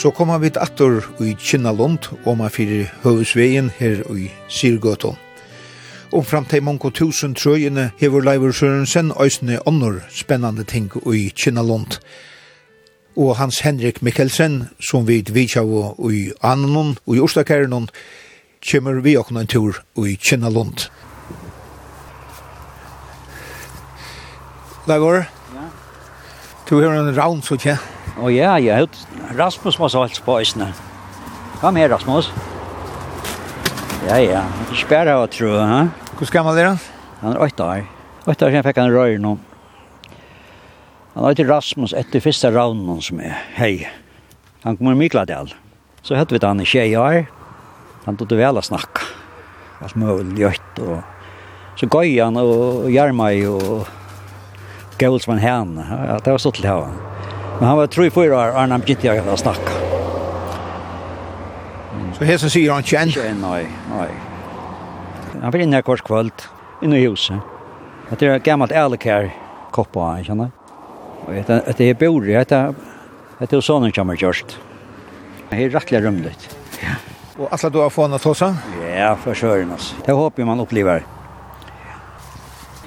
Så 0.00 0.14
kommer 0.14 0.38
vi 0.38 0.52
til 0.54 0.62
atter 0.62 1.02
i 1.20 1.34
Kinnalund, 1.34 2.12
og 2.24 2.38
man 2.38 2.54
fyrir 2.54 2.86
høvesveien 3.02 3.72
her 3.80 4.06
i 4.14 4.30
Sirgøton. 4.46 5.18
Og 6.12 6.26
fram 6.26 6.44
til 6.44 6.62
mange 6.62 6.90
tusen 6.90 7.36
trøyene 7.38 7.90
hever 8.00 8.24
Leivur 8.26 8.50
Sørensen 8.52 9.12
øysene 9.20 9.60
ånder 9.68 10.00
spennende 10.10 10.64
ting 10.64 10.90
i 11.14 11.28
Kinnalund. 11.28 12.00
Og 13.16 13.36
Hans 13.36 13.60
Henrik 13.60 14.02
Mikkelsen, 14.02 14.68
som 14.90 15.08
vi 15.08 15.22
vidtjav 15.32 15.94
i 16.10 16.32
Annon 16.42 16.96
og 17.06 17.16
i 17.16 17.20
Orstakærenon, 17.20 17.88
kommer 18.70 19.00
vi 19.00 19.16
åkne 19.16 19.40
en 19.40 19.46
tur 19.46 19.78
i 20.06 20.14
Kinnalund. 20.14 20.90
Leivur, 24.88 25.14
ja. 25.14 25.66
du 26.70 26.80
har 26.80 26.90
en 26.90 27.22
round, 27.22 27.42
så 27.42 27.54
ikke? 27.54 27.78
Å 28.18 28.30
ja, 28.34 28.56
ja. 28.58 28.86
Rasmus 29.38 29.78
var 29.78 29.88
så 29.88 30.02
alt 30.02 30.22
på 30.24 30.40
øysene. 30.40 30.72
Kom 31.60 31.76
her, 31.76 31.88
Rasmus. 31.88 32.32
Rasmus. 32.34 32.59
Ja, 34.08 34.16
ja. 34.16 34.42
Ikke 34.72 35.02
av 35.12 35.26
tro, 35.28 35.50
ha? 35.60 35.80
Hvor 36.16 36.30
gammel 36.32 36.58
er 36.58 36.70
han? 36.70 36.78
Han 37.20 37.34
er 37.34 37.42
åtte 37.44 37.64
år. 37.64 37.82
Åtte 38.24 38.46
år 38.46 38.54
siden 38.54 38.64
fikk 38.64 38.78
han 38.80 38.92
røy 38.94 39.18
nå. 39.20 39.34
Han 41.14 41.26
er 41.28 41.36
til 41.36 41.50
Rasmus 41.50 41.92
etter 41.96 42.22
første 42.24 42.48
raunen 42.54 43.02
som 43.04 43.20
er 43.20 43.36
hei. 43.58 43.74
Han 44.64 44.78
kommer 44.78 44.96
i 44.96 45.00
Mikladel. 45.02 45.52
Så 46.00 46.16
hette 46.16 46.32
vi 46.32 46.40
han 46.40 46.62
i 46.62 46.68
tjej 46.68 46.96
år. 46.96 47.26
Han 48.06 48.16
tog 48.16 48.30
det 48.30 48.40
vel 48.40 48.56
å 48.56 48.64
snakke. 48.64 49.04
Alt 49.84 49.96
mulig 50.00 50.46
gjøtt 50.46 50.82
og... 50.86 51.00
Så 51.80 51.88
gøy 51.88 52.16
han 52.20 52.36
og 52.40 52.88
Gjermai 52.92 53.44
og 53.48 53.88
Gølsman 55.00 55.40
Hene. 55.40 55.84
Ja, 55.84 56.18
det 56.20 56.34
var 56.34 56.40
så 56.40 56.52
til 56.56 56.68
han. 56.68 56.96
Men 57.58 57.68
han 57.68 57.78
var 57.80 57.92
tro 57.92 58.08
i 58.08 58.12
fyra 58.12 58.36
år, 58.46 58.56
Arne, 58.56 58.76
han 58.76 58.84
begynte 58.84 59.16
å 59.32 59.40
snakke. 59.40 59.79
Så 62.20 62.26
hesen 62.28 62.50
sier 62.52 62.74
han 62.74 62.84
kjent? 62.84 63.16
Nei, 63.40 63.62
nei. 63.88 64.08
Han 65.40 65.54
var 65.54 65.62
inne 65.64 65.78
her 65.78 65.84
kors 65.86 66.02
kvöld, 66.04 66.42
inne 66.84 66.98
i 67.00 67.06
huset. 67.06 67.40
Det 68.10 68.28
er 68.28 68.42
gammalt 68.44 68.74
ærlig 68.76 68.98
her, 69.06 69.30
koppa, 69.72 70.10
han, 70.18 70.26
kjenner. 70.26 70.50
Og 71.24 71.32
etter 71.40 71.80
jeg 71.86 71.96
bor 71.96 72.28
i, 72.28 72.36
etter 72.36 72.74
jeg 73.40 73.64
sånn 73.64 73.88
kommer 73.96 74.20
kjørst. 74.20 74.52
Det 75.48 75.62
er 75.64 75.72
rettelig 75.72 76.04
rymlet. 76.04 76.44
Ja. 76.82 76.98
Og 77.40 77.48
alle 77.56 77.72
du 77.72 77.80
har 77.80 77.94
fått 77.94 78.12
noe 78.12 78.20
tåsa? 78.20 78.52
Ja, 78.84 79.14
for 79.16 79.32
søren, 79.32 79.72
altså. 79.72 79.96
Det 80.04 80.12
håper 80.20 80.44
man 80.44 80.60
opplever. 80.60 81.08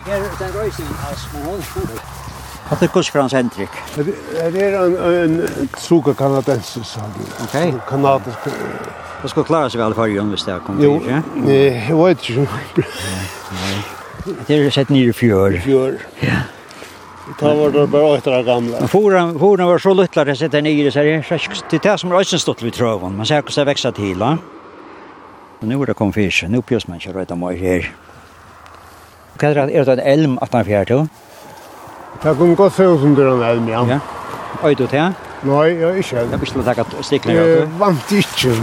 Det 0.06 0.14
er 0.14 0.30
den 0.44 0.54
røysen 0.60 0.94
av 1.10 1.18
små 1.18 1.58
hånd. 1.58 2.23
Att 2.70 2.80
det 2.80 2.88
kurs 2.88 3.12
Frans 3.12 3.32
Centric. 3.32 3.70
Det 3.96 4.62
är 4.62 4.86
en 4.86 5.14
en 5.14 5.48
suga 5.78 6.14
kanadensis. 6.14 6.88
sak. 6.88 7.04
Okej. 7.44 7.74
Kanadisk. 7.90 8.38
Det 9.22 9.30
ska 9.30 9.44
klara 9.44 9.70
sig 9.70 9.80
väl 9.80 9.94
för 9.94 10.06
ju 10.06 10.20
om 10.20 10.32
vi 10.32 10.38
ska 10.38 10.60
komma 10.60 10.82
hit, 10.82 11.02
ja. 11.10 11.22
Nej, 11.36 11.86
jag 11.90 12.06
vet 12.06 12.30
inte. 12.30 12.52
Det 14.48 14.56
är 14.56 14.70
sett 14.70 14.90
ner 14.90 15.08
i 15.10 15.14
fjör. 15.14 15.52
Fjör. 15.52 15.98
Ja. 16.20 16.30
Ta 17.40 17.54
var 17.56 17.70
det 17.70 17.88
bara 17.88 18.04
åtta 18.04 18.44
gamla. 18.44 18.88
Foran 18.88 19.40
foran 19.40 19.68
var 19.68 19.78
så 19.78 19.94
luttlar 19.94 20.26
det 20.26 20.36
sitter 20.36 20.62
nere 20.62 20.92
så 20.92 21.00
det 21.00 21.76
är 21.76 21.92
det 21.92 21.98
som 21.98 22.12
är 22.12 22.20
ösen 22.20 22.40
stått 22.40 22.62
vid 22.62 22.74
trövan. 22.74 23.18
Man 23.18 23.26
ser 23.26 23.36
hur 23.36 23.56
det 23.56 23.64
växer 23.64 23.92
till, 23.92 24.18
va? 24.20 24.38
Men 25.60 25.70
nu 25.70 25.82
är 25.82 25.86
det 25.86 25.94
konfis. 25.94 26.44
Nu 26.48 26.62
pjörs 26.62 26.88
man 26.88 27.00
kör 27.00 27.14
rätt 27.14 27.32
om 27.32 27.44
här. 27.44 27.92
Kan 29.38 29.54
det 29.54 29.60
är 29.60 29.86
det 29.86 29.94
en 29.94 30.00
elm 30.00 30.38
att 30.38 30.54
man 30.54 30.66
fjärde? 30.66 31.08
Det 32.22 32.36
kunne 32.38 32.56
gått 32.56 32.76
se 32.78 32.84
ut 32.88 33.04
under 33.04 33.34
en 33.34 33.44
elm, 33.50 33.70
ja. 33.70 33.84
Ja. 33.88 34.00
Øy 34.64 34.74
du 34.78 34.88
til? 34.88 35.16
Nei, 35.44 35.68
jeg 35.76 35.90
er 35.90 35.96
ikke. 36.00 36.24
Jeg 36.32 36.40
bestiller 36.40 36.66
takk 36.70 36.84
at 36.86 36.94
stikker 37.04 37.34
jeg. 37.36 37.48
Jeg 37.58 37.70
vant 37.80 38.12
ikke. 38.16 38.54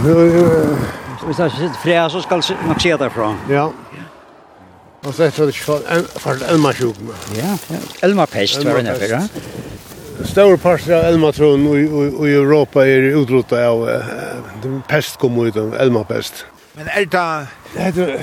Hvis 1.25 1.39
jeg 1.39 1.51
sitter 1.57 1.81
fred, 1.83 2.09
så 2.09 2.21
skal 2.21 2.45
nok 2.67 2.81
se 2.81 2.95
derfra. 2.97 3.33
Ja. 3.49 3.67
Og 5.05 5.13
så 5.13 5.27
etter 5.27 5.49
det 5.49 5.55
ikke 5.55 5.77
for 6.21 6.45
elmasjukene. 6.53 7.17
Ja, 7.35 7.53
ja. 7.69 7.81
elmapest 8.05 8.65
var 8.65 8.79
det 8.79 8.83
nedfør, 8.89 9.15
ja. 9.17 9.21
Stor 10.29 10.57
part 10.61 10.85
av 10.89 11.07
elmatron 11.09 11.63
i 11.71 11.79
i, 11.81 12.07
i 12.29 12.33
Europa 12.37 12.83
er 12.85 13.07
utrota 13.17 13.63
av 13.65 13.81
uh, 13.87 14.81
pest 14.89 15.17
kom 15.21 15.39
ut 15.41 15.57
av 15.57 15.73
elmapest. 15.81 16.45
Men 16.77 16.89
er 16.93 17.09
det... 17.09 18.19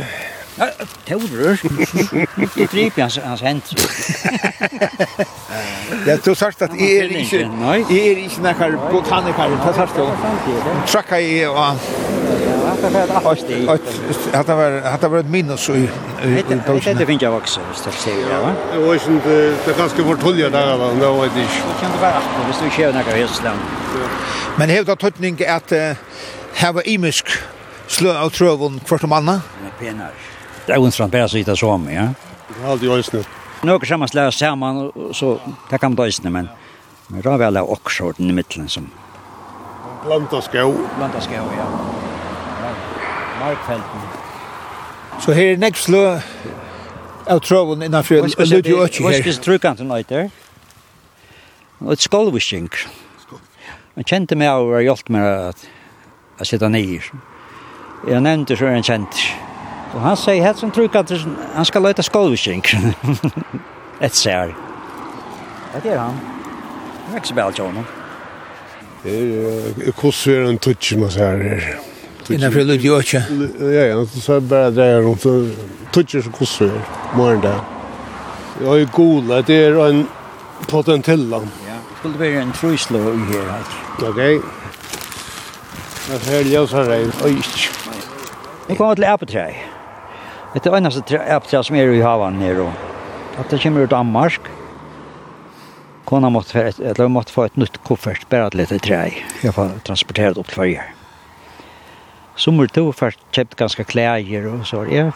Torur. 1.08 1.56
Jeg 2.56 2.68
driper 2.72 3.02
hans, 3.02 3.16
hans 3.24 3.40
hent. 3.40 3.74
Ja, 6.06 6.16
du 6.16 6.34
sagt 6.34 6.62
at 6.62 6.70
jeg 6.78 6.96
er 6.96 7.02
ikke, 7.02 7.38
jeg 7.90 7.98
er 8.12 8.16
ikke 8.16 8.42
nekker 8.42 8.76
botanikar. 8.90 9.48
det 9.66 9.74
sagt 9.74 9.96
du. 9.96 10.08
Trakka 10.86 11.16
i 11.16 11.44
og... 11.44 11.80
Hatta 14.34 14.54
var 14.54 14.80
hatta 14.90 15.08
var 15.08 15.18
ett 15.18 15.30
minus 15.30 15.68
i 15.68 15.88
Det 16.22 16.98
det 16.98 17.06
finns 17.06 17.22
jeg 17.22 17.32
också 17.32 17.60
hvis 17.60 17.86
att 17.86 17.94
ser 17.94 18.16
det 18.16 18.38
va. 18.42 18.52
Det 18.72 18.86
var 18.86 18.98
sen 18.98 19.20
det 19.24 19.68
er 19.68 19.72
kanske 19.72 20.02
var 20.02 20.16
tolja 20.16 20.50
där 20.50 20.78
då 20.78 20.92
då 21.00 21.12
vet 21.20 21.32
jag. 21.36 21.44
Det 21.44 21.80
kan 21.80 21.90
inte 21.90 22.00
bara 22.00 22.12
akkurat, 22.12 22.46
hvis 22.46 22.58
du 22.58 22.64
ikke 22.64 22.84
har 22.84 22.92
noe 22.92 23.02
några 23.02 23.16
hästland. 23.16 23.58
Men 24.58 24.70
hevda 24.70 24.94
tøtning 24.94 25.40
at 25.46 25.72
hava 26.54 26.82
imisk 26.84 27.26
slø 27.86 28.12
av 28.12 28.30
trøvun 28.30 28.80
kvart 28.86 29.04
om 29.04 29.12
anna? 29.12 29.40
er 29.66 29.70
penere. 29.78 30.37
Det 30.68 30.76
er 30.76 30.84
onsdag 30.84 31.08
bare 31.10 31.28
sitte 31.32 31.56
som, 31.56 31.86
ja. 31.88 32.10
Det 32.48 32.62
er 32.62 32.70
alltid 32.70 32.90
øyne. 32.92 33.24
Nå 33.64 33.78
kan 33.78 33.98
man 33.98 34.08
slære 34.08 34.32
sammen, 34.32 34.90
så 35.12 35.38
det 35.70 35.80
kan 35.80 35.94
man 35.96 36.06
øyne, 36.06 36.30
men 36.30 36.48
men 37.08 37.22
det 37.22 37.26
er 37.32 37.38
vel 37.38 37.56
også 37.56 38.12
den 38.18 38.30
i 38.30 38.32
midten 38.32 38.68
som... 38.68 38.90
Blanda 40.04 40.40
skau. 40.40 40.74
Blanda 40.96 41.20
skau, 41.20 41.46
ja. 41.56 41.64
Markfelten. 43.40 44.00
Så 45.20 45.32
her 45.32 45.52
er 45.52 45.56
nekst 45.56 45.88
slå 45.88 46.02
av 47.26 47.40
tråden 47.40 47.82
innanfor 47.82 48.14
en 48.20 48.48
lydde 48.50 48.68
jo 48.68 48.82
her. 48.84 48.92
Hva 49.00 49.14
skal 49.16 49.40
trykkant 49.42 49.80
nøyt 49.88 50.12
der? 50.12 50.28
Og 51.80 51.92
et 51.92 52.04
skolvishing. 52.04 52.68
Han 53.96 54.04
kjente 54.04 54.36
meg 54.36 54.52
av 54.52 54.68
og 54.68 54.76
har 54.76 54.84
hjulpet 54.84 55.10
meg 55.16 55.32
at 55.48 55.68
jeg 56.38 56.52
sitter 56.52 56.68
nye. 56.68 57.00
Jeg 58.06 58.20
nevnte 58.20 58.56
så 58.56 58.68
er 58.68 58.76
han 58.76 58.84
kjent. 58.84 59.24
Og 59.98 60.04
han 60.04 60.16
sier 60.16 60.44
helt 60.44 60.60
som 60.60 60.70
tror 60.70 60.94
at 61.00 61.10
han 61.10 61.66
skal 61.66 61.82
løyta 61.82 62.04
skålviskink. 62.06 62.70
Et 64.06 64.14
sær. 64.14 64.52
Det 65.74 65.90
er 65.90 65.98
han. 65.98 66.18
Det 67.08 67.16
er 67.16 67.16
ikke 67.18 67.28
så 67.28 67.34
bra 67.34 67.50
til 67.50 67.64
honom. 67.64 67.86
Hvordan 69.02 70.44
er 70.44 70.50
en 70.52 70.58
tutsi 70.62 70.98
man 70.98 71.10
sier 71.10 71.42
her? 71.42 71.64
Innenfor 72.30 72.62
lukt 72.68 72.84
jo 72.84 72.98
ikke? 73.02 73.22
Ja, 73.58 73.86
ja, 73.88 74.04
så 74.12 74.36
er 74.36 74.44
bare 74.46 74.70
det 74.76 74.86
her 74.86 75.02
rundt. 75.02 75.26
Tutsi 75.92 76.22
som 76.22 76.32
hvordan 76.36 76.76
er, 76.76 76.84
morgen 77.16 77.42
der. 77.42 77.58
Jeg 78.60 78.82
er 78.82 78.92
god, 78.92 79.42
det 79.48 79.56
er 79.56 79.80
en 79.86 80.04
potentilla. 80.68 81.40
Ja, 81.66 81.80
skulle 81.96 82.18
det 82.18 82.20
være 82.20 82.42
en 82.42 82.52
truslo 82.52 82.98
i 82.98 83.24
her. 83.32 83.74
Ok. 84.08 84.22
Det 86.06 86.14
er 86.14 86.30
her 86.30 86.46
ljøsar 86.52 86.86
reil, 86.90 87.12
og 87.22 87.30
ikke. 87.30 87.68
Vi 88.68 88.74
kommer 88.74 88.94
til 88.94 89.04
Apetræ. 89.04 89.77
Det 90.52 90.66
är 90.66 90.76
enaste 90.76 91.00
tre 91.00 91.62
som 91.62 91.76
är 91.76 91.86
i 91.88 92.02
havan 92.02 92.38
nere. 92.38 92.72
Att 93.38 93.50
det 93.50 93.58
kommer 93.62 93.80
ut 93.80 93.90
Danmark. 93.90 94.40
Kona 96.04 96.30
måtte 96.30 96.52
få 96.52 96.58
ett, 96.58 96.78
eller 96.80 97.08
måtte 97.08 97.32
få 97.32 97.44
ett 97.44 97.56
nytt 97.56 97.84
koffert, 97.84 98.28
bara 98.28 98.46
ett 98.46 98.54
lite 98.54 98.78
trä. 98.78 99.12
Jag 99.42 99.54
får 99.54 99.68
transporteret 99.84 100.36
upp 100.36 100.46
til 100.46 100.54
farger. 100.54 100.94
Sommer 102.36 102.68
för 102.74 102.92
først 102.92 103.18
köpt 103.30 103.56
ganska 103.56 103.84
klær 103.84 104.46
och 104.46 104.66
så. 104.66 104.86
Jag 104.86 105.12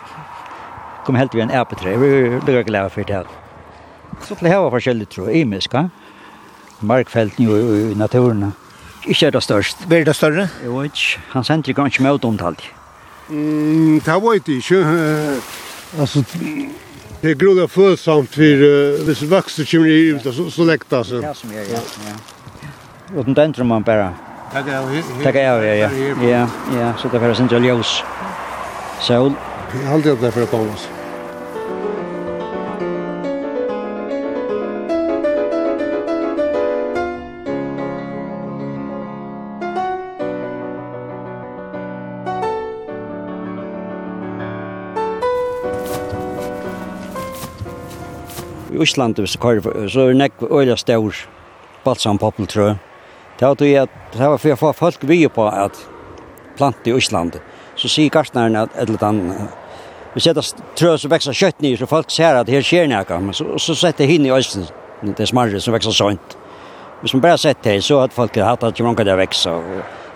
kom 1.06 1.14
helt 1.14 1.34
vid 1.34 1.42
en 1.42 1.50
æpetre. 1.50 1.96
Vi 1.96 2.40
ble 2.40 2.62
glada 2.62 2.88
för 2.88 3.04
det. 3.04 3.26
Så 4.22 4.34
till 4.34 4.46
här 4.46 4.58
var 4.58 4.70
forskjellig, 4.70 5.08
tror 5.08 5.30
jeg. 5.30 5.40
Imiska. 5.40 5.90
Markfält 6.80 7.38
nu 7.38 7.50
i 7.92 7.94
naturen. 7.94 8.52
Ikke 9.06 9.26
er 9.26 9.30
det 9.30 9.42
størst. 9.42 9.88
Blir 9.88 10.04
det 10.04 10.14
større? 10.16 10.48
Jo, 10.64 10.82
ikke. 10.82 11.20
Han 11.32 11.44
sendte 11.44 11.70
ikke 11.70 11.82
ganske 11.82 12.02
med 12.02 12.24
omtalt. 12.24 12.62
Mm, 13.30 14.00
det 14.04 14.18
var 14.18 14.34
inte 14.34 14.52
inte. 14.52 15.40
Alltså 16.00 16.24
det 17.20 17.30
är 17.30 17.34
grodda 17.34 17.68
följsamt 17.68 18.30
för 18.30 18.62
uh, 18.62 19.04
hvis 19.04 19.22
vuxna 19.22 19.64
kommer 19.64 19.88
ut 19.88 20.22
så, 20.22 20.50
så 20.50 20.64
läkta 20.64 21.04
så. 21.04 21.14
Ja, 21.14 21.34
som 21.34 21.52
jag 21.52 21.64
ja. 21.64 21.78
ja. 22.06 23.18
Och 23.18 23.24
den 23.24 23.52
tror 23.52 23.64
man 23.64 23.82
bara. 23.82 24.14
Tack 24.52 24.66
jag 24.68 24.72
här. 24.72 25.22
Tack 25.22 25.34
jag 25.36 25.78
ja. 25.78 25.90
Ja, 26.22 26.48
ja, 26.78 26.94
så 26.98 27.08
det 27.08 27.16
är 27.16 27.20
för 27.20 27.34
sin 27.34 27.64
ljus. 27.64 28.02
Sol. 29.00 29.32
Jag 29.80 29.88
har 29.88 29.94
alltid 29.94 30.12
att 30.12 30.20
det 30.20 30.32
för 30.32 30.42
att 30.42 30.50
komma 30.50 30.72
oss. 30.72 30.88
i 48.72 48.82
Ísland 48.82 49.20
hvis 49.20 49.36
kvar 49.40 49.60
så 49.92 50.08
er 50.08 50.18
nekk 50.18 50.42
øyla 50.48 50.76
stor 50.80 51.16
balsam 51.84 52.18
popultrø. 52.18 52.74
Det 53.38 53.48
var 53.48 53.58
det 53.58 53.72
at 53.84 53.96
det 54.12 54.20
var 54.20 54.38
for 54.38 54.54
å 54.54 54.60
få 54.60 54.72
folk 54.76 55.04
vi 55.08 55.24
på 55.28 55.46
at 55.48 55.78
plante 56.56 56.90
i 56.90 56.94
Ísland. 56.96 57.38
Så 57.76 57.88
sier 57.88 58.12
gartneren 58.12 58.56
at 58.56 58.76
et 58.76 58.88
eller 58.88 59.04
annet 59.08 59.58
Vi 60.12 60.20
setter 60.20 60.44
trø 60.76 60.90
som 61.00 61.08
vekser 61.08 61.32
kjøtt 61.32 61.62
nye, 61.64 61.76
så 61.80 61.86
folk 61.88 62.10
ser 62.12 62.36
at 62.36 62.48
her 62.52 62.60
skjer 62.60 62.84
nekka, 62.84 63.16
men 63.24 63.32
så, 63.32 63.46
så 63.56 63.72
setter 63.72 64.04
hinne 64.04 64.28
i 64.28 64.34
Øysten, 64.36 64.66
det 65.16 65.24
smarre 65.30 65.60
som 65.60 65.72
vekser 65.72 65.94
sånt. 65.96 66.34
Hvis 67.00 67.14
man 67.16 67.22
bare 67.24 67.38
sett 67.40 67.62
det, 67.64 67.78
så 67.80 68.02
hadde 68.02 68.12
folk 68.12 68.36
hatt 68.36 68.60
at 68.60 68.76
ikke 68.76 68.84
mange 68.84 69.06
det 69.08 69.16
vekser. 69.16 69.64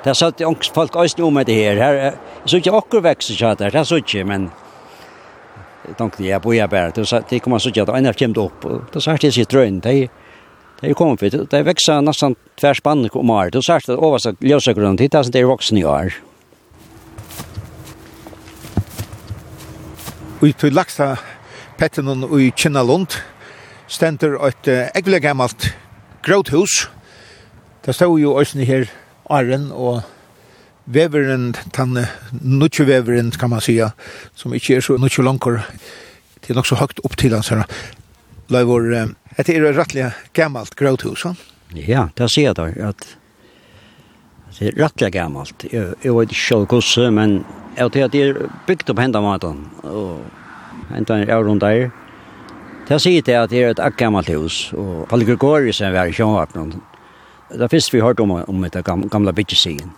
Det 0.05 0.13
har 0.13 0.19
satt 0.21 0.45
folk 0.77 0.99
Øysten 1.01 1.25
om 1.25 1.41
det 1.41 1.57
her. 1.57 1.81
her 1.81 2.19
så 2.45 2.61
ikke 2.61 2.77
akkur 2.77 3.07
vekser 3.09 3.41
kjøtt 3.41 3.65
her, 3.65 3.73
det 3.73 3.81
er 3.81 3.89
så 3.89 3.97
ikke, 4.03 4.27
men 4.29 4.51
tanken 5.99 6.27
jag 6.27 6.43
boja 6.43 6.69
bär 6.69 6.93
det 6.95 7.07
så 7.07 7.23
det 7.29 7.39
kommer 7.39 7.59
så 7.59 7.69
att 7.69 7.89
en 7.89 8.07
har 8.07 8.13
kommet 8.13 8.37
kommit 8.37 8.65
upp. 8.65 8.93
Det 8.93 9.01
så 9.01 9.11
här 9.11 9.19
det 9.21 9.33
sitter 9.33 9.57
runt 9.57 9.83
det 9.83 10.09
det 10.81 10.95
kommer 10.95 11.17
för 11.17 11.47
det 11.51 11.63
växer 11.63 12.01
nästan 12.01 12.35
tvärspann 12.61 13.09
kommer 13.09 13.51
det 13.51 13.63
så 13.63 13.73
här 13.73 13.83
det 13.87 13.93
översa 13.93 14.35
lösa 14.41 14.73
grund 14.73 14.99
det 14.99 15.15
är 15.15 15.33
det 15.33 15.45
vuxna 15.45 15.79
i 15.79 15.85
år. 15.85 16.13
Vi 20.41 20.53
tog 20.53 20.73
laksa 20.73 21.17
petten 21.79 22.09
og 22.09 22.41
i 22.41 22.51
Kinnalund 22.57 23.09
stender 23.89 24.37
et 24.47 24.69
eglegammalt 24.69 25.75
gråthus. 26.23 26.91
Det 27.87 27.95
stod 27.95 28.21
jo 28.21 28.35
også 28.35 28.59
her 28.59 28.85
Arren 29.31 29.73
og 29.73 30.03
veveren, 30.87 31.55
den 31.77 31.99
nutje 32.43 32.87
veveren, 32.87 33.31
kan 33.31 33.51
man 33.51 33.61
säga, 33.61 33.93
som 34.35 34.55
ikke 34.55 34.77
er 34.77 34.81
så 34.81 34.97
nutje 34.99 35.25
langer, 35.25 35.63
det 36.41 36.51
er 36.51 36.59
nok 36.59 36.69
så 36.69 36.79
høyt 36.79 37.01
opp 37.05 37.17
til 37.19 37.35
hans 37.35 37.51
her. 37.51 37.65
Leivor, 38.55 38.87
det 38.87 39.51
er 39.51 39.69
rettelig 39.75 40.13
gammalt 40.37 40.77
gråthus, 40.79 41.25
va? 41.27 41.35
Ja, 41.75 42.09
det 42.15 42.31
ser 42.31 42.53
jeg 42.53 42.59
da, 42.59 42.69
at 42.89 43.07
det 44.57 44.71
er 44.71 44.79
rettelig 44.79 45.13
gammalt. 45.13 45.67
Jeg, 45.73 45.97
jeg 46.05 46.15
vet 46.15 46.31
ikke 46.31 46.47
selv 46.47 46.71
hvordan, 46.71 47.19
men 47.19 47.37
jeg 47.77 47.93
tror 47.93 48.07
at 48.07 48.15
det 48.15 48.23
er 48.23 48.39
bygd 48.69 48.95
opp 48.95 49.03
hendet 49.03 49.27
maten, 49.27 49.65
og 49.83 50.23
hendet 50.95 51.17
en 51.17 51.35
av 51.35 51.45
rundt 51.45 51.67
der. 51.67 51.91
Det 52.87 53.03
sier 53.03 53.27
det 53.27 53.35
at 53.35 53.51
det 53.51 53.65
er 53.65 53.75
et 53.75 53.99
gammalt 53.99 54.31
hus, 54.31 54.71
og 54.79 55.09
Palle 55.11 55.27
Gregorius 55.27 55.83
er 55.83 55.91
vært 55.91 56.15
i 56.15 56.17
Sjønvarpen. 56.21 56.77
Det 57.51 57.63
er 57.67 57.71
først 57.71 57.91
vi 57.93 58.03
hørte 58.03 58.23
om, 58.23 58.39
om 58.47 58.63
det 58.71 58.87
gamle 58.87 59.35
byggesiden 59.35 59.91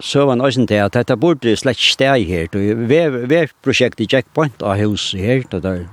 så 0.00 0.24
var 0.28 0.38
nøysen 0.38 0.66
til 0.70 0.82
at 0.84 0.94
dette 0.94 1.16
burde 1.18 1.56
slett 1.58 1.80
steg 1.82 2.28
her. 2.28 2.48
Hver 2.52 3.50
prosjekt 3.64 4.00
i 4.00 4.06
Jackpoint 4.10 4.62
av 4.62 4.78
hus 4.78 5.10
her, 5.18 5.42
det 5.50 5.64
er 5.66 5.86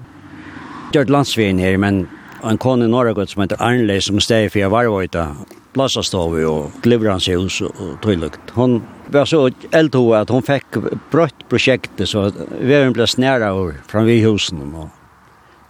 gjort 0.93 1.14
landsvinn 1.14 1.60
her, 1.62 1.78
men 1.82 2.06
en 2.45 2.60
kone 2.62 2.86
i 2.86 2.91
Norge 2.91 3.26
som 3.32 3.41
heter 3.43 3.62
Arnle, 3.64 3.97
som 4.03 4.22
steg 4.22 4.51
for 4.51 4.62
jeg 4.62 4.74
var 4.74 4.89
vøyta, 4.93 5.30
plassastov 5.76 6.36
og 6.47 6.76
glivrandshus 6.86 7.62
og 7.68 7.95
tøylukt. 8.03 8.53
Hun 8.56 8.80
var 9.12 9.26
så 9.30 9.47
eldho 9.76 10.06
at 10.18 10.32
hun 10.32 10.45
fikk 10.45 10.80
brøtt 11.12 11.47
prosjektet, 11.51 12.08
så 12.10 12.30
veren 12.62 12.93
ble 12.95 13.08
snæra 13.10 13.51
over 13.58 13.82
fra 13.89 14.06
vi 14.08 14.22
husen. 14.24 14.62
Og 14.76 14.91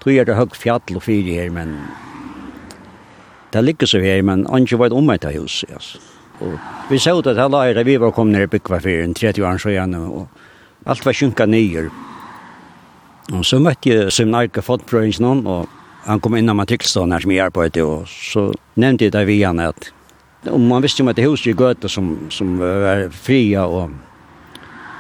tog 0.04 0.14
er 0.14 0.28
det 0.28 0.38
høyt 0.38 0.60
fjall 0.60 1.00
og 1.00 1.06
fyri 1.08 1.40
her, 1.40 1.54
men 1.56 1.78
det 3.56 3.64
ligger 3.64 3.88
så 3.88 4.04
her, 4.04 4.22
men 4.28 4.44
ikke 4.60 4.82
var 4.82 4.92
et 4.92 5.00
omvendta 5.00 5.32
hus, 5.38 5.64
altså. 5.72 6.04
Og 6.42 6.58
vi 6.90 7.00
så 7.00 7.16
ut 7.18 7.28
at 7.28 7.40
her 7.40 7.50
leire, 7.50 7.86
vi 7.86 7.98
var 8.02 8.12
kommet 8.12 8.36
ned 8.36 8.48
i 8.48 8.52
byggvarfyren, 8.56 9.16
30 9.16 9.46
år 9.46 9.62
så 9.62 9.72
igjen, 9.72 9.96
og 9.96 10.28
alt 10.86 11.06
var 11.06 11.16
sjunka 11.16 11.46
nyer. 11.46 11.90
Og 13.34 13.46
så 13.46 13.58
møtte 13.60 13.90
jeg 13.90 14.12
fått 14.12 14.66
Fottbrøyngsen 14.66 15.26
någon 15.26 15.48
og 15.48 15.70
han 16.06 16.20
kom 16.22 16.36
inn 16.38 16.50
av 16.50 16.60
matrikkelstående 16.60 17.18
her 17.18 17.24
som 17.24 17.32
jeg 17.34 17.54
ett 17.66 17.78
og 17.82 18.10
så 18.10 18.52
nevnte 18.78 19.08
jeg 19.08 19.14
det 19.16 19.24
vi 19.26 19.42
han 19.42 19.60
at 19.60 19.90
om 20.52 20.68
man 20.68 20.84
visste 20.84 21.02
om 21.02 21.10
at 21.10 21.18
det 21.18 21.26
huset 21.26 21.48
i 21.48 21.58
Gøte 21.58 21.90
som, 21.90 22.28
som 22.30 22.60
var 22.60 23.08
fria, 23.10 23.66
og 23.66 23.90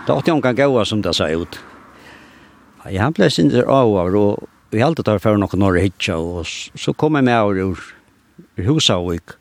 det 0.08 0.16
åtte 0.16 0.32
han 0.32 0.42
kan 0.42 0.56
gåa 0.58 0.86
som 0.86 1.04
det 1.06 1.14
sa 1.14 1.30
ut. 1.30 1.60
Jag 2.90 3.02
han 3.02 3.14
ble 3.14 3.30
sin 3.30 3.50
der 3.50 3.70
av, 3.70 3.94
og 3.94 4.48
vi 4.72 4.82
halte 4.82 5.04
tar 5.04 5.20
for 5.20 5.38
noen 5.38 5.60
norr 5.62 5.78
hitja, 5.78 6.18
og 6.18 6.46
så 6.50 6.94
kom 6.94 7.16
jeg 7.16 7.26
med 7.26 7.38
av 7.38 7.54
ur, 7.54 7.78
ur 8.58 8.66
huset, 8.66 9.38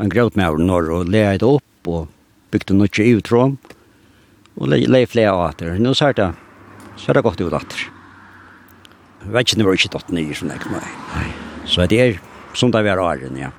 en 0.00 0.10
grøt 0.12 0.36
med 0.36 0.48
over 0.48 0.64
norr 0.64 0.90
og 0.94 1.12
leia 1.12 1.36
det 1.38 1.46
opp 1.46 1.90
og 1.90 2.08
bygde 2.50 2.76
noe 2.76 3.04
i 3.04 3.12
utrom 3.18 3.56
og 4.56 4.70
leia 4.72 4.90
le 4.90 5.04
flere 5.08 5.34
ater. 5.48 5.76
Nå 5.80 5.94
ser 5.96 6.16
det, 6.16 6.30
så 6.96 7.10
er 7.10 7.18
det 7.18 7.26
godt 7.26 7.42
ut 7.44 7.56
ater. 7.56 7.86
Vetsene 9.30 9.66
var 9.66 9.76
ikke 9.76 9.92
tatt 9.92 10.12
nye 10.16 10.36
som 10.36 10.50
jeg 10.52 10.72
nei. 10.72 11.28
Så 11.68 11.86
det 11.88 12.00
er 12.00 12.20
som 12.56 12.72
det 12.72 12.82
var 12.86 13.02
åren, 13.02 13.36
ja. 13.38 13.52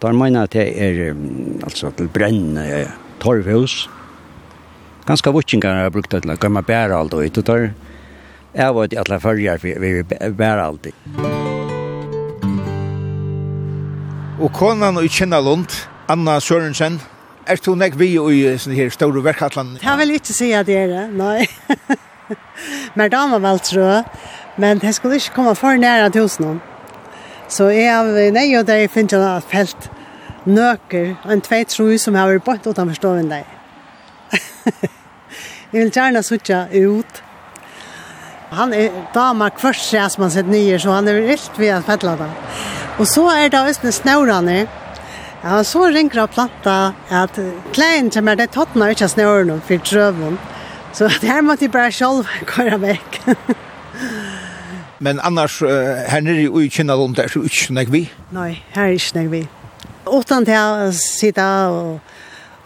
Da 0.00 0.12
mener 0.12 0.44
jeg 0.44 0.48
at 0.48 0.54
det 0.54 0.66
er 0.84 1.64
altså 1.64 1.90
til 1.96 2.10
brennende 2.12 2.84
torvhus. 3.22 3.86
Ganske 5.08 5.32
vutsinger 5.32 5.80
har 5.86 5.94
brukt 5.94 6.12
det 6.12 6.22
til 6.26 6.34
å 6.34 6.38
gammel 6.40 6.66
bære 6.66 7.00
alt 7.00 7.16
og 7.16 7.24
ut. 7.24 7.40
Det 7.40 7.58
er 8.54 8.70
jo 8.70 8.84
at 8.84 8.96
alle 9.00 9.20
følger 9.24 9.62
vi 9.64 9.98
bære 10.04 10.68
alt. 10.68 10.92
Musikk 11.16 11.55
Og 14.36 14.50
konan 14.52 14.98
og 15.00 15.06
kjenna 15.08 15.38
Lund, 15.40 15.72
Anna 16.12 16.36
Sørensen, 16.40 17.00
er 17.50 17.60
du 17.64 17.74
nek 17.74 17.94
vi 17.96 18.12
i 18.18 18.40
sånne 18.58 18.76
her 18.76 18.90
store 18.92 19.22
verkatlan? 19.24 19.76
Jeg 19.82 19.98
vil 20.00 20.16
ikke 20.18 20.34
si 20.34 20.50
at 20.52 20.66
det 20.68 20.76
er 20.76 20.90
det, 20.90 21.04
nei. 21.16 21.46
Men 22.98 23.10
damer 23.12 23.40
vel, 23.40 23.60
tror 23.64 23.84
jeg. 23.84 24.04
Men 24.56 24.80
jeg 24.82 24.94
skulle 24.94 25.20
ikke 25.20 25.36
komme 25.36 25.54
for 25.54 25.78
nære 25.78 26.10
til 26.12 26.26
hos 26.26 26.40
noen. 26.40 26.60
Så 27.48 27.68
jeg 27.70 28.32
nej 28.32 28.58
och 28.58 28.68
og 28.68 28.90
finns 28.90 29.12
ju 29.12 29.18
jeg 29.18 29.36
et 29.36 29.44
felt 29.44 29.90
nøker, 30.46 31.16
en 31.30 31.40
tvei 31.40 31.64
tro 31.64 31.98
som 31.98 32.14
har 32.14 32.28
vært 32.28 32.44
bort 32.44 32.66
uten 32.66 32.88
forstående 32.88 33.30
deg. 33.30 33.44
jeg 35.72 35.82
vil 35.82 35.90
gjerne 35.90 36.22
sitte 36.22 36.68
ut. 36.74 37.22
Han 38.50 38.72
er 38.74 38.90
damer 39.14 39.48
kvørst, 39.48 40.10
som 40.10 40.22
han 40.22 40.30
sett 40.30 40.46
nye, 40.46 40.78
så 40.78 40.90
han 40.90 41.08
er 41.08 41.20
vilt 41.20 41.58
ved 41.58 41.68
at 41.68 41.84
fettla 41.84 42.16
det. 42.16 42.30
Og 42.96 43.04
så 43.06 43.26
er 43.28 43.50
det 43.52 43.60
også 43.60 43.92
snøvrene. 43.92 44.64
Ja, 45.44 45.62
så 45.62 45.84
ringer 45.92 46.22
jeg 46.22 46.32
planta 46.32 46.76
at 47.12 47.38
klein 47.76 48.08
kommer 48.10 48.38
det 48.38 48.48
tottene 48.54 48.88
ikke 48.94 49.08
snøvrene 49.08 49.60
for 49.60 49.82
drøven. 49.84 50.38
Så 50.96 51.10
det 51.20 51.28
her 51.28 51.42
måtte 51.44 51.66
jeg 51.66 51.72
bare 51.74 51.92
selv 51.92 52.24
gå 52.48 52.78
vekk. 52.80 53.20
Men 55.04 55.20
annars, 55.20 55.58
her 55.60 56.24
nere 56.24 56.48
i 56.64 56.68
Kinnalund, 56.72 57.18
er 57.20 57.28
så 57.28 57.44
ikke 57.44 57.76
noe 57.76 57.92
vi? 57.92 58.02
Nei, 58.32 58.62
her 58.72 58.88
er 58.88 58.96
ikke 58.96 59.20
noe 59.20 59.32
vi. 59.34 59.42
Åttan 60.08 60.48
til 60.48 60.56
å 60.56 60.88
sitte 60.96 61.44
og 61.68 62.00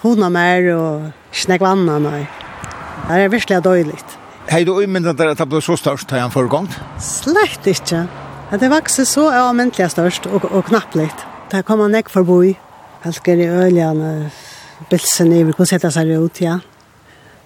hona 0.04 0.30
mer 0.30 0.70
og 0.76 1.10
snakke 1.34 1.66
vanna, 1.66 1.98
nei. 1.98 2.22
Det 3.08 3.18
er 3.18 3.34
virkelig 3.34 3.62
døylig. 3.66 4.00
Hei, 4.46 4.62
du 4.62 4.76
umyndet 4.78 5.18
deg 5.18 5.34
at 5.34 5.42
det 5.42 5.50
ble 5.50 5.58
så 5.64 5.74
størst, 5.74 6.14
har 6.14 6.22
han 6.28 6.34
foregang? 6.34 6.70
Slett 7.02 7.66
ikke. 7.66 8.06
Slekt 8.06 8.06
ikke. 8.06 8.29
Ja, 8.50 8.58
det 8.58 8.66
vokser 8.72 9.06
så 9.06 9.28
avmentelig 9.30 9.92
størst 9.92 10.24
og, 10.26 10.44
og 10.50 10.64
knappligt. 10.66 11.26
Der 11.52 11.62
kommer 11.62 11.86
han 11.86 11.94
ikke 11.94 12.10
forbi. 12.10 12.56
Helsker 13.04 13.38
i 13.38 13.46
øljene, 13.46 14.30
bilsen 14.90 15.30
i, 15.32 15.44
hvordan 15.46 15.70
setter 15.70 15.92
seg 15.94 16.10
ut, 16.18 16.40
ja. 16.42 16.56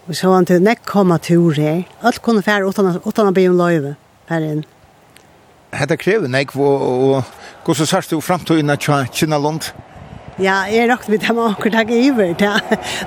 Og 0.09 0.17
så 0.17 0.33
han 0.33 0.49
til 0.49 0.65
nek 0.65 0.81
kommer 0.89 1.21
tur 1.21 1.53
her. 1.61 1.83
Alt 2.01 2.23
kunne 2.25 2.43
fære 2.43 2.65
utan 2.65 3.29
å 3.29 3.35
bli 3.37 3.45
om 3.51 3.61
løyve 3.61 3.95
her 4.33 4.49
inn. 4.49 4.65
Hette 5.77 6.01
krever 6.01 6.33
nek, 6.33 6.57
og 6.57 7.21
hvordan 7.67 7.91
sørst 7.93 8.17
du 8.17 8.21
fremtiden 8.25 8.73
til 8.81 9.11
Kina 9.13 9.37
Lund? 9.37 9.75
Ja. 9.77 9.94
Ja, 10.43 10.65
jeg 10.67 10.89
råkte 10.91 11.13
mitt 11.13 11.23
hjemme 11.23 11.45
akkurat 11.47 11.77
takk 11.79 11.91
iver. 11.95 12.33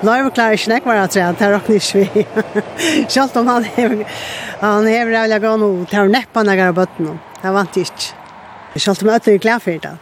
Nå 0.00 0.12
er 0.12 0.22
vi 0.24 0.30
klare 0.32 0.56
ikke 0.56 0.70
nek 0.72 0.86
bare 0.88 1.02
at 1.04 1.16
jeg 1.18 1.50
råkte 1.52 1.74
ikke 1.76 2.04
vi. 2.04 2.24
Selv 3.12 3.36
om 3.36 3.50
han 3.52 3.66
hever, 3.68 4.04
han 4.62 4.88
hever 4.88 5.12
jeg 5.12 5.28
vil 5.28 5.34
ha 5.34 5.40
gått 5.42 5.60
noe, 5.60 5.82
det 5.90 5.98
er 6.00 6.12
neppa 6.14 6.44
når 6.46 6.62
jeg 6.62 6.72
har. 6.78 7.18
Det 7.42 7.52
vant 7.58 7.76
ikke. 7.82 8.06
Selv 8.78 9.04
om 9.04 9.12
jeg 9.12 9.34
er 9.34 9.42
klar 9.44 9.60
for 9.60 9.84
det. 9.84 9.92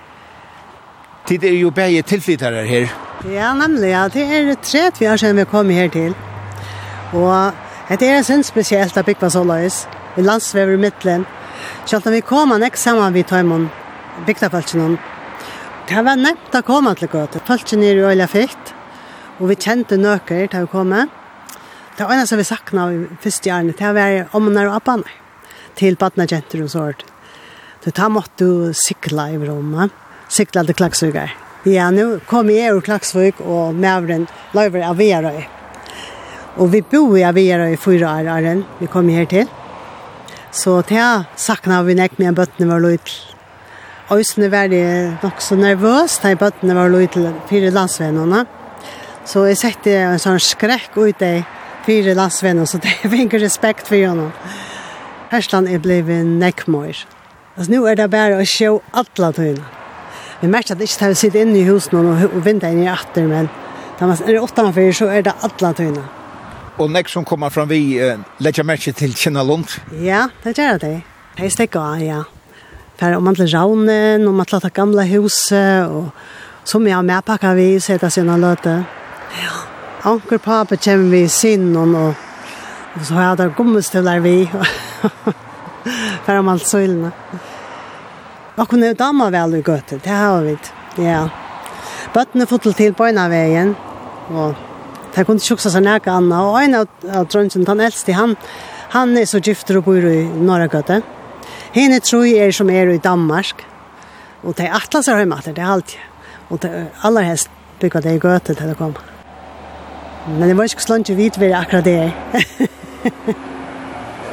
Tid 1.27 1.45
er 1.45 1.59
jo 1.59 1.73
bare 1.75 2.03
tilflyttere 2.07 2.63
her. 2.67 2.87
Ja, 3.33 3.51
nemlig. 3.59 3.91
Ja. 3.91 4.07
Det 4.09 4.23
er 4.23 4.55
tredje 4.63 5.01
vi 5.01 5.11
har 5.11 5.19
siden 5.19 5.37
vi 5.37 5.45
kom 5.51 5.71
her 5.71 5.89
til. 5.91 6.15
Og 7.11 7.99
det 7.99 8.07
er 8.07 8.23
sånn 8.23 8.47
spesielt 8.47 8.95
av 8.95 9.07
Bikva 9.09 9.33
Soløys. 9.35 9.83
Vi 10.15 10.23
landsvever 10.23 10.79
i 10.79 10.85
midtelen. 10.87 11.27
Selv 11.87 12.07
om 12.07 12.15
vi 12.15 12.23
kommer 12.23 12.63
han 12.63 12.79
sammen 12.79 13.13
vi 13.15 13.27
tar 13.27 13.43
imot 13.43 13.67
bygdafalsen 14.27 14.99
Det 15.87 16.01
var 16.03 16.19
nevnt 16.19 16.55
å 16.59 16.65
komme 16.67 16.97
til 16.99 17.07
gøte. 17.13 17.39
Falsen 17.47 17.85
er 17.87 17.95
jo 17.95 18.09
øyla 18.11 18.27
fikt, 18.27 18.73
og 19.39 19.53
vi 19.53 19.55
kjente 19.55 19.95
nøker 20.01 20.49
til 20.51 20.65
å 20.67 20.71
komme. 20.71 21.05
Det 21.95 22.03
var 22.03 22.19
en 22.19 22.27
som 22.27 22.41
vi 22.41 22.47
sakna 22.49 22.89
i 22.91 23.05
første 23.23 23.47
gjerne, 23.47 23.75
det 23.79 23.93
var 23.95 24.35
omnar 24.35 24.67
og 24.67 24.81
abbaner 24.81 25.13
til 25.79 25.95
badna 26.01 26.27
jenter 26.27 26.65
og 26.65 26.73
sånt. 26.73 27.05
Så 27.85 27.93
da 27.95 28.09
måtte 28.11 28.49
du 28.49 28.73
sikla 28.75 29.29
i 29.31 29.39
rommet, 29.39 29.95
sikla 30.27 30.65
til 30.67 30.75
klaksvugar. 30.75 31.37
Ja, 31.71 31.87
nu 31.95 32.19
kom 32.27 32.51
jeg 32.51 32.75
ur 32.75 32.83
klaksvug 32.83 33.39
og 33.47 33.79
mævren 33.79 34.27
løyver 34.59 34.89
av 34.89 34.99
Vierøy. 34.99 35.39
Og 36.59 36.75
vi 36.75 36.83
bor 36.83 37.15
i 37.15 37.31
Vierøy 37.39 37.77
i 37.77 37.79
fyra 37.79 38.19
år, 38.35 38.51
vi 38.83 38.91
kom 38.91 39.07
her 39.15 39.31
til. 39.31 39.47
Så 40.51 40.81
det 40.91 41.07
sakna 41.39 41.85
vi 41.87 41.95
nek 41.95 42.19
med 42.19 42.33
en 42.33 42.43
bøttene 42.43 42.73
var 42.75 42.83
løyt 42.83 43.36
Øysene 44.13 44.51
var 44.51 44.69
det 44.71 45.19
nok 45.23 45.41
så 45.43 45.57
nervøs 45.59 46.21
da 46.23 46.31
jeg 46.31 46.39
bøttene 46.39 46.75
var 46.77 46.89
lov 46.89 47.09
til 47.11 47.25
fire 47.49 47.71
landsvennerne. 47.75 48.45
Så 49.27 49.43
jeg 49.49 49.59
sette 49.59 49.97
en 49.99 50.21
sånn 50.23 50.39
skrekk 50.39 50.95
ut 50.95 51.23
i 51.27 51.41
fire 51.87 52.15
landsvennerne, 52.15 52.69
så 52.71 52.79
det 52.79 52.93
er 53.03 53.17
ikke 53.19 53.41
respekt 53.43 53.89
for 53.89 53.99
henne. 53.99 54.29
Hersland 55.33 55.67
er 55.67 55.83
blevet 55.83 56.23
nekkmøyer. 56.23 57.01
Altså 57.57 57.73
nå 57.73 57.81
er 57.91 57.99
det 57.99 58.07
bare 58.13 58.39
å 58.39 58.47
se 58.47 58.71
alle 58.71 59.33
tøyene. 59.35 59.67
Vi 60.39 60.53
merker 60.53 60.77
at 60.77 60.79
det 60.79 60.87
ikke 60.87 61.01
tar 61.01 61.17
å 61.17 61.19
sitte 61.19 61.43
inne 61.43 61.59
i 61.59 61.67
huset 61.67 61.97
husen 61.97 62.13
og 62.13 62.39
vinter 62.47 62.71
inn 62.71 62.85
i 62.85 62.93
atter, 62.93 63.27
men 63.27 63.51
da 63.99 64.07
man 64.07 64.23
er 64.23 64.39
åttenfor 64.39 64.95
så 64.95 65.11
er 65.11 65.27
det 65.27 65.35
alle 65.43 65.73
tøyene. 65.75 66.07
Og 66.79 66.93
nekk 66.95 67.11
som 67.11 67.27
kommer 67.27 67.51
fram 67.51 67.73
vi, 67.73 67.97
uh, 67.99 68.23
legger 68.39 68.63
merke 68.69 68.95
til 68.95 69.19
Kjennalund? 69.19 69.81
Ja, 69.99 70.29
det 70.45 70.55
gjør 70.61 70.79
det. 70.79 70.97
Det 71.35 71.49
er 71.49 71.55
stikket, 71.59 72.07
ja 72.07 72.23
för 72.97 73.13
om 73.13 73.25
man 73.25 73.35
till 73.35 73.49
Raunen 73.49 74.29
och 74.29 74.35
man 74.35 74.47
till 74.47 74.71
gamla 74.75 75.03
huset 75.03 75.89
och 75.89 76.05
som 76.65 76.89
jag 76.89 77.05
med 77.05 77.25
packar 77.25 77.55
vi 77.55 77.81
sätta 77.81 78.11
sina 78.11 78.37
löte. 78.37 78.85
Ja. 79.43 80.11
Onkel 80.11 80.39
pappa 80.39 80.77
kommer 80.77 81.11
vi 81.11 81.29
sin 81.29 81.77
och, 81.77 82.15
och 82.95 83.07
så 83.07 83.15
har 83.15 83.23
jag 83.23 83.37
där 83.37 83.55
gummistövlar 83.57 84.19
vi. 84.19 84.51
för 86.25 86.39
om 86.39 86.49
allt 86.49 86.67
så 86.67 86.79
illa. 86.79 87.11
Och 88.55 88.69
kunde 88.69 88.95
damma 88.95 89.31
väl 89.31 89.55
i 89.55 89.65
götet, 89.67 90.05
det 90.05 90.11
har 90.11 90.43
vi. 90.43 90.59
Ja. 90.97 91.29
Bøttene 92.15 92.47
får 92.47 92.59
till 92.59 92.75
till 92.75 92.95
på 92.95 93.07
ena 93.07 93.29
vägen. 93.29 93.75
Och 94.29 94.55
det 95.17 95.25
ikke 95.25 95.39
tjuksa 95.41 95.71
seg 95.71 95.83
näka 95.83 96.13
Anna. 96.13 96.43
Og 96.51 96.59
en 96.61 96.75
av, 96.75 96.89
av 97.09 97.27
drönsen, 97.33 97.65
den 97.65 97.81
eldste, 97.81 98.13
han, 98.13 98.35
han 98.93 99.17
er 99.17 99.25
så 99.25 99.41
gifter 99.41 99.79
og 99.79 99.87
bor 99.89 100.05
i 100.05 100.27
norra 100.29 100.69
götet. 100.69 101.16
Hene 101.77 101.99
tror 102.01 102.25
er 102.25 102.55
som 102.57 102.71
er 102.73 102.89
i 102.89 103.01
Danmark, 103.05 103.61
og 104.43 104.55
de 104.57 104.65
atlasar 104.73 105.19
hjemme 105.21 105.37
det 105.45 105.59
er 105.59 105.73
alltid. 105.75 105.99
Og 106.49 106.63
de 106.63 106.87
aller 107.05 107.27
helst 107.27 107.51
bygget 107.81 108.05
det 108.05 108.15
i 108.17 108.19
gøte 108.19 108.55
til 108.55 108.69
det 108.71 108.77
kom. 108.79 108.95
Men 110.27 110.49
det 110.49 110.57
var 110.57 110.65
ikke 110.65 110.83
slant 110.83 111.09
ikke 111.09 111.17
vidt 111.21 111.41
ved 111.41 111.53
akkurat 111.53 111.85
det 111.85 111.95
er. 111.95 112.11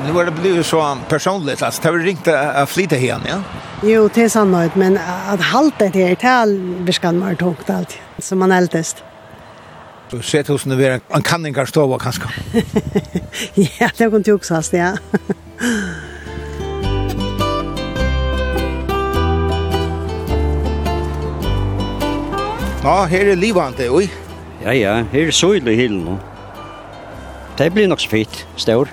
nu 0.07 0.19
er 0.19 0.25
det 0.25 0.35
blivit 0.35 0.65
så 0.65 0.97
personligt, 1.09 1.63
altså 1.63 1.81
det 1.81 1.91
har 1.91 1.97
vi 1.97 2.03
ringt 2.03 2.27
att 2.27 2.69
flytta 2.69 2.95
igen, 2.95 3.21
ja? 3.25 3.41
Jo, 3.83 4.07
det 4.07 4.23
er 4.23 4.27
sannolikt, 4.27 4.75
men 4.75 4.97
att 5.27 5.41
halta 5.41 5.89
det 5.89 6.07
här 6.07 6.15
tal 6.15 6.59
beskan 6.85 7.19
vara 7.19 7.35
tungt 7.35 7.69
alltid, 7.69 7.99
som 8.19 8.39
man 8.39 8.51
eldest. 8.51 9.03
Du 10.11 10.21
ser 10.21 10.43
hos 10.47 10.65
nu 10.65 10.75
vera 10.75 10.99
en 11.15 11.21
kanningar 11.21 11.65
ståva 11.65 11.99
kanske. 11.99 12.29
ja, 13.79 13.89
det 13.97 14.09
kan 14.11 14.23
ju 14.25 14.33
också, 14.33 14.61
ja. 14.71 14.97
Ja, 22.83 23.05
her 23.07 23.29
er 23.31 23.37
livante, 23.39 23.85
oi. 23.95 24.09
Ja, 24.59 24.73
ja, 24.75 24.93
her 25.07 25.29
er 25.29 25.35
søyle 25.35 25.71
i 25.71 25.77
hilen 25.79 26.01
nå. 26.03 26.17
Det 27.55 27.69
blir 27.71 27.87
nok 27.87 28.01
så 28.03 28.09
fint, 28.11 28.41
stør. 28.59 28.89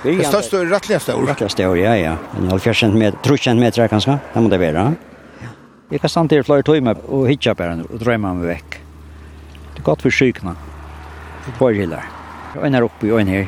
Det 0.00 0.14
største 0.24 0.62
er 0.62 0.70
rettelig 0.70 1.02
stør. 1.04 1.26
Rettelig 1.28 1.52
stør, 1.52 1.74
ja, 1.76 1.92
ja. 1.98 2.14
En 2.38 2.46
halv 2.48 2.62
fjers 2.64 2.80
centimeter, 2.80 3.18
tro 3.20 3.36
centimeter 3.36 3.90
kanskje, 3.92 4.14
det 4.32 4.40
må 4.40 4.48
det 4.48 4.60
være. 4.62 4.84
Jeg 5.92 6.00
kan 6.00 6.12
stand 6.12 6.32
til 6.32 6.46
flere 6.46 6.64
timer 6.64 7.02
og 7.04 7.26
hitja 7.28 7.52
på 7.52 7.66
den 7.68 7.82
og 7.84 8.00
drømmer 8.00 8.38
meg 8.38 8.48
vekk. 8.54 8.78
Det 9.74 9.82
er 9.82 9.84
godt 9.90 10.04
for 10.06 10.16
sykene. 10.20 10.54
Det 11.44 11.52
er 11.52 11.58
bare 11.58 11.76
hiller. 11.76 12.06
En 12.64 12.78
her 12.78 12.86
oppe 12.86 13.10
og 13.12 13.20
en 13.20 13.32
her. 13.34 13.44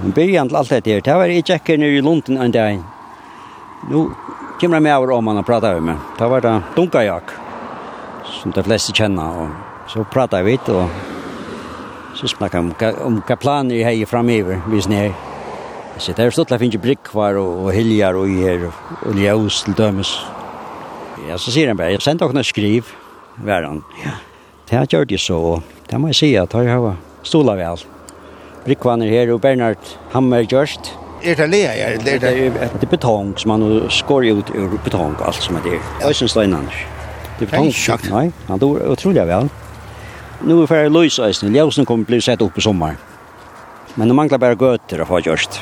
Men 0.00 0.16
byrjan 0.16 0.50
til 0.50 0.58
alt 0.58 0.72
dette 0.74 0.90
her, 0.90 1.04
det 1.06 1.14
var 1.20 1.30
jeg 1.30 1.46
tjekker 1.46 1.78
nere 1.78 2.00
i 2.00 2.02
Lunden 2.02 2.42
en 2.42 2.56
dag. 2.56 2.82
Nå 3.90 4.02
kommer 4.58 4.80
jeg 4.80 4.86
med 4.88 4.96
over 4.96 5.14
om 5.20 5.30
han 5.30 5.42
og 5.44 5.46
prater 5.46 5.78
med 5.78 5.92
meg. 5.92 6.10
Det 6.18 6.30
var 6.34 6.44
da 6.48 6.56
dunka 6.74 7.04
jakk 7.06 7.36
som 8.40 8.52
de 8.54 8.62
fleste 8.64 8.94
kjenner. 8.96 9.42
Og 9.44 9.90
så 9.92 10.04
pratet 10.12 10.44
vi 10.46 10.54
litt, 10.54 10.68
og 10.68 10.88
så 12.18 12.30
snakket 12.30 12.60
om, 12.60 12.70
om 13.06 13.18
hva 13.26 13.36
planer 13.40 13.80
jeg 13.80 14.00
har 14.02 14.10
fremover, 14.10 14.62
hvis 14.70 14.88
ni 14.90 14.98
er. 15.08 15.14
Så 16.00 16.14
det 16.16 16.24
er 16.24 16.32
stått 16.32 16.48
at 16.48 16.56
det 16.56 16.62
finnes 16.62 16.80
brikkvar 16.80 17.36
og, 17.36 17.66
og 17.66 17.74
hiljar 17.76 18.16
og 18.16 18.30
gjer 18.30 18.68
og 18.70 19.18
ljøs 19.18 19.64
til 19.66 19.76
dømes. 19.76 20.14
Ja, 21.28 21.36
så 21.36 21.52
sier 21.52 21.68
han 21.68 21.76
bare, 21.76 21.92
jeg 21.92 22.04
sendte 22.04 22.28
dere 22.30 22.46
skriv, 22.46 22.88
hver 23.44 23.66
han. 23.68 23.82
Ja. 24.00 24.16
Det 24.70 24.78
har 24.78 24.86
gjort 24.86 25.10
det 25.10 25.20
så, 25.20 25.36
og 25.36 25.86
det 25.90 25.98
må 26.00 26.12
jeg 26.12 26.20
si 26.20 26.30
at 26.38 26.54
jeg 26.54 26.70
har 26.70 26.96
stola 27.26 27.56
vel. 27.58 27.84
Brikkvann 28.64 29.02
er 29.02 29.12
her, 29.12 29.32
og 29.34 29.40
Bernhard 29.42 29.92
Hammer 30.14 30.46
Gjørst. 30.46 30.92
Er 31.20 31.36
det 31.36 31.50
lea, 31.52 31.72
ja? 31.76 31.90
Det 32.00 32.22
er 32.24 32.88
betong, 32.88 33.34
som 33.36 33.52
man 33.52 33.90
skår 33.92 34.30
ut 34.30 34.54
ur 34.56 34.78
betong, 34.84 35.18
alt 35.26 35.42
som 35.42 35.58
er 35.60 35.66
der. 35.66 35.92
Øysen 36.08 36.28
Steinanders. 36.28 36.99
Det 37.40 37.48
var 37.48 37.64
ikke 37.64 37.80
sjakt. 37.80 38.10
Nei, 38.12 38.28
han 38.48 38.60
dog 38.60 38.78
utrolig 38.92 39.24
vel. 39.28 39.48
Nu 40.44 40.60
er 40.62 40.68
ferdig 40.68 40.92
løsøysen. 40.92 41.54
Ljøsen 41.56 41.88
kommer 41.88 42.08
bli 42.08 42.20
sett 42.24 42.42
opp 42.44 42.56
i 42.56 42.64
sommer. 42.64 43.00
Men 43.96 44.08
det 44.08 44.16
mangler 44.16 44.40
bare 44.40 44.58
gøter 44.60 45.02
å 45.02 45.08
få 45.08 45.22
gjørst. 45.24 45.58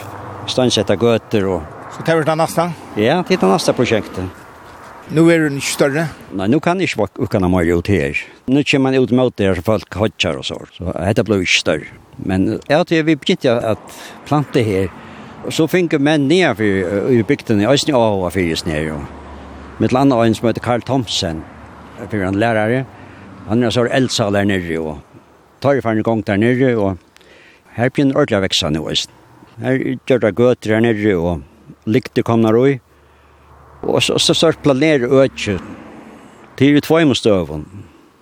Stansette 0.50 0.96
gøter 0.98 1.46
og... 1.48 1.64
Så 1.94 2.04
det 2.04 2.18
vi 2.18 2.26
det 2.26 2.36
neste? 2.38 2.68
Ja, 3.00 3.22
det 3.26 3.38
er 3.38 3.42
det 3.42 3.50
neste 3.54 3.74
prosjektet. 3.74 4.44
Nu 5.08 5.22
er 5.32 5.46
den 5.46 5.56
ikke 5.56 5.72
større? 5.72 6.04
Nei, 6.36 6.50
nu 6.52 6.58
kan 6.60 6.80
ikke 6.84 7.00
være 7.00 7.24
ukan 7.24 7.46
av 7.46 7.52
meg 7.54 7.70
ut 7.72 7.88
her. 7.88 8.18
Nå 8.52 8.60
kommer 8.68 8.90
man 8.90 8.98
ut 9.00 9.14
mot 9.16 9.36
det 9.40 9.46
her, 9.48 9.56
så 9.56 9.64
folk 9.64 9.96
hodger 9.96 10.40
og 10.42 10.44
så. 10.44 10.58
Så 10.74 10.92
dette 10.92 11.24
blir 11.24 11.46
ikke 11.46 11.62
større. 11.62 11.92
Men 12.18 12.48
jeg 12.68 12.88
tror 12.90 13.06
vi 13.08 13.16
begynte 13.16 13.54
at 13.70 14.00
plante 14.28 14.62
her. 14.66 14.90
Og 15.46 15.54
så 15.54 15.64
finner 15.70 16.02
menn 16.02 16.26
ned 16.28 16.60
i 16.60 17.22
bygden, 17.24 17.62
i 17.62 17.70
Østene 17.70 17.96
og 17.96 18.26
Fyres 18.34 18.66
nere. 18.68 18.98
Mitt 19.80 19.94
land 19.96 20.12
og 20.12 20.26
en 20.26 20.36
som 20.36 20.50
heter 20.50 20.64
Karl 20.64 20.84
Thomsen 20.84 21.40
för 22.10 22.18
en 22.18 22.38
lärare. 22.38 22.84
Han 23.46 23.62
är 23.62 23.70
så 23.70 23.84
Elsa 23.84 24.30
där 24.30 24.44
nere 24.44 24.78
och 24.78 24.98
tar 25.60 25.72
ju 25.72 25.82
för 25.82 25.90
en 25.90 26.02
gång 26.02 26.22
där 26.26 26.36
nere 26.36 26.76
och 26.76 26.96
här 27.68 27.90
blir 27.90 28.04
en 28.04 28.16
ordentlig 28.16 28.40
växa 28.40 28.70
nu. 28.70 28.80
Här 29.56 29.98
gör 30.06 30.18
det 30.18 30.42
gött 30.42 30.60
där 30.60 30.80
nere 30.80 31.16
och 31.16 31.40
likte 31.84 32.22
kommer 32.22 32.56
och 32.56 32.78
och 33.80 34.02
så 34.02 34.18
så 34.18 34.34
så 34.34 34.52
planerar 34.52 35.22
öch 35.22 35.50
till 36.56 36.68
ju 36.68 36.80
två 36.80 37.04
måste 37.04 37.30
över 37.30 37.62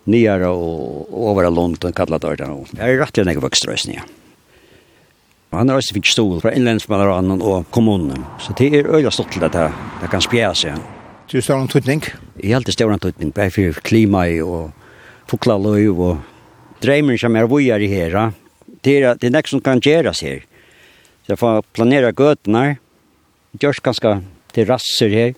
nyare 0.05 0.47
och 0.47 1.31
över 1.31 1.51
London 1.51 1.93
kallat 1.93 2.23
där 2.23 2.37
då. 2.37 2.65
Det 2.71 2.83
är 2.83 2.99
rätt 2.99 3.19
en 3.19 3.29
ja. 3.29 4.01
Han 5.51 5.69
har 5.69 5.77
också 5.77 5.95
fick 5.95 6.07
stol 6.07 6.41
från 6.41 6.53
inlandsmalaren 6.53 7.43
och 7.43 7.71
kommunen. 7.71 8.25
Så 8.39 8.53
det 8.59 8.79
är 8.79 8.95
öjla 8.95 9.11
stort 9.11 9.33
till 9.33 9.41
det 9.41 9.55
här. 9.55 9.73
Det 10.03 10.09
kan 10.09 10.21
spjära 10.21 10.55
sig. 10.55 10.73
Det 11.27 11.41
er 11.41 11.43
større 11.43 11.65
en 11.65 11.71
tutning? 11.71 12.05
Jeg 12.39 12.53
har 12.53 12.61
alltid 12.61 12.77
større 12.77 12.95
en 12.95 13.01
tøytning, 13.03 13.33
bare 13.35 13.51
for 13.51 13.81
klima 13.83 14.21
og 14.47 14.69
fuklaløy 15.27 15.89
og 15.91 16.21
dreimer 16.85 17.19
som 17.19 17.35
er 17.35 17.49
vujar 17.51 17.83
i 17.83 17.89
her. 17.91 18.15
Det 18.87 18.95
er, 19.01 19.17
det 19.19 19.27
er 19.27 19.35
nek 19.35 19.51
som 19.51 19.63
kan 19.65 19.83
gjeras 19.83 20.23
her. 20.23 20.45
Så 21.27 21.35
jeg 21.35 21.41
får 21.41 21.65
planera 21.75 22.13
gøtene, 22.15 22.77
gjørs 23.59 23.83
ganske 23.83 24.13
til 24.55 24.69
rasser 24.71 25.11
her. 25.11 25.35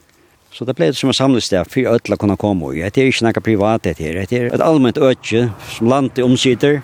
Så 0.53 0.69
det 0.69 0.75
ble 0.77 0.91
det 0.93 1.01
som 1.01 1.09
en 1.09 1.17
samlested 1.17 1.73
for 1.73 1.89
ødla 1.97 2.21
kunne 2.21 2.37
komme 2.37 2.75
i. 2.77 2.85
Det 2.85 3.01
er 3.01 3.09
ikke 3.09 3.25
noe 3.25 3.45
privat 3.49 3.89
det 3.89 3.97
her. 3.97 4.21
Det 4.29 4.43
er 4.43 4.53
et 4.53 4.65
allment 4.65 5.01
ødje 5.01 5.47
som 5.73 5.89
landet 5.89 6.21
omsider. 6.25 6.83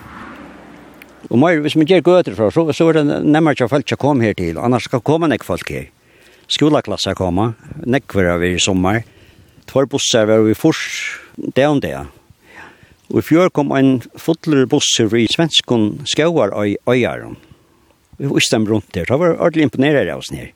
Og 1.29 1.37
mer, 1.41 1.61
hvis 1.61 1.77
man 1.77 1.85
gjør 1.85 2.01
gøter 2.09 2.33
fra, 2.37 2.49
så, 2.49 2.65
så 2.73 2.89
er 2.89 3.03
det 3.03 3.21
nemmere 3.21 3.53
ikke 3.53 3.69
folk 3.69 3.89
som 3.89 4.01
kommer 4.01 4.31
her 4.31 4.37
til. 4.37 4.57
Annars 4.57 4.89
skal 4.89 5.05
komme 5.05 5.29
nek 5.29 5.45
folk 5.45 5.69
her 5.69 5.91
skolaklasser 6.51 7.17
komme, 7.17 7.53
nekver 7.85 8.35
vi 8.41 8.53
i 8.55 8.61
sommer, 8.61 9.03
tvær 9.69 9.89
busser 9.89 10.27
var 10.29 10.45
vi 10.45 10.55
først, 10.57 11.19
det 11.55 11.65
om 11.67 11.81
det. 11.83 11.95
Og 13.11 13.19
i 13.21 13.25
fjør 13.25 13.51
kom 13.53 13.73
en 13.75 13.99
fotler 14.17 14.65
busser 14.69 15.11
i 15.17 15.27
svenskon 15.29 16.05
skauar 16.09 16.53
og 16.55 16.77
øyaren. 16.89 17.35
Vi 18.17 18.29
visste 18.31 18.55
dem 18.55 18.67
rundt 18.69 18.93
der, 18.95 19.05
det 19.05 19.19
var 19.19 19.35
ordentlig 19.35 19.67
imponerere 19.67 20.13
av 20.13 20.23
oss 20.23 20.31
nere. 20.31 20.53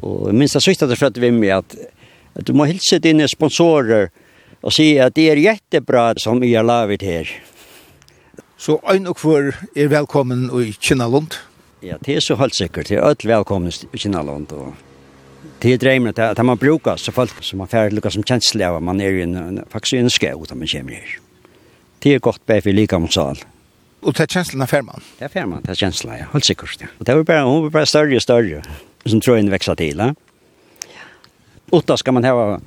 Og 0.00 0.30
jeg 0.30 0.38
minns 0.40 0.56
det 0.56 0.64
sørste 0.64 0.88
det 0.88 0.96
for 0.98 1.12
at 1.12 1.20
vi 1.20 1.30
med 1.34 1.52
at, 1.58 1.76
at 2.38 2.46
du 2.48 2.54
må 2.56 2.64
hilse 2.70 2.98
dine 3.02 3.28
sponsorer 3.28 4.08
og 4.62 4.72
si 4.72 4.94
at 5.02 5.14
det 5.18 5.28
er 5.32 5.42
jättebra 5.42 6.12
som 6.22 6.40
vi 6.40 6.54
har 6.54 6.64
lavet 6.64 7.02
her. 7.02 7.28
Så 8.56 8.78
ein 8.86 9.08
og 9.10 9.18
hver 9.18 9.56
er 9.74 9.90
velkommen 9.90 10.46
og 10.50 10.70
kjenner 10.78 11.10
lundt. 11.10 11.40
Ja, 11.82 11.96
det 11.98 12.14
er 12.16 12.22
så 12.22 12.36
helt 12.38 12.54
sikkert. 12.54 12.88
Det 12.88 12.98
er 12.98 13.02
alt 13.02 13.24
velkomne 13.26 13.72
i 13.92 13.98
Kinaland. 13.98 14.52
Og 14.54 14.74
det 15.62 15.72
er 15.74 15.80
dreimer 15.82 16.14
at, 16.14 16.38
at 16.38 16.44
man 16.46 16.58
brukar 16.58 16.96
så 16.96 17.10
folk 17.14 17.42
som 17.42 17.58
man 17.58 17.70
færre 17.70 17.90
lukka 17.90 18.10
som 18.14 18.22
kjensle 18.22 18.68
av. 18.68 18.78
Man 18.82 19.00
er 19.02 19.18
en, 19.24 19.64
faktisk 19.72 19.98
en 19.98 20.10
skau 20.10 20.46
da 20.46 20.54
man 20.54 20.70
kommer 20.70 20.94
her. 21.00 21.16
Det 22.02 22.14
er 22.14 22.22
godt 22.22 22.46
bare 22.46 22.62
for 22.62 22.74
lika 22.74 22.98
mot 22.98 23.12
sal. 23.14 23.42
Og 24.02 24.14
det 24.14 24.24
er 24.24 24.30
kjenslen 24.38 24.62
av 24.62 24.70
færman? 24.70 25.02
Det 25.18 25.26
er 25.26 25.30
færman, 25.30 25.62
det 25.62 25.74
er 25.74 25.78
kjenslen, 25.78 26.16
ja. 26.18 26.30
Helt 26.32 26.46
sikkert, 26.46 26.80
ja. 26.82 26.88
Og 26.98 27.06
det 27.06 27.14
er 27.14 27.22
bare, 27.26 27.44
hun 27.46 27.66
er 27.66 27.74
bare 27.74 27.86
større 27.86 28.18
og 28.18 28.22
større. 28.22 28.62
Som 29.06 29.20
tror 29.22 29.38
jeg 29.38 29.50
veksa 29.50 29.76
til, 29.78 30.02
ja. 30.02 31.04
Uta 31.72 31.96
skal 31.96 32.14
man 32.14 32.26
hava 32.26 32.58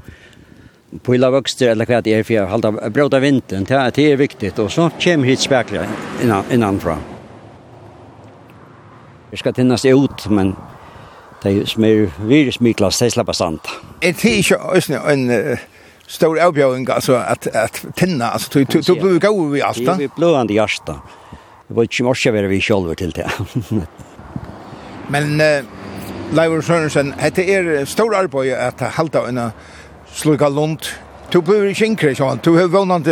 pula 1.03 1.27
vokster 1.31 1.73
eller 1.73 1.87
hva 1.87 1.99
det 2.03 2.13
er 2.15 2.23
for 2.23 2.39
å 2.43 2.47
halda 2.51 2.71
bråta 2.91 3.19
vinteren. 3.19 3.67
Det 3.67 4.07
er 4.11 4.19
viktig, 4.19 4.53
Og 4.59 4.71
så 4.71 4.89
kommer 4.99 5.27
hit 5.27 5.43
spekler 5.43 5.87
innan, 6.23 6.47
innanfra. 6.51 7.14
Vi 9.35 9.39
skal 9.39 9.53
tinnas 9.53 9.83
ut, 9.85 10.29
men 10.31 10.53
de 11.43 11.65
som 11.67 11.83
er 11.83 12.05
virkelig 12.23 12.53
smiklas, 12.55 13.01
de 13.01 13.09
slipper 13.11 13.35
sant. 13.35 13.67
Er 13.99 14.13
det 14.15 14.31
ikke 14.31 14.55
også 14.63 14.95
en 15.11 15.25
stor 16.07 16.39
avbjøring, 16.39 16.87
altså, 16.89 17.17
at, 17.19 17.47
at 17.51 17.81
tinna, 17.99 18.29
altså, 18.31 18.49
du, 18.53 18.63
du, 18.63 18.93
du 18.95 19.19
gav 19.19 19.55
i 19.57 19.59
alt, 19.59 19.81
da? 19.83 19.97
Vi 19.99 20.07
blå 20.15 20.29
an 20.39 20.47
i 20.49 20.55
hjertet. 20.55 21.03
Det 21.67 21.75
var 21.75 21.83
ikke 21.83 22.05
morske 22.07 22.31
være 22.31 22.47
vi 22.47 22.61
sjolver 22.63 22.95
til 22.95 23.11
det. 23.17 23.27
Men 25.13 25.35
uh, 25.43 25.67
Leivor 26.31 26.63
Sørensen, 26.63 27.11
dette 27.19 27.43
er 27.43 27.83
stor 27.91 28.15
arbeid 28.15 28.55
at 28.55 28.87
halda 28.95 29.25
en 29.27 29.41
slukka 30.15 30.47
lund. 30.47 30.87
Du 31.33 31.41
blir 31.41 31.67
ikke 31.73 31.91
inkri, 31.91 32.15
sånn. 32.15 32.39
Du 32.39 32.53
har 32.55 32.71
vunnet 32.71 33.11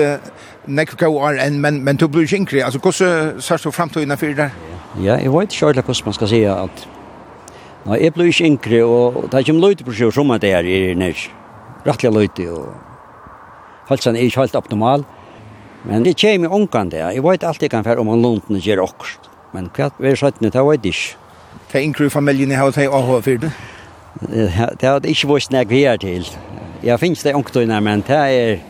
nekk 0.72 0.96
gau 1.04 1.20
år 1.20 1.44
enn, 1.44 1.60
men, 1.60 1.84
men 1.84 2.00
du 2.00 2.08
blir 2.08 2.24
ikke 2.24 2.46
inkri. 2.46 2.64
Altså, 2.64 2.80
hvordan 2.80 3.44
sørst 3.44 3.68
du 3.68 3.76
fremtiden 3.76 4.16
for 4.16 4.40
det? 4.40 4.54
Ja. 4.54 4.83
Ja, 5.02 5.18
jeg 5.18 5.32
vet 5.34 5.54
ikke 5.54 5.66
ordentlig 5.66 5.86
hvordan 5.88 6.06
man 6.06 6.14
skal 6.20 6.30
si 6.30 6.44
at 6.46 6.88
Nei, 7.84 7.98
jeg 8.00 8.14
blir 8.16 8.30
ikke 8.32 8.46
yngre, 8.48 8.78
og 8.88 9.16
det 9.28 9.34
er 9.34 9.44
ikke 9.44 9.54
om 9.58 9.60
løyte 9.60 9.84
på 9.84 9.92
seg 9.92 10.14
som 10.16 10.30
det 10.40 10.54
er 10.56 10.64
i 10.64 10.94
nær. 10.96 11.20
Rattelig 11.84 12.14
løyte, 12.16 12.46
og 12.56 13.90
halsen 13.90 14.16
er 14.16 14.24
ikke 14.24 14.40
helt 14.40 14.56
optimal. 14.56 15.04
Men 15.84 16.06
det 16.06 16.14
kommer 16.22 16.48
i 16.48 16.54
ångan 16.60 16.94
det. 16.94 17.02
Jeg 17.02 17.24
vet 17.26 17.44
alltid 17.44 17.68
jeg 17.68 17.74
kan 17.74 17.84
fære 17.84 18.00
om 18.00 18.08
han 18.14 18.24
lunden 18.24 18.62
gjør 18.64 18.86
okst. 18.86 19.28
Men 19.52 19.68
hva 19.76 19.90
er 20.00 20.16
sånn, 20.16 20.40
det 20.40 20.54
vet 20.56 20.88
jeg 20.88 20.94
ikke. 20.94 21.20
Det 21.74 21.80
er 21.82 21.84
yngre 21.90 22.10
familien 22.14 22.54
i 22.54 22.56
har 22.56 22.72
til 22.72 22.88
å 22.88 23.20
for 23.20 23.44
det? 23.44 23.52
Det 24.32 24.88
har 24.88 25.04
ikke 25.04 25.28
vært 25.34 25.50
snakk 25.50 25.74
vi 25.74 25.84
er 25.90 26.00
til. 26.00 26.30
Jeg 26.84 27.00
finnes 27.02 27.24
det 27.26 27.36
ångtøyene, 27.36 27.82
men 27.84 28.06
det 28.08 28.22
er... 28.38 28.62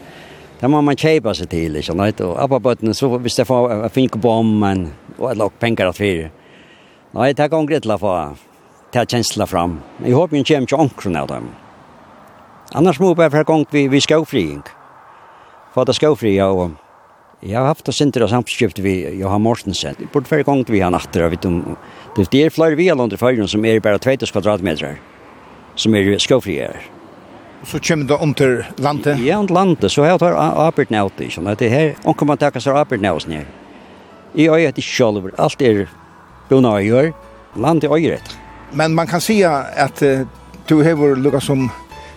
Det 0.57 0.69
må 0.71 0.79
man 0.81 0.95
kjøpe 0.95 1.33
seg 1.35 1.49
til, 1.51 1.75
ikke 1.75 1.91
sant? 1.91 2.21
Og 2.23 2.37
abba 2.39 2.57
bøttene, 2.63 2.93
så 2.95 3.09
hvis 3.19 3.37
jeg 3.37 3.45
får 3.45 3.89
finne 3.93 4.21
på 4.23 4.31
om, 4.31 4.53
men 4.63 4.85
og 5.19 5.31
et 5.31 5.39
lagt 5.39 5.59
penger 5.61 5.89
at 5.89 5.99
fire. 5.99 6.29
Nei, 7.13 7.33
det 7.33 7.45
er 7.45 7.51
gongret 7.51 7.85
til 7.85 7.93
å 7.93 7.99
få 8.01 8.13
ta 8.93 9.03
kjensla 9.09 9.45
fram. 9.49 9.79
Jeg 10.01 10.15
håper 10.17 10.39
jeg 10.39 10.47
kommer 10.49 10.69
til 10.69 10.81
ånkron 10.85 11.19
av 11.19 11.27
dem. 11.29 11.51
Annars 12.73 12.99
må 13.01 13.11
jeg 13.11 13.19
bare 13.19 13.33
for 13.33 13.49
gong 13.49 13.67
vi, 13.69 13.87
vi 13.89 14.01
skåfriing. 14.01 14.63
Få 15.73 15.85
det 15.85 15.95
skåfri, 15.97 16.35
ja, 16.37 16.49
og 16.49 16.73
jeg 17.43 17.57
har 17.57 17.67
haft 17.67 17.89
og 17.89 17.93
sinter 17.97 18.23
av 18.25 18.31
samskift 18.31 18.79
vi 18.81 18.95
Johan 19.19 19.43
Mortensen. 19.45 19.97
Jeg 19.99 20.09
burde 20.13 20.29
for 20.29 20.45
gang 20.47 20.63
vi 20.69 20.81
han 20.81 20.97
atter, 20.97 21.27
vet 21.29 21.45
om, 21.49 21.77
det 22.17 22.27
er 22.39 22.53
flere 22.53 22.77
vi 22.79 22.89
i 22.89 23.17
fyrir 23.17 23.47
som 23.47 23.65
er 23.65 23.81
bare 23.81 23.99
20 23.99 24.31
kvadratmeter, 24.31 24.97
som 25.75 25.95
er 25.95 26.17
skåfri 26.17 26.59
her. 26.61 26.81
Så 27.63 27.79
kommer 27.79 28.05
det 28.07 28.17
under 28.21 28.67
landet? 28.77 29.19
Ja, 29.23 29.39
under 29.39 29.53
landet, 29.53 29.91
så 29.91 30.03
jeg 30.03 30.19
tar 30.19 30.33
arbeid 30.35 30.91
nøyt, 30.91 31.17
det 31.17 31.67
er 31.67 31.69
her, 31.69 31.93
om 32.03 32.13
kan 32.13 32.27
man 32.27 32.37
takka 32.37 32.59
seg 32.59 32.75
arbeid 32.75 33.01
nøyt 33.01 33.27
nøyt 33.27 33.62
I 34.35 34.49
øye 34.49 34.71
det 34.71 34.83
sjølver. 34.83 35.31
Alt 35.37 35.61
er 35.61 35.85
bona 36.49 36.77
øyer. 36.79 37.11
Landet 37.55 37.91
øyer 37.91 38.17
det. 38.17 38.39
Men 38.71 38.95
man 38.95 39.07
kan 39.07 39.21
säga 39.21 39.51
att 39.75 40.01
uh, 40.01 40.27
du 40.69 40.83
har 40.83 41.15
lukket 41.15 41.43
som 41.43 41.71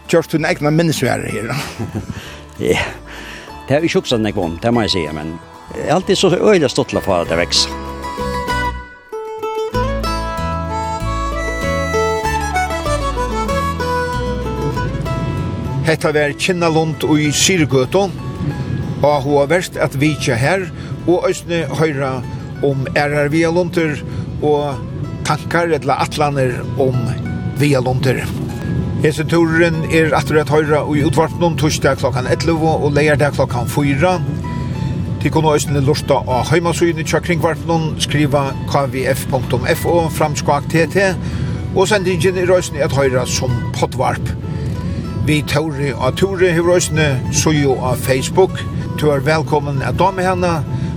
kjørst 0.09 0.33
din 0.33 0.45
egna 0.45 0.71
minnesvære 0.71 1.31
her. 1.31 1.53
Ja. 2.61 2.79
Det 3.69 3.75
har 3.75 3.81
vi 3.81 3.89
ikke 3.91 3.99
oppsatt 3.99 4.21
nek 4.23 4.37
om, 4.39 4.55
det 4.63 4.71
må 4.73 4.81
jeg 4.87 4.91
si, 4.91 5.01
men 5.13 5.35
jeg 5.75 5.89
er 5.89 5.95
alltid 5.95 6.17
så 6.17 6.29
øyelig 6.31 6.71
stottla 6.71 7.01
for 7.05 7.21
at 7.21 7.29
det 7.29 7.37
vekser. 7.37 7.71
Hetta 15.87 16.15
var 16.15 16.33
Kinnalund 16.39 17.05
og 17.05 17.21
i 17.21 17.33
Sirgøto, 17.35 18.07
og 19.03 19.23
hun 19.23 19.37
har 19.41 19.51
vært 19.51 19.77
at 19.77 19.99
vi 20.01 20.15
ikke 20.15 20.39
her, 20.39 20.69
og 21.07 21.29
østene 21.31 21.65
høyra 21.79 22.21
om 22.67 22.87
ærar 22.97 23.31
vialunter 23.33 23.99
og 24.43 24.81
tankar 25.27 25.73
etla 25.75 25.99
atlaner 26.05 26.59
om 26.83 26.97
vialunter. 27.61 28.23
Hese 29.03 29.27
turen 29.29 29.83
er 29.95 30.15
atter 30.17 30.41
et 30.41 30.51
høyra 30.51 30.83
og 30.85 30.97
i 30.99 31.05
utvarpnum 31.07 31.57
torsdag 31.61 32.01
klokkan 32.01 32.29
11 32.31 32.67
og 32.67 32.93
leierdag 32.97 33.37
klokkan 33.37 33.69
4. 33.69 34.17
Til 35.23 35.35
kunne 35.35 35.53
østene 35.59 35.83
lorta 35.85 36.21
av 36.23 36.49
heimasugene 36.51 37.05
tja 37.07 37.21
kringvarpnum 37.25 37.95
skriva 38.03 38.49
kvf.fo 38.71 39.99
framskak 40.17 40.71
tt 40.73 41.11
og 41.77 41.85
sendingen 41.91 42.39
er 42.41 42.49
røysene 42.49 42.81
et 42.85 42.95
høyra 42.97 43.27
som 43.29 43.53
potvarp. 43.77 44.31
Vi 45.27 45.43
tauri 45.45 45.91
av 45.93 46.15
Tore 46.17 46.53
i 46.55 46.63
røysene, 46.63 47.19
så 47.35 47.51
jo 47.53 47.75
av 47.85 47.99
Facebook. 48.01 48.55
Du 49.01 49.11
er 49.13 49.25
velkommen 49.27 49.83
at 49.85 49.99
dame 50.01 50.25
henne, 50.25 50.53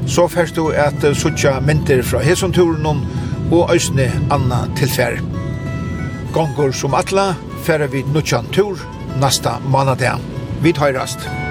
så 0.09 0.27
først 0.27 0.55
du 0.55 0.69
at 0.73 1.05
suttja 1.17 1.59
myndir 1.61 2.01
fra 2.03 2.21
hesonturen 2.25 3.05
og 3.51 3.69
òsne 3.69 4.09
anna 4.33 4.65
tilfær. 4.77 5.19
Gongur 6.33 6.73
som 6.73 6.97
atla 6.97 7.33
færre 7.65 7.89
vi 7.91 8.03
nutjan 8.13 8.49
tur 8.53 8.81
nasta 9.21 9.59
manadag. 9.69 10.19
Vi 10.61 10.73
tøyrast. 10.73 11.48